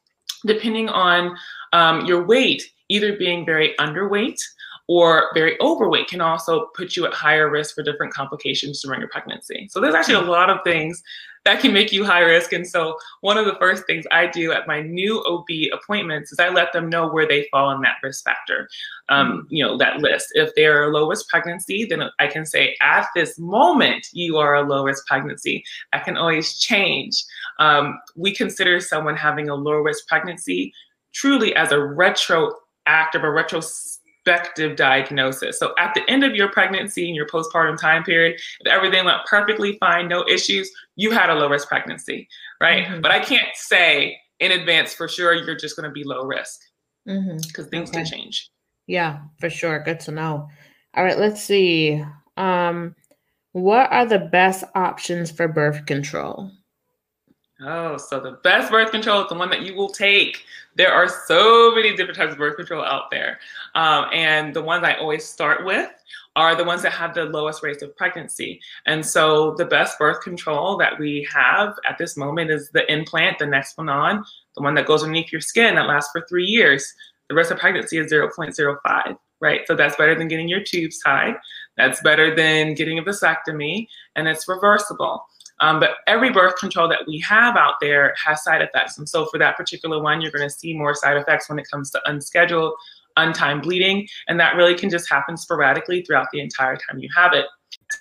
depending 0.45 0.89
on 0.89 1.35
um, 1.73 2.05
your 2.05 2.25
weight, 2.25 2.63
either 2.89 3.17
being 3.17 3.45
very 3.45 3.75
underweight 3.79 4.39
or 4.87 5.31
very 5.33 5.59
overweight 5.61 6.07
can 6.07 6.21
also 6.21 6.67
put 6.75 6.95
you 6.95 7.05
at 7.05 7.13
higher 7.13 7.49
risk 7.49 7.75
for 7.75 7.83
different 7.83 8.13
complications 8.13 8.81
during 8.81 8.99
your 8.99 9.09
pregnancy. 9.09 9.67
So 9.71 9.79
there's 9.79 9.95
actually 9.95 10.15
a 10.15 10.29
lot 10.29 10.49
of 10.49 10.59
things 10.63 11.01
that 11.45 11.61
can 11.61 11.71
make 11.71 11.91
you 11.91 12.03
high 12.03 12.21
risk. 12.21 12.51
And 12.51 12.67
so 12.67 12.97
one 13.21 13.37
of 13.37 13.45
the 13.45 13.55
first 13.59 13.85
things 13.85 14.05
I 14.11 14.27
do 14.27 14.51
at 14.51 14.67
my 14.67 14.81
new 14.81 15.23
OB 15.25 15.47
appointments 15.71 16.31
is 16.31 16.39
I 16.39 16.49
let 16.49 16.73
them 16.73 16.89
know 16.89 17.07
where 17.07 17.27
they 17.27 17.47
fall 17.51 17.71
in 17.71 17.81
that 17.81 17.97
risk 18.03 18.23
factor, 18.23 18.67
um, 19.09 19.47
you 19.49 19.63
know, 19.63 19.77
that 19.77 20.01
list. 20.01 20.29
If 20.33 20.53
they're 20.55 20.83
a 20.83 20.89
low 20.89 21.07
risk 21.07 21.29
pregnancy, 21.29 21.85
then 21.85 22.01
I 22.19 22.27
can 22.27 22.45
say 22.45 22.75
at 22.81 23.07
this 23.15 23.37
moment 23.37 24.07
you 24.11 24.37
are 24.37 24.55
a 24.55 24.67
low 24.67 24.83
risk 24.83 25.05
pregnancy. 25.05 25.63
I 25.93 25.99
can 25.99 26.17
always 26.17 26.57
change. 26.57 27.23
Um, 27.59 27.99
we 28.15 28.33
consider 28.33 28.79
someone 28.79 29.15
having 29.15 29.47
a 29.47 29.55
low 29.55 29.77
risk 29.77 30.07
pregnancy 30.07 30.73
truly 31.13 31.55
as 31.55 31.71
a 31.71 31.79
retroactive 31.79 33.23
or 33.23 33.31
retrospective 34.25 34.75
diagnosis. 34.75 35.59
So 35.59 35.73
at 35.77 35.93
the 35.93 36.01
end 36.09 36.23
of 36.23 36.35
your 36.35 36.49
pregnancy 36.49 37.07
and 37.07 37.15
your 37.15 37.27
postpartum 37.27 37.79
time 37.79 38.03
period, 38.03 38.39
if 38.61 38.67
everything 38.71 39.05
went 39.05 39.19
perfectly 39.25 39.77
fine, 39.79 40.07
no 40.07 40.25
issues, 40.27 40.69
you 40.95 41.11
had 41.11 41.29
a 41.29 41.35
low 41.35 41.49
risk 41.49 41.67
pregnancy, 41.67 42.27
right? 42.61 42.85
Mhm. 42.85 43.01
But 43.01 43.11
I 43.11 43.19
can't 43.19 43.55
say 43.55 44.17
in 44.39 44.51
advance 44.51 44.93
for 44.93 45.07
sure 45.07 45.33
you're 45.33 45.55
just 45.55 45.75
going 45.75 45.89
to 45.89 45.93
be 45.93 46.03
low 46.03 46.23
risk 46.25 46.61
Mm-hmm. 47.07 47.37
because 47.47 47.67
things 47.67 47.89
Okay. 47.89 47.99
can 47.99 48.05
change. 48.05 48.49
Yeah, 48.87 49.19
for 49.39 49.49
sure. 49.49 49.79
Good 49.79 49.99
to 50.01 50.11
know. 50.11 50.49
All 50.95 51.03
right, 51.03 51.17
let's 51.19 51.41
see. 51.43 52.03
Um, 52.35 52.95
what 53.51 53.91
are 53.91 54.05
the 54.07 54.19
best 54.19 54.63
options 54.73 55.29
for 55.31 55.47
birth 55.47 55.85
control? 55.85 56.51
Oh, 57.61 57.95
so 57.95 58.19
the 58.19 58.33
best 58.43 58.69
birth 58.69 58.91
control 58.91 59.21
is 59.23 59.29
the 59.29 59.35
one 59.35 59.49
that 59.49 59.61
you 59.61 59.75
will 59.75 59.87
take. 59.87 60.43
There 60.75 60.91
are 60.91 61.07
so 61.07 61.73
many 61.73 61.95
different 61.95 62.17
types 62.17 62.33
of 62.33 62.37
birth 62.37 62.57
control 62.57 62.83
out 62.83 63.09
there. 63.11 63.39
Um, 63.75 64.07
and 64.11 64.53
the 64.53 64.61
ones 64.61 64.83
I 64.83 64.95
always 64.95 65.23
start 65.23 65.63
with 65.65 65.89
are 66.35 66.53
the 66.53 66.65
ones 66.65 66.81
that 66.81 66.91
have 66.91 67.15
the 67.15 67.23
lowest 67.23 67.63
rates 67.63 67.81
of 67.81 67.95
pregnancy. 67.95 68.59
And 68.85 69.05
so 69.05 69.55
the 69.55 69.63
best 69.63 69.97
birth 69.97 70.21
control 70.21 70.75
that 70.77 70.99
we 70.99 71.25
have 71.33 71.75
at 71.89 71.97
this 71.97 72.17
moment 72.17 72.51
is 72.51 72.69
the 72.71 72.91
implant, 72.91 73.39
the 73.39 73.45
Nexplanon, 73.45 74.25
the 74.55 74.61
one 74.61 74.75
that 74.75 74.85
goes 74.85 75.01
underneath 75.01 75.31
your 75.31 75.39
skin 75.39 75.75
that 75.75 75.87
lasts 75.87 76.11
for 76.11 76.25
three 76.27 76.45
years. 76.45 76.93
The 77.29 77.35
risk 77.35 77.51
of 77.51 77.59
pregnancy 77.59 77.97
is 77.97 78.11
0.05, 78.11 79.17
right? 79.39 79.61
So 79.65 79.75
that's 79.75 79.95
better 79.95 80.13
than 80.13 80.27
getting 80.27 80.49
your 80.49 80.61
tubes 80.61 80.99
tied. 80.99 81.35
That's 81.77 82.01
better 82.01 82.35
than 82.35 82.73
getting 82.73 82.99
a 82.99 83.03
vasectomy, 83.03 83.87
and 84.17 84.27
it's 84.27 84.47
reversible. 84.47 85.25
Um, 85.59 85.79
but 85.79 85.91
every 86.07 86.31
birth 86.31 86.57
control 86.57 86.87
that 86.89 86.99
we 87.07 87.19
have 87.19 87.55
out 87.55 87.75
there 87.79 88.13
has 88.23 88.43
side 88.43 88.61
effects. 88.61 88.97
And 88.97 89.07
so 89.07 89.25
for 89.27 89.37
that 89.39 89.55
particular 89.55 90.01
one, 90.01 90.21
you're 90.21 90.31
going 90.31 90.47
to 90.47 90.53
see 90.53 90.77
more 90.77 90.93
side 90.93 91.17
effects 91.17 91.49
when 91.49 91.59
it 91.59 91.67
comes 91.71 91.91
to 91.91 92.01
unscheduled, 92.05 92.73
untimed 93.17 93.63
bleeding. 93.63 94.07
And 94.27 94.39
that 94.39 94.55
really 94.55 94.75
can 94.75 94.89
just 94.89 95.09
happen 95.09 95.37
sporadically 95.37 96.01
throughout 96.01 96.27
the 96.33 96.41
entire 96.41 96.75
time 96.75 96.99
you 96.99 97.09
have 97.15 97.33
it. 97.33 97.45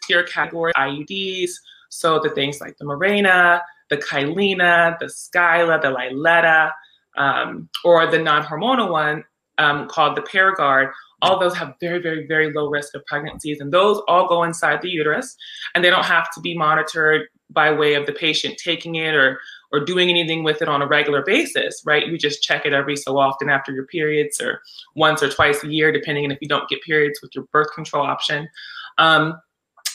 Tier 0.03 0.25
category 0.25 0.73
IUDs. 0.77 1.51
So 1.91 2.19
the 2.19 2.31
things 2.31 2.61
like 2.61 2.77
the 2.79 2.85
Mirena, 2.85 3.61
the 3.89 3.99
Kyleena, 3.99 4.99
the 4.99 5.07
Skyla, 5.07 5.81
the 5.81 5.89
Liletta, 5.89 6.73
um, 7.17 7.69
or 7.85 8.11
the 8.11 8.19
non-hormonal 8.19 8.91
one 8.91 9.25
um, 9.59 9.87
called 9.89 10.17
the 10.17 10.23
Paragard. 10.23 10.91
All 11.23 11.39
those 11.39 11.57
have 11.57 11.75
very, 11.81 12.03
very, 12.03 12.27
very 12.27 12.53
low 12.53 12.69
risk 12.69 12.95
of 12.95 13.07
pregnancies. 13.07 13.61
And 13.61 13.73
those 13.73 14.03
all 14.09 14.27
go 14.27 14.43
inside 14.43 14.83
the 14.83 14.91
uterus 14.91 15.37
and 15.75 15.85
they 15.85 15.91
don't 15.91 16.05
have 16.05 16.31
to 16.35 16.41
be 16.41 16.57
monitored 16.57 17.29
by 17.55 17.73
way 17.73 17.95
of 17.95 18.07
the 18.07 18.13
patient 18.13 18.59
taking 18.59 18.97
it 18.97 19.15
or 19.15 19.41
or 19.73 19.81
doing 19.81 20.09
anything 20.09 20.45
with 20.45 20.63
it 20.63 20.69
on 20.69 20.83
a 20.83 20.87
regular 20.87 21.23
basis, 21.23 21.83
right? 21.85 22.07
You 22.07 22.17
just 22.17 22.43
check 22.43 22.65
it 22.65 22.73
every 22.73 22.97
so 22.97 23.19
often 23.19 23.51
after 23.51 23.73
your 23.73 23.87
periods 23.87 24.41
or 24.41 24.61
once 24.95 25.21
or 25.21 25.29
twice 25.29 25.65
a 25.65 25.69
year, 25.69 25.91
depending 25.91 26.25
on 26.25 26.31
if 26.31 26.39
you 26.41 26.47
don't 26.47 26.69
get 26.69 26.81
periods 26.83 27.19
with 27.21 27.35
your 27.35 27.45
birth 27.51 27.75
control 27.75 28.07
option. 28.07 28.49
Um, 28.99 29.41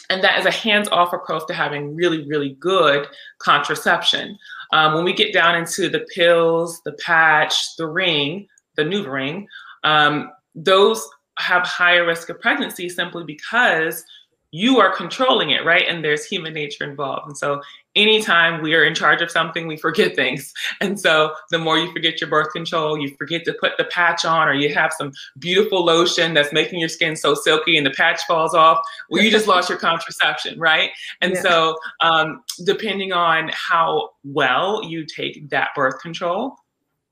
and 0.10 0.22
that 0.22 0.39
is 0.39 0.45
a 0.45 0.52
hands-off 0.52 1.13
approach 1.13 1.48
to 1.48 1.54
having 1.54 1.95
really, 1.95 2.28
really 2.28 2.58
good 2.60 3.08
contraception. 3.38 4.38
Um, 4.74 4.95
when 4.95 5.06
we 5.06 5.13
get 5.13 5.34
down 5.34 5.56
into 5.56 5.88
the 5.88 6.06
pills, 6.13 6.82
the 6.84 6.93
patch, 6.93 7.76
the 7.78 7.88
ring, 7.88 8.48
the 8.76 8.84
NuvaRing, 8.84 9.45
um, 9.84 10.32
those 10.56 11.08
have 11.38 11.63
higher 11.63 12.06
risk 12.06 12.30
of 12.30 12.41
pregnancy 12.41 12.89
simply 12.89 13.24
because 13.24 14.04
you 14.52 14.80
are 14.80 14.96
controlling 14.96 15.52
it, 15.52 15.64
right? 15.64 15.86
And 15.88 16.04
there's 16.04 16.26
human 16.26 16.54
nature 16.54 16.84
involved. 16.84 17.28
And 17.28 17.38
so 17.38 17.62
anytime 17.96 18.64
we 18.64 18.74
are 18.74 18.84
in 18.84 18.96
charge 18.96 19.22
of 19.22 19.30
something, 19.30 19.68
we 19.68 19.78
forget 19.78 20.16
things. 20.22 20.52
And 20.82 21.00
so 21.00 21.36
the 21.52 21.60
more 21.60 21.78
you 21.78 21.92
forget 21.92 22.20
your 22.20 22.30
birth 22.30 22.52
control, 22.52 23.00
you 23.00 23.16
forget 23.18 23.46
to 23.46 23.54
put 23.54 23.74
the 23.78 23.84
patch 23.86 24.26
on, 24.26 24.48
or 24.48 24.54
you 24.54 24.74
have 24.74 24.92
some 24.98 25.12
beautiful 25.38 25.86
lotion 25.86 26.34
that's 26.34 26.52
making 26.52 26.80
your 26.80 26.90
skin 26.90 27.16
so 27.16 27.36
silky 27.36 27.78
and 27.78 27.86
the 27.86 27.92
patch 27.92 28.22
falls 28.28 28.56
off, 28.56 28.80
well, 29.10 29.24
you 29.24 29.30
just 29.30 29.48
lost 29.48 29.70
your 29.70 29.78
contraception, 29.88 30.60
right? 30.60 30.90
And 31.22 31.34
Yeah. 31.34 31.42
so 31.42 31.78
um, 32.02 32.42
depending 32.66 33.12
on 33.14 33.52
how 33.54 34.10
well 34.24 34.84
you 34.84 35.06
take 35.06 35.50
that 35.50 35.70
birth 35.76 36.02
control, 36.02 36.56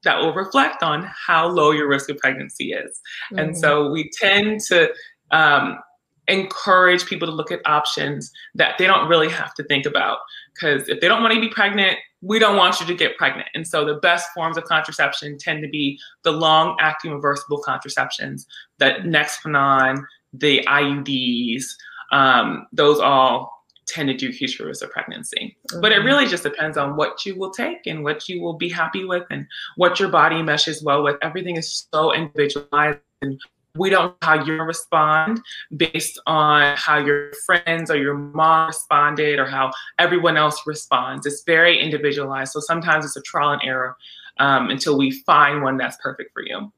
that 0.03 0.17
will 0.19 0.33
reflect 0.33 0.81
on 0.83 1.03
how 1.27 1.47
low 1.47 1.71
your 1.71 1.87
risk 1.87 2.09
of 2.09 2.17
pregnancy 2.17 2.71
is. 2.71 2.99
And 3.31 3.51
Mhm. 3.51 3.57
so 3.57 3.89
we 3.91 4.09
tend 4.09 4.61
to 4.67 4.91
um, 5.31 5.77
encourage 6.27 7.05
people 7.05 7.27
to 7.27 7.33
look 7.33 7.51
at 7.51 7.61
options 7.65 8.31
that 8.55 8.77
they 8.77 8.85
don't 8.85 9.07
really 9.07 9.29
have 9.29 9.53
to 9.55 9.63
think 9.63 9.85
about. 9.85 10.19
Because 10.53 10.87
if 10.89 10.99
they 10.99 11.07
don't 11.07 11.21
want 11.21 11.33
to 11.33 11.39
be 11.39 11.49
pregnant, 11.49 11.97
we 12.21 12.39
don't 12.39 12.57
want 12.57 12.79
you 12.79 12.85
to 12.85 12.95
get 12.95 13.17
pregnant. 13.17 13.47
And 13.53 13.67
so 13.67 13.85
the 13.85 13.95
best 13.95 14.29
forms 14.33 14.57
of 14.57 14.63
contraception 14.65 15.37
tend 15.37 15.61
to 15.63 15.69
be 15.69 15.99
the 16.23 16.31
long 16.31 16.75
acting 16.79 17.11
reversible 17.11 17.59
contraceptions, 17.59 18.47
the 18.79 18.95
Nexplanon, 19.03 20.03
the 20.33 20.65
IUDs, 20.67 21.63
um, 22.11 22.67
those 22.71 22.99
all 22.99 23.57
tend 23.87 24.09
to 24.09 24.13
do 24.13 24.27
your 24.27 24.67
risk 24.67 24.83
of 24.83 24.91
pregnancy. 24.91 25.57
But 25.79 25.93
it 25.93 26.01
Mhm. 26.01 26.05
really 26.05 26.27
just 26.27 26.43
depends 26.43 26.77
on 26.77 26.97
what 26.97 27.25
you 27.25 27.35
will 27.35 27.51
take 27.51 27.87
and 27.87 28.03
what 28.03 28.27
you 28.27 28.41
will 28.41 28.53
be 28.53 28.67
happy 28.67 29.05
with 29.05 29.23
and 29.31 29.47
what 29.77 29.99
your 29.99 30.09
body 30.09 30.41
meshes 30.43 30.83
well 30.83 31.03
with. 31.03 31.15
Everything 31.21 31.55
is 31.55 31.87
so 31.93 32.13
individualized 32.13 32.99
and 33.21 33.39
we 33.77 33.89
don't 33.89 34.11
know 34.11 34.27
how 34.27 34.43
you 34.43 34.53
respond 34.61 35.41
based 35.75 36.19
on 36.25 36.75
how 36.77 36.97
your 36.97 37.31
friends 37.45 37.89
or 37.89 37.97
your 37.97 38.15
mom 38.15 38.67
responded 38.67 39.39
or 39.39 39.45
how 39.45 39.71
everyone 39.99 40.37
else 40.37 40.61
responds. 40.65 41.25
It's 41.25 41.43
very 41.43 41.79
individualized. 41.79 42.51
So 42.51 42.59
sometimes 42.59 43.05
it's 43.05 43.15
a 43.15 43.21
trial 43.21 43.51
and 43.51 43.61
error 43.63 43.95
um, 44.39 44.69
until 44.69 44.97
we 44.97 45.11
find 45.11 45.61
one 45.61 45.77
that's 45.77 45.97
perfect 45.97 46.33
for 46.33 46.43
you. 46.43 46.71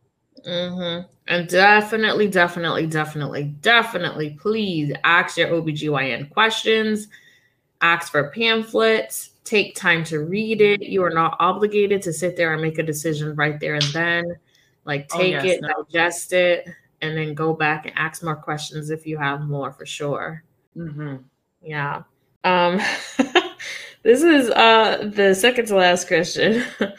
Mm-hmm. 0.45 1.07
And 1.27 1.47
definitely, 1.47 2.27
definitely, 2.27 2.87
definitely, 2.87 3.43
definitely, 3.61 4.37
please 4.39 4.93
ask 5.03 5.37
your 5.37 5.49
OBGYN 5.49 6.29
questions, 6.31 7.07
ask 7.81 8.11
for 8.11 8.31
pamphlets, 8.31 9.31
take 9.43 9.75
time 9.75 10.03
to 10.05 10.19
read 10.19 10.61
it. 10.61 10.81
You 10.81 11.03
are 11.03 11.09
not 11.09 11.35
obligated 11.39 12.01
to 12.03 12.13
sit 12.13 12.37
there 12.37 12.53
and 12.53 12.61
make 12.61 12.77
a 12.77 12.83
decision 12.83 13.35
right 13.35 13.59
there 13.59 13.75
and 13.75 13.83
then. 13.85 14.35
Like, 14.85 15.09
Oh, 15.13 15.17
take 15.19 15.33
yes, 15.33 15.45
it, 15.45 15.61
no. 15.61 15.85
digest 15.91 16.33
it, 16.33 16.67
and 17.01 17.17
then 17.17 17.33
go 17.33 17.53
back 17.53 17.85
and 17.85 17.97
ask 17.97 18.23
more 18.23 18.35
questions 18.35 18.89
if 18.89 19.05
you 19.05 19.17
have 19.17 19.41
more 19.41 19.71
for 19.71 19.85
sure. 19.85 20.43
Mm-hmm. 20.75 21.17
Yeah. 21.61 22.03
Um, 22.43 22.79
this 24.03 24.23
is 24.23 24.49
uh 24.51 25.09
the 25.13 25.33
second 25.35 25.67
to 25.67 25.75
last 25.75 26.07
question. 26.07 26.63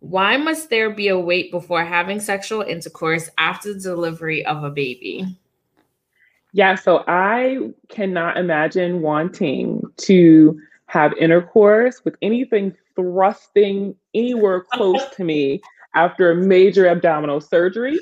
Why 0.00 0.36
must 0.36 0.70
there 0.70 0.90
be 0.90 1.08
a 1.08 1.18
wait 1.18 1.50
before 1.50 1.84
having 1.84 2.20
sexual 2.20 2.62
intercourse 2.62 3.28
after 3.36 3.74
the 3.74 3.80
delivery 3.80 4.46
of 4.46 4.62
a 4.62 4.70
baby? 4.70 5.26
Yeah, 6.52 6.76
so 6.76 7.04
I 7.08 7.70
cannot 7.88 8.38
imagine 8.38 9.02
wanting 9.02 9.82
to 9.98 10.58
have 10.86 11.12
intercourse 11.14 12.04
with 12.04 12.14
anything 12.22 12.74
thrusting 12.94 13.94
anywhere 14.14 14.64
close 14.72 15.04
to 15.16 15.24
me 15.24 15.60
after 15.94 16.30
a 16.30 16.36
major 16.36 16.88
abdominal 16.88 17.40
surgery 17.40 17.98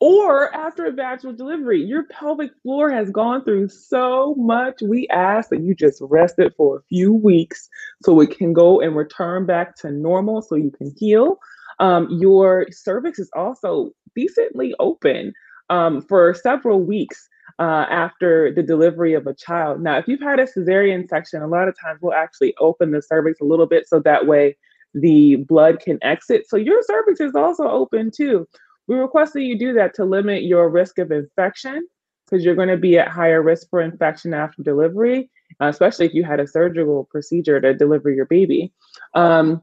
or 0.00 0.54
after 0.54 0.86
a 0.86 0.92
vaginal 0.92 1.34
delivery. 1.34 1.82
Your 1.82 2.04
pelvic 2.04 2.50
floor 2.62 2.90
has 2.90 3.10
gone 3.10 3.44
through 3.44 3.68
so 3.68 4.34
much. 4.36 4.80
We 4.82 5.08
ask 5.08 5.50
that 5.50 5.62
you 5.62 5.74
just 5.74 6.00
rest 6.02 6.38
it 6.38 6.54
for 6.56 6.78
a 6.78 6.82
few 6.88 7.12
weeks 7.12 7.68
so 8.04 8.20
it 8.20 8.36
can 8.36 8.52
go 8.52 8.80
and 8.80 8.94
return 8.94 9.46
back 9.46 9.74
to 9.76 9.90
normal 9.90 10.42
so 10.42 10.54
you 10.54 10.70
can 10.70 10.94
heal. 10.96 11.38
Um, 11.80 12.08
your 12.10 12.66
cervix 12.70 13.18
is 13.18 13.30
also 13.34 13.90
decently 14.14 14.74
open 14.78 15.32
um, 15.70 16.02
for 16.02 16.34
several 16.34 16.80
weeks. 16.82 17.28
Uh, 17.60 17.86
after 17.90 18.52
the 18.54 18.62
delivery 18.62 19.14
of 19.14 19.26
a 19.26 19.34
child. 19.34 19.80
Now, 19.80 19.98
if 19.98 20.06
you've 20.06 20.20
had 20.20 20.38
a 20.38 20.44
cesarean 20.44 21.08
section, 21.08 21.42
a 21.42 21.48
lot 21.48 21.66
of 21.66 21.74
times 21.76 21.98
we'll 22.00 22.14
actually 22.14 22.54
open 22.60 22.92
the 22.92 23.02
cervix 23.02 23.40
a 23.40 23.44
little 23.44 23.66
bit 23.66 23.88
so 23.88 23.98
that 24.00 24.28
way 24.28 24.56
the 24.94 25.36
blood 25.36 25.80
can 25.80 25.98
exit. 26.02 26.48
So 26.48 26.56
your 26.56 26.82
cervix 26.82 27.20
is 27.20 27.34
also 27.34 27.64
open 27.64 28.12
too. 28.14 28.46
We 28.88 28.96
request 28.96 29.34
that 29.34 29.42
you 29.42 29.58
do 29.58 29.72
that 29.74 29.94
to 29.94 30.04
limit 30.04 30.42
your 30.42 30.68
risk 30.68 30.98
of 30.98 31.12
infection 31.12 31.86
because 32.26 32.44
you're 32.44 32.54
going 32.54 32.68
to 32.68 32.76
be 32.76 32.98
at 32.98 33.08
higher 33.08 33.42
risk 33.42 33.68
for 33.70 33.80
infection 33.80 34.34
after 34.34 34.62
delivery, 34.62 35.30
uh, 35.60 35.66
especially 35.66 36.06
if 36.06 36.14
you 36.14 36.24
had 36.24 36.40
a 36.40 36.46
surgical 36.46 37.04
procedure 37.10 37.60
to 37.60 37.74
deliver 37.74 38.10
your 38.10 38.26
baby. 38.26 38.72
Um, 39.14 39.62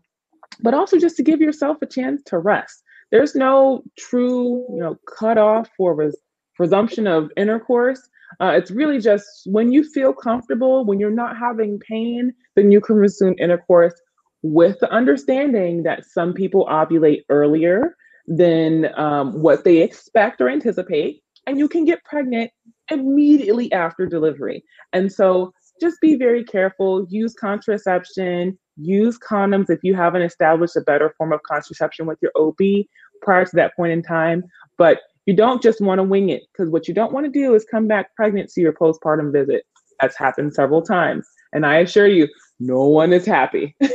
but 0.61 0.73
also 0.73 0.97
just 0.97 1.17
to 1.17 1.23
give 1.23 1.41
yourself 1.41 1.77
a 1.81 1.85
chance 1.85 2.21
to 2.27 2.37
rest. 2.37 2.83
There's 3.11 3.35
no 3.35 3.83
true, 3.97 4.65
you 4.69 4.79
know, 4.79 4.97
cutoff 5.17 5.69
for 5.75 5.95
res- 5.95 6.15
resumption 6.59 7.07
of 7.07 7.31
intercourse. 7.37 8.07
Uh, 8.39 8.53
it's 8.55 8.71
really 8.71 8.99
just 8.99 9.25
when 9.45 9.71
you 9.71 9.83
feel 9.83 10.13
comfortable, 10.13 10.85
when 10.85 10.99
you're 10.99 11.11
not 11.11 11.37
having 11.37 11.79
pain, 11.79 12.33
then 12.55 12.71
you 12.71 12.81
can 12.81 12.95
resume 12.95 13.35
intercourse 13.39 13.93
with 14.41 14.79
the 14.79 14.91
understanding 14.91 15.83
that 15.83 16.05
some 16.05 16.33
people 16.33 16.65
ovulate 16.65 17.23
earlier 17.29 17.95
than 18.27 18.89
um, 18.97 19.41
what 19.41 19.63
they 19.63 19.81
expect 19.81 20.41
or 20.41 20.49
anticipate, 20.49 21.21
and 21.47 21.57
you 21.57 21.67
can 21.67 21.85
get 21.85 22.03
pregnant 22.03 22.51
immediately 22.89 23.71
after 23.71 24.05
delivery. 24.05 24.63
And 24.93 25.11
so 25.11 25.53
just 25.81 25.99
be 26.01 26.15
very 26.15 26.43
careful, 26.43 27.05
use 27.09 27.33
contraception, 27.33 28.57
use 28.77 29.17
condoms 29.19 29.69
if 29.69 29.79
you 29.83 29.95
haven't 29.95 30.21
established 30.21 30.75
a 30.75 30.81
better 30.81 31.13
form 31.17 31.33
of 31.33 31.41
contraception 31.43 32.05
with 32.05 32.17
your 32.21 32.31
OB 32.35 32.85
prior 33.21 33.45
to 33.45 33.55
that 33.55 33.75
point 33.75 33.91
in 33.91 34.01
time. 34.01 34.43
But 34.77 35.01
you 35.25 35.35
don't 35.35 35.61
just 35.61 35.81
want 35.81 35.99
to 35.99 36.03
wing 36.03 36.29
it 36.29 36.43
because 36.51 36.69
what 36.69 36.87
you 36.87 36.93
don't 36.93 37.11
want 37.11 37.25
to 37.25 37.31
do 37.31 37.55
is 37.55 37.65
come 37.69 37.87
back 37.87 38.15
pregnant 38.15 38.49
to 38.51 38.61
your 38.61 38.73
postpartum 38.73 39.31
visit. 39.31 39.63
That's 39.99 40.17
happened 40.17 40.53
several 40.53 40.81
times. 40.81 41.27
And 41.53 41.65
I 41.65 41.77
assure 41.77 42.07
you, 42.07 42.27
no 42.59 42.83
one 42.83 43.13
is 43.13 43.25
happy. 43.25 43.75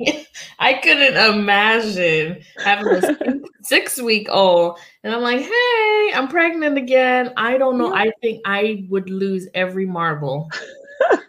I 0.70 0.74
couldn't 0.74 1.16
imagine 1.16 2.42
having 2.64 2.86
a 2.86 3.40
six 3.62 4.00
week 4.00 4.28
old 4.30 4.78
and 5.02 5.12
I'm 5.12 5.20
like, 5.20 5.40
hey, 5.40 6.10
I'm 6.14 6.28
pregnant 6.28 6.78
again. 6.78 7.32
I 7.36 7.58
don't 7.58 7.76
know. 7.76 7.92
I 7.92 8.12
think 8.22 8.42
I 8.44 8.86
would 8.88 9.10
lose 9.10 9.48
every 9.52 9.84
marble 9.84 10.48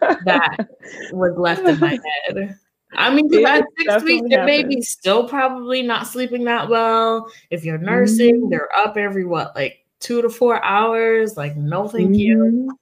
that 0.00 0.68
was 1.12 1.36
left 1.36 1.66
in 1.66 1.80
my 1.80 1.98
head. 2.28 2.56
I 2.92 3.12
mean, 3.12 3.32
had 3.44 3.64
six 3.78 4.04
weeks, 4.04 4.28
the 4.30 4.44
baby's 4.46 4.90
still 4.90 5.28
probably 5.28 5.82
not 5.82 6.06
sleeping 6.06 6.44
that 6.44 6.68
well. 6.68 7.28
If 7.50 7.64
you're 7.64 7.78
nursing, 7.78 8.42
mm-hmm. 8.42 8.50
they're 8.50 8.68
up 8.76 8.96
every 8.96 9.24
what, 9.24 9.56
like 9.56 9.84
two 9.98 10.22
to 10.22 10.30
four 10.30 10.62
hours. 10.62 11.36
Like, 11.36 11.56
no, 11.56 11.88
thank 11.88 12.10
mm-hmm. 12.10 12.14
you. 12.14 12.78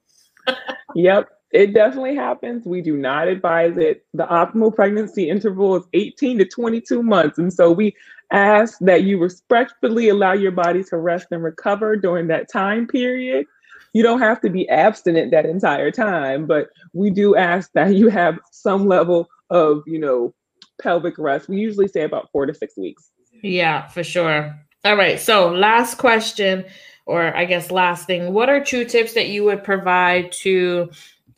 yep. 0.94 1.30
It 1.52 1.74
definitely 1.74 2.14
happens. 2.14 2.64
We 2.64 2.80
do 2.80 2.96
not 2.96 3.26
advise 3.26 3.76
it. 3.76 4.04
The 4.14 4.26
optimal 4.26 4.74
pregnancy 4.74 5.28
interval 5.28 5.76
is 5.76 5.84
18 5.92 6.38
to 6.38 6.44
22 6.44 7.02
months. 7.02 7.38
And 7.38 7.52
so 7.52 7.72
we 7.72 7.94
ask 8.30 8.78
that 8.80 9.02
you 9.02 9.18
respectfully 9.18 10.08
allow 10.08 10.32
your 10.32 10.52
body 10.52 10.84
to 10.84 10.96
rest 10.96 11.26
and 11.32 11.42
recover 11.42 11.96
during 11.96 12.28
that 12.28 12.50
time 12.50 12.86
period. 12.86 13.46
You 13.92 14.04
don't 14.04 14.20
have 14.20 14.40
to 14.42 14.50
be 14.50 14.68
abstinent 14.68 15.32
that 15.32 15.44
entire 15.44 15.90
time, 15.90 16.46
but 16.46 16.68
we 16.92 17.10
do 17.10 17.34
ask 17.34 17.72
that 17.74 17.94
you 17.94 18.08
have 18.08 18.38
some 18.52 18.86
level 18.86 19.28
of, 19.50 19.82
you 19.86 19.98
know, 19.98 20.32
pelvic 20.80 21.18
rest. 21.18 21.48
We 21.48 21.56
usually 21.56 21.88
say 21.88 22.02
about 22.02 22.30
four 22.30 22.46
to 22.46 22.54
six 22.54 22.76
weeks. 22.76 23.10
Yeah, 23.42 23.88
for 23.88 24.04
sure. 24.04 24.56
All 24.84 24.96
right. 24.96 25.18
So, 25.18 25.50
last 25.50 25.98
question, 25.98 26.64
or 27.06 27.36
I 27.36 27.44
guess 27.44 27.70
last 27.70 28.06
thing. 28.06 28.32
What 28.32 28.48
are 28.48 28.64
two 28.64 28.84
tips 28.84 29.14
that 29.14 29.28
you 29.28 29.44
would 29.44 29.64
provide 29.64 30.32
to 30.32 30.90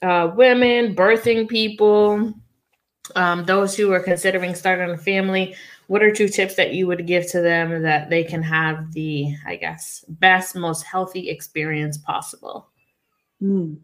uh, 0.03 0.33
women, 0.35 0.95
birthing 0.95 1.49
people, 1.49 2.35
um, 3.17 3.45
those 3.45 3.77
who 3.77 3.93
are 3.93 4.01
considering 4.01 4.55
starting 4.55 4.91
a 4.91 4.99
family, 4.99 5.55
what 5.87 6.03
are 6.03 6.13
two 6.13 6.29
tips 6.29 6.55
that 6.57 6.75
you 6.75 6.87
would 6.87 7.07
give 7.07 7.31
to 7.31 7.41
them 7.41 7.83
that 7.83 8.11
they 8.11 8.25
can 8.25 8.43
have 8.43 8.93
the, 8.93 9.35
I 9.47 9.57
guess, 9.57 10.05
best, 10.09 10.57
most 10.57 10.83
healthy 10.85 11.29
experience 11.29 11.99
possible? 11.99 12.69
Mm. 13.43 13.79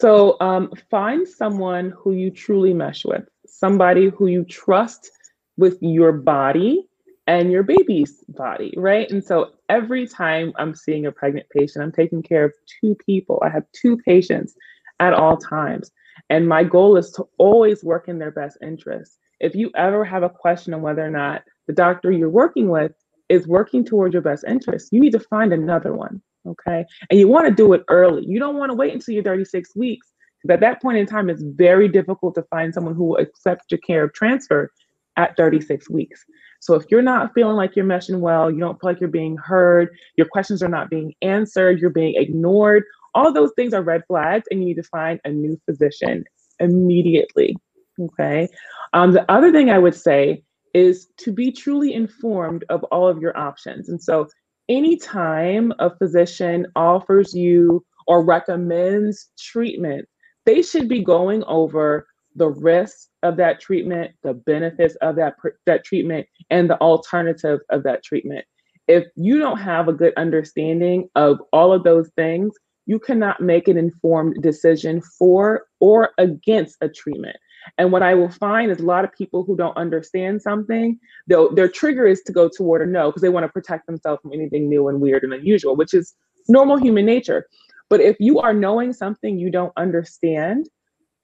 So 0.00 0.36
um, 0.40 0.72
find 0.90 1.26
someone 1.26 1.90
who 1.90 2.12
you 2.12 2.30
truly 2.30 2.72
mesh 2.72 3.04
with, 3.04 3.28
somebody 3.46 4.08
who 4.08 4.28
you 4.28 4.44
trust 4.44 5.10
with 5.56 5.78
your 5.80 6.12
body 6.12 6.86
and 7.26 7.52
your 7.52 7.62
baby's 7.62 8.24
body, 8.28 8.72
right? 8.76 9.10
And 9.10 9.22
so 9.22 9.50
every 9.68 10.06
time 10.06 10.52
I'm 10.56 10.74
seeing 10.74 11.06
a 11.06 11.12
pregnant 11.12 11.46
patient, 11.50 11.84
I'm 11.84 11.92
taking 11.92 12.22
care 12.22 12.44
of 12.44 12.54
two 12.80 12.96
people. 13.06 13.42
I 13.44 13.50
have 13.50 13.64
two 13.72 13.98
patients 13.98 14.54
at 15.00 15.14
all 15.14 15.36
times. 15.36 15.90
And 16.28 16.48
my 16.48 16.62
goal 16.62 16.96
is 16.96 17.10
to 17.12 17.24
always 17.38 17.82
work 17.82 18.08
in 18.08 18.18
their 18.18 18.30
best 18.30 18.58
interest. 18.62 19.18
If 19.40 19.54
you 19.54 19.70
ever 19.74 20.04
have 20.04 20.22
a 20.22 20.28
question 20.28 20.74
on 20.74 20.82
whether 20.82 21.04
or 21.04 21.10
not 21.10 21.42
the 21.66 21.72
doctor 21.72 22.12
you're 22.12 22.28
working 22.28 22.68
with 22.68 22.92
is 23.28 23.46
working 23.46 23.84
towards 23.84 24.12
your 24.12 24.22
best 24.22 24.44
interest, 24.46 24.90
you 24.92 25.00
need 25.00 25.12
to 25.12 25.20
find 25.20 25.52
another 25.52 25.94
one. 25.94 26.22
Okay. 26.46 26.84
And 27.10 27.18
you 27.18 27.28
want 27.28 27.48
to 27.48 27.54
do 27.54 27.72
it 27.72 27.82
early. 27.88 28.24
You 28.26 28.38
don't 28.38 28.56
want 28.56 28.70
to 28.70 28.76
wait 28.76 28.92
until 28.92 29.14
you're 29.14 29.24
36 29.24 29.74
weeks. 29.76 30.06
Because 30.42 30.54
at 30.54 30.60
that 30.60 30.80
point 30.80 30.98
in 30.98 31.06
time, 31.06 31.28
it's 31.28 31.42
very 31.42 31.88
difficult 31.88 32.34
to 32.34 32.42
find 32.44 32.72
someone 32.72 32.94
who 32.94 33.04
will 33.04 33.18
accept 33.18 33.70
your 33.70 33.80
care 33.80 34.04
of 34.04 34.12
transfer 34.14 34.70
at 35.16 35.36
36 35.36 35.90
weeks. 35.90 36.24
So 36.60 36.74
if 36.74 36.84
you're 36.90 37.02
not 37.02 37.32
feeling 37.34 37.56
like 37.56 37.76
you're 37.76 37.84
meshing 37.84 38.20
well, 38.20 38.50
you 38.50 38.58
don't 38.58 38.80
feel 38.80 38.90
like 38.90 39.00
you're 39.00 39.08
being 39.08 39.36
heard, 39.36 39.88
your 40.16 40.26
questions 40.26 40.62
are 40.62 40.68
not 40.68 40.90
being 40.90 41.14
answered, 41.22 41.78
you're 41.78 41.90
being 41.90 42.14
ignored, 42.16 42.84
all 43.14 43.32
those 43.32 43.52
things 43.56 43.74
are 43.74 43.82
red 43.82 44.02
flags, 44.06 44.46
and 44.50 44.60
you 44.60 44.66
need 44.66 44.76
to 44.76 44.82
find 44.84 45.20
a 45.24 45.30
new 45.30 45.60
physician 45.66 46.24
immediately. 46.58 47.56
Okay. 48.00 48.48
Um, 48.92 49.12
the 49.12 49.30
other 49.30 49.52
thing 49.52 49.70
I 49.70 49.78
would 49.78 49.94
say 49.94 50.42
is 50.74 51.08
to 51.18 51.32
be 51.32 51.50
truly 51.50 51.92
informed 51.94 52.64
of 52.68 52.84
all 52.84 53.08
of 53.08 53.20
your 53.20 53.36
options. 53.36 53.88
And 53.88 54.02
so, 54.02 54.28
anytime 54.68 55.72
a 55.78 55.94
physician 55.96 56.66
offers 56.76 57.34
you 57.34 57.84
or 58.06 58.24
recommends 58.24 59.30
treatment, 59.38 60.08
they 60.46 60.62
should 60.62 60.88
be 60.88 61.02
going 61.02 61.42
over 61.44 62.06
the 62.36 62.48
risks 62.48 63.08
of 63.22 63.36
that 63.36 63.60
treatment, 63.60 64.12
the 64.22 64.34
benefits 64.34 64.94
of 64.96 65.16
that, 65.16 65.34
that 65.66 65.84
treatment, 65.84 66.26
and 66.48 66.70
the 66.70 66.80
alternative 66.80 67.60
of 67.70 67.82
that 67.82 68.04
treatment. 68.04 68.44
If 68.88 69.04
you 69.16 69.38
don't 69.38 69.58
have 69.58 69.88
a 69.88 69.92
good 69.92 70.14
understanding 70.16 71.08
of 71.14 71.40
all 71.52 71.72
of 71.72 71.84
those 71.84 72.10
things, 72.16 72.54
you 72.90 72.98
cannot 72.98 73.40
make 73.40 73.68
an 73.68 73.78
informed 73.78 74.42
decision 74.42 75.00
for 75.00 75.66
or 75.78 76.10
against 76.18 76.76
a 76.80 76.88
treatment. 76.88 77.36
And 77.78 77.92
what 77.92 78.02
I 78.02 78.14
will 78.14 78.30
find 78.30 78.68
is 78.72 78.80
a 78.80 78.84
lot 78.84 79.04
of 79.04 79.12
people 79.12 79.44
who 79.44 79.56
don't 79.56 79.76
understand 79.76 80.42
something, 80.42 80.98
their 81.28 81.68
trigger 81.68 82.08
is 82.08 82.20
to 82.22 82.32
go 82.32 82.48
toward 82.48 82.82
a 82.82 82.90
no 82.90 83.08
because 83.08 83.22
they 83.22 83.28
want 83.28 83.44
to 83.44 83.52
protect 83.52 83.86
themselves 83.86 84.20
from 84.22 84.32
anything 84.32 84.68
new 84.68 84.88
and 84.88 85.00
weird 85.00 85.22
and 85.22 85.32
unusual, 85.32 85.76
which 85.76 85.94
is 85.94 86.14
normal 86.48 86.78
human 86.78 87.06
nature. 87.06 87.46
But 87.90 88.00
if 88.00 88.16
you 88.18 88.40
are 88.40 88.52
knowing 88.52 88.92
something 88.92 89.38
you 89.38 89.52
don't 89.52 89.72
understand, 89.76 90.68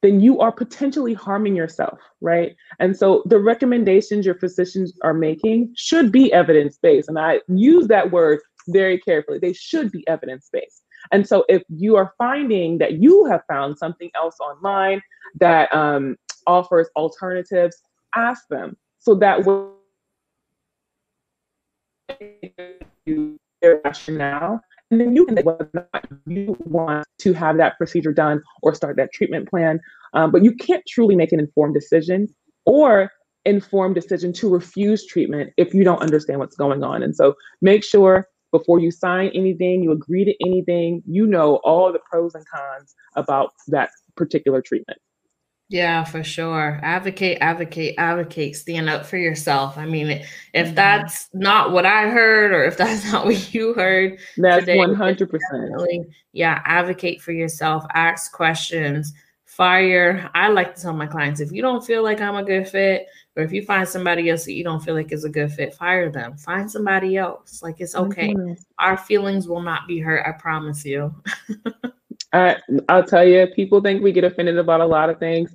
then 0.03 0.21
you 0.21 0.39
are 0.39 0.53
potentially 0.53 1.15
harming 1.15 1.57
yourself, 1.57 1.99
right? 2.21 2.55
And 2.79 2.97
so 2.97 3.25
the 3.27 3.41
recommendations 3.41 4.25
your 4.25 4.39
physicians 4.39 4.93
are 5.03 5.15
making 5.15 5.75
should 5.77 6.13
be 6.13 6.33
evidence 6.33 6.79
based. 6.81 7.09
And 7.09 7.19
I 7.19 7.41
use 7.49 7.89
that 7.89 8.13
word 8.13 8.39
very 8.69 9.01
carefully. 9.01 9.41
They 9.41 9.53
should 9.53 9.91
be 9.91 10.07
evidence 10.07 10.49
based. 10.53 10.85
And 11.13 11.27
so 11.27 11.45
if 11.49 11.63
you 11.69 11.97
are 11.97 12.13
finding 12.19 12.79
that 12.79 12.95
you 12.95 13.27
have 13.27 13.43
found 13.49 13.79
something 13.79 14.11
else 14.15 14.37
online 14.41 15.03
that 15.41 15.73
um, 15.75 16.17
offers 16.47 16.89
alternatives, 16.97 17.77
ask 18.15 18.47
them 18.49 18.77
so 18.99 19.15
that 19.15 19.45
their 23.63 23.81
rationale 23.85 24.61
And 24.91 25.01
then 25.01 25.17
you 25.17 25.27
can 25.27 25.37
whether 25.45 25.69
or 25.75 25.89
not 25.93 26.07
you 26.27 26.57
want 26.61 27.07
to 27.19 27.33
have 27.33 27.57
that 27.57 27.77
procedure 27.77 28.13
done 28.13 28.43
or 28.63 28.75
start 28.75 28.97
that 28.97 29.13
treatment 29.13 29.49
plan. 29.49 29.81
Um, 30.15 30.31
but 30.31 30.45
you 30.45 30.55
can't 30.55 30.85
truly 30.87 31.17
make 31.17 31.33
an 31.33 31.41
informed 31.41 31.75
decision 31.75 32.29
or 32.65 33.11
informed 33.45 33.95
decision 33.95 34.33
to 34.35 34.49
refuse 34.49 35.07
treatment 35.07 35.53
if 35.57 35.75
you 35.75 35.85
don't 35.85 36.03
understand 36.03 36.39
what's 36.41 36.57
going 36.57 36.83
on. 36.83 37.03
And 37.03 37.15
so 37.15 37.35
make 37.61 37.85
sure 37.85 38.29
before 38.59 38.79
you 38.81 38.91
sign 38.91 39.31
anything, 39.35 39.83
you 39.83 39.93
agree 39.93 40.25
to 40.25 40.35
anything, 40.47 41.03
you 41.07 41.27
know 41.27 41.57
all 41.57 41.93
the 41.93 41.99
pros 42.11 42.35
and 42.35 42.45
cons 42.49 42.95
about 43.15 43.53
that 43.69 43.91
particular 44.17 44.63
treatment. 44.63 44.99
Yeah, 45.69 46.05
for 46.05 46.23
sure. 46.23 46.79
Advocate, 46.83 47.39
advocate, 47.41 47.97
advocate. 47.99 48.55
Stand 48.55 48.89
up 48.89 49.05
for 49.05 49.17
yourself. 49.17 49.77
I 49.77 49.85
mean, 49.85 50.09
if 50.09 50.25
Mm-hmm. 50.55 50.75
that's 50.77 51.29
not 51.35 51.73
what 51.73 51.85
I 51.85 52.09
heard, 52.09 52.53
or 52.53 52.65
if 52.65 52.77
that's 52.83 53.11
not 53.11 53.25
what 53.25 53.53
you 53.53 53.75
heard, 53.75 54.19
That's 54.37 54.67
one 54.69 54.95
hundred 54.95 55.29
percent. 55.29 55.73
yeah, 56.33 56.63
advocate 56.65 57.21
for 57.21 57.33
yourself. 57.33 57.85
Ask 57.95 58.33
questions. 58.33 59.13
Fire. 59.57 60.31
I 60.35 60.49
like 60.49 60.75
to 60.75 60.83
tell 60.83 60.93
my 60.93 61.07
clients 61.07 61.41
if 61.41 61.51
you 61.51 61.63
don't 61.63 61.83
feel 61.83 62.03
like 62.03 62.21
I'm 62.21 62.37
a 62.37 62.45
good 62.45 62.69
fit, 62.69 63.07
or 63.37 63.43
if 63.43 63.53
you 63.53 63.63
find 63.63 63.89
somebody 63.89 64.29
else 64.29 64.45
that 64.45 64.53
you 64.53 64.63
don't 64.63 64.85
feel 64.85 64.95
like 64.95 65.13
is 65.13 65.25
a 65.25 65.31
good 65.31 65.51
fit, 65.51 65.75
fire 65.75 66.11
them. 66.11 66.37
Find 66.37 66.71
somebody 66.71 67.17
else. 67.17 67.63
Like 67.63 67.77
it's 67.81 67.95
okay. 67.95 68.35
Our 68.79 68.99
feelings 68.99 69.49
will 69.49 69.63
not 69.63 69.89
be 69.89 69.99
hurt. 69.99 70.27
I 70.27 70.33
promise 70.33 70.85
you. 70.85 71.15
I, 72.35 72.57
I'll 72.91 73.05
tell 73.05 73.27
you, 73.27 73.47
people 73.57 73.81
think 73.81 74.03
we 74.03 74.13
get 74.13 74.25
offended 74.25 74.59
about 74.59 74.83
a 74.83 74.87
lot 74.87 75.09
of 75.09 75.19
things. 75.19 75.55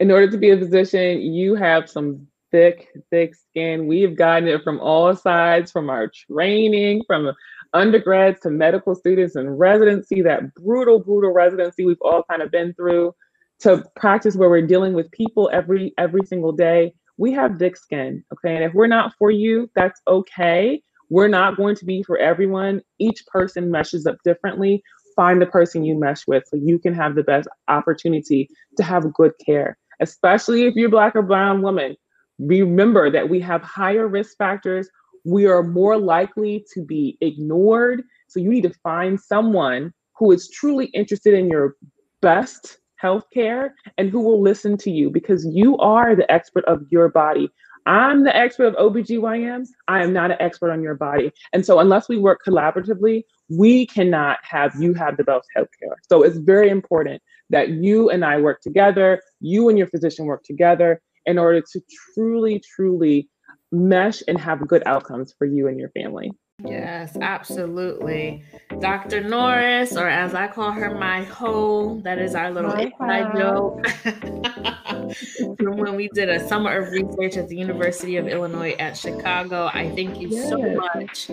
In 0.00 0.10
order 0.10 0.30
to 0.30 0.38
be 0.38 0.50
a 0.50 0.58
physician, 0.58 1.20
you 1.20 1.54
have 1.54 1.90
some 1.90 2.26
thick, 2.52 2.88
thick 3.10 3.34
skin. 3.34 3.86
We've 3.86 4.16
gotten 4.16 4.48
it 4.48 4.64
from 4.64 4.80
all 4.80 5.14
sides, 5.14 5.70
from 5.70 5.90
our 5.90 6.08
training, 6.08 7.02
from 7.06 7.30
undergrads 7.74 8.40
to 8.40 8.50
medical 8.50 8.94
students 8.94 9.36
and 9.36 9.58
residency, 9.58 10.22
that 10.22 10.54
brutal, 10.54 10.98
brutal 10.98 11.32
residency 11.32 11.84
we've 11.84 12.00
all 12.00 12.22
kind 12.30 12.40
of 12.40 12.50
been 12.50 12.72
through, 12.74 13.14
to 13.62 13.84
practice 13.96 14.36
where 14.36 14.50
we're 14.50 14.66
dealing 14.66 14.92
with 14.94 15.10
people 15.12 15.50
every 15.52 15.92
every 15.98 16.24
single 16.26 16.52
day. 16.52 16.92
We 17.18 17.32
have 17.32 17.58
thick 17.58 17.76
skin, 17.76 18.24
okay? 18.32 18.56
And 18.56 18.64
if 18.64 18.72
we're 18.74 18.86
not 18.86 19.12
for 19.18 19.30
you, 19.30 19.70
that's 19.76 20.00
okay. 20.08 20.82
We're 21.10 21.28
not 21.28 21.56
going 21.56 21.76
to 21.76 21.84
be 21.84 22.02
for 22.02 22.18
everyone. 22.18 22.80
Each 22.98 23.24
person 23.26 23.70
meshes 23.70 24.06
up 24.06 24.16
differently 24.24 24.82
find 25.14 25.40
the 25.40 25.46
person 25.46 25.84
you 25.84 25.98
mesh 25.98 26.26
with 26.26 26.44
so 26.46 26.56
you 26.56 26.78
can 26.78 26.94
have 26.94 27.14
the 27.14 27.22
best 27.22 27.48
opportunity 27.68 28.48
to 28.76 28.82
have 28.82 29.12
good 29.14 29.32
care, 29.44 29.76
especially 30.00 30.66
if 30.66 30.74
you're 30.74 30.90
Black 30.90 31.14
or 31.16 31.22
Brown 31.22 31.62
woman. 31.62 31.96
Remember 32.38 33.10
that 33.10 33.28
we 33.28 33.40
have 33.40 33.62
higher 33.62 34.08
risk 34.08 34.36
factors. 34.36 34.88
We 35.24 35.46
are 35.46 35.62
more 35.62 35.98
likely 35.98 36.64
to 36.74 36.82
be 36.84 37.16
ignored. 37.20 38.02
So 38.28 38.40
you 38.40 38.50
need 38.50 38.62
to 38.62 38.74
find 38.82 39.20
someone 39.20 39.92
who 40.18 40.32
is 40.32 40.48
truly 40.50 40.86
interested 40.86 41.34
in 41.34 41.48
your 41.48 41.76
best 42.20 42.78
health 43.02 43.24
care 43.34 43.74
and 43.98 44.08
who 44.08 44.20
will 44.20 44.40
listen 44.40 44.76
to 44.78 44.90
you 44.90 45.10
because 45.10 45.44
you 45.44 45.76
are 45.78 46.14
the 46.14 46.30
expert 46.32 46.64
of 46.66 46.82
your 46.90 47.08
body. 47.08 47.50
I'm 47.84 48.22
the 48.22 48.34
expert 48.34 48.66
of 48.66 48.74
OBGYNs. 48.76 49.68
I 49.88 50.04
am 50.04 50.12
not 50.12 50.30
an 50.30 50.36
expert 50.38 50.70
on 50.70 50.82
your 50.82 50.94
body. 50.94 51.32
And 51.52 51.66
so, 51.66 51.80
unless 51.80 52.08
we 52.08 52.16
work 52.16 52.40
collaboratively, 52.46 53.24
we 53.50 53.86
cannot 53.86 54.38
have 54.42 54.72
you 54.78 54.94
have 54.94 55.16
the 55.16 55.24
best 55.24 55.48
healthcare. 55.56 55.96
So, 56.08 56.22
it's 56.22 56.38
very 56.38 56.70
important 56.70 57.20
that 57.50 57.70
you 57.70 58.08
and 58.08 58.24
I 58.24 58.40
work 58.40 58.60
together, 58.60 59.20
you 59.40 59.68
and 59.68 59.76
your 59.76 59.88
physician 59.88 60.26
work 60.26 60.44
together 60.44 61.02
in 61.26 61.38
order 61.38 61.60
to 61.72 61.80
truly, 62.14 62.62
truly 62.74 63.28
mesh 63.72 64.22
and 64.28 64.38
have 64.38 64.68
good 64.68 64.84
outcomes 64.86 65.34
for 65.36 65.46
you 65.46 65.66
and 65.66 65.78
your 65.78 65.90
family. 65.90 66.30
Yes, 66.64 67.16
absolutely. 67.20 68.44
Dr. 68.80 69.22
Norris, 69.22 69.96
or 69.96 70.08
as 70.08 70.34
I 70.34 70.48
call 70.48 70.72
her, 70.72 70.94
my 70.94 71.22
hoe, 71.24 72.00
that 72.04 72.18
is 72.18 72.34
our 72.34 72.50
little 72.50 72.74
My 72.74 72.82
inside 72.82 73.36
joke. 73.36 73.86
From 75.58 75.76
when 75.76 75.96
we 75.96 76.08
did 76.14 76.28
a 76.28 76.46
summer 76.48 76.78
of 76.78 76.90
research 76.90 77.36
at 77.36 77.48
the 77.48 77.56
University 77.56 78.16
of 78.16 78.26
Illinois 78.28 78.74
at 78.78 78.96
Chicago. 78.96 79.70
I 79.72 79.90
thank 79.94 80.20
you 80.20 80.30
so 80.32 80.58
much 80.58 81.26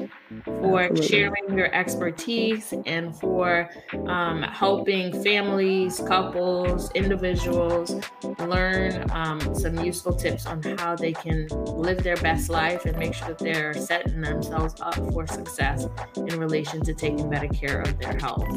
for 0.45 0.81
Absolutely. 0.81 1.07
sharing 1.07 1.57
your 1.57 1.73
expertise 1.73 2.73
and 2.85 3.15
for 3.15 3.69
um, 4.07 4.43
helping 4.43 5.23
families, 5.23 6.01
couples, 6.07 6.91
individuals 6.91 7.95
learn 8.39 9.09
um, 9.11 9.55
some 9.55 9.79
useful 9.83 10.13
tips 10.13 10.45
on 10.45 10.61
how 10.77 10.95
they 10.95 11.13
can 11.13 11.47
live 11.65 12.03
their 12.03 12.17
best 12.17 12.49
life 12.49 12.85
and 12.85 12.97
make 12.97 13.13
sure 13.13 13.29
that 13.29 13.39
they're 13.39 13.73
setting 13.73 14.21
themselves 14.21 14.79
up 14.81 14.95
for 15.11 15.18
or 15.19 15.27
success 15.27 15.87
in 16.15 16.39
relation 16.39 16.81
to 16.83 16.93
taking 16.93 17.29
better 17.29 17.47
care 17.47 17.81
of 17.81 17.99
their 17.99 18.17
health. 18.17 18.47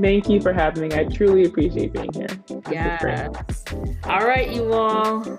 Thank 0.00 0.28
you 0.28 0.40
for 0.40 0.52
having 0.52 0.88
me. 0.88 0.96
I 0.96 1.04
truly 1.04 1.44
appreciate 1.44 1.92
being 1.92 2.12
here. 2.12 2.28
Yes. 2.70 3.64
All 4.04 4.26
right, 4.26 4.50
you 4.50 4.72
all. 4.72 5.38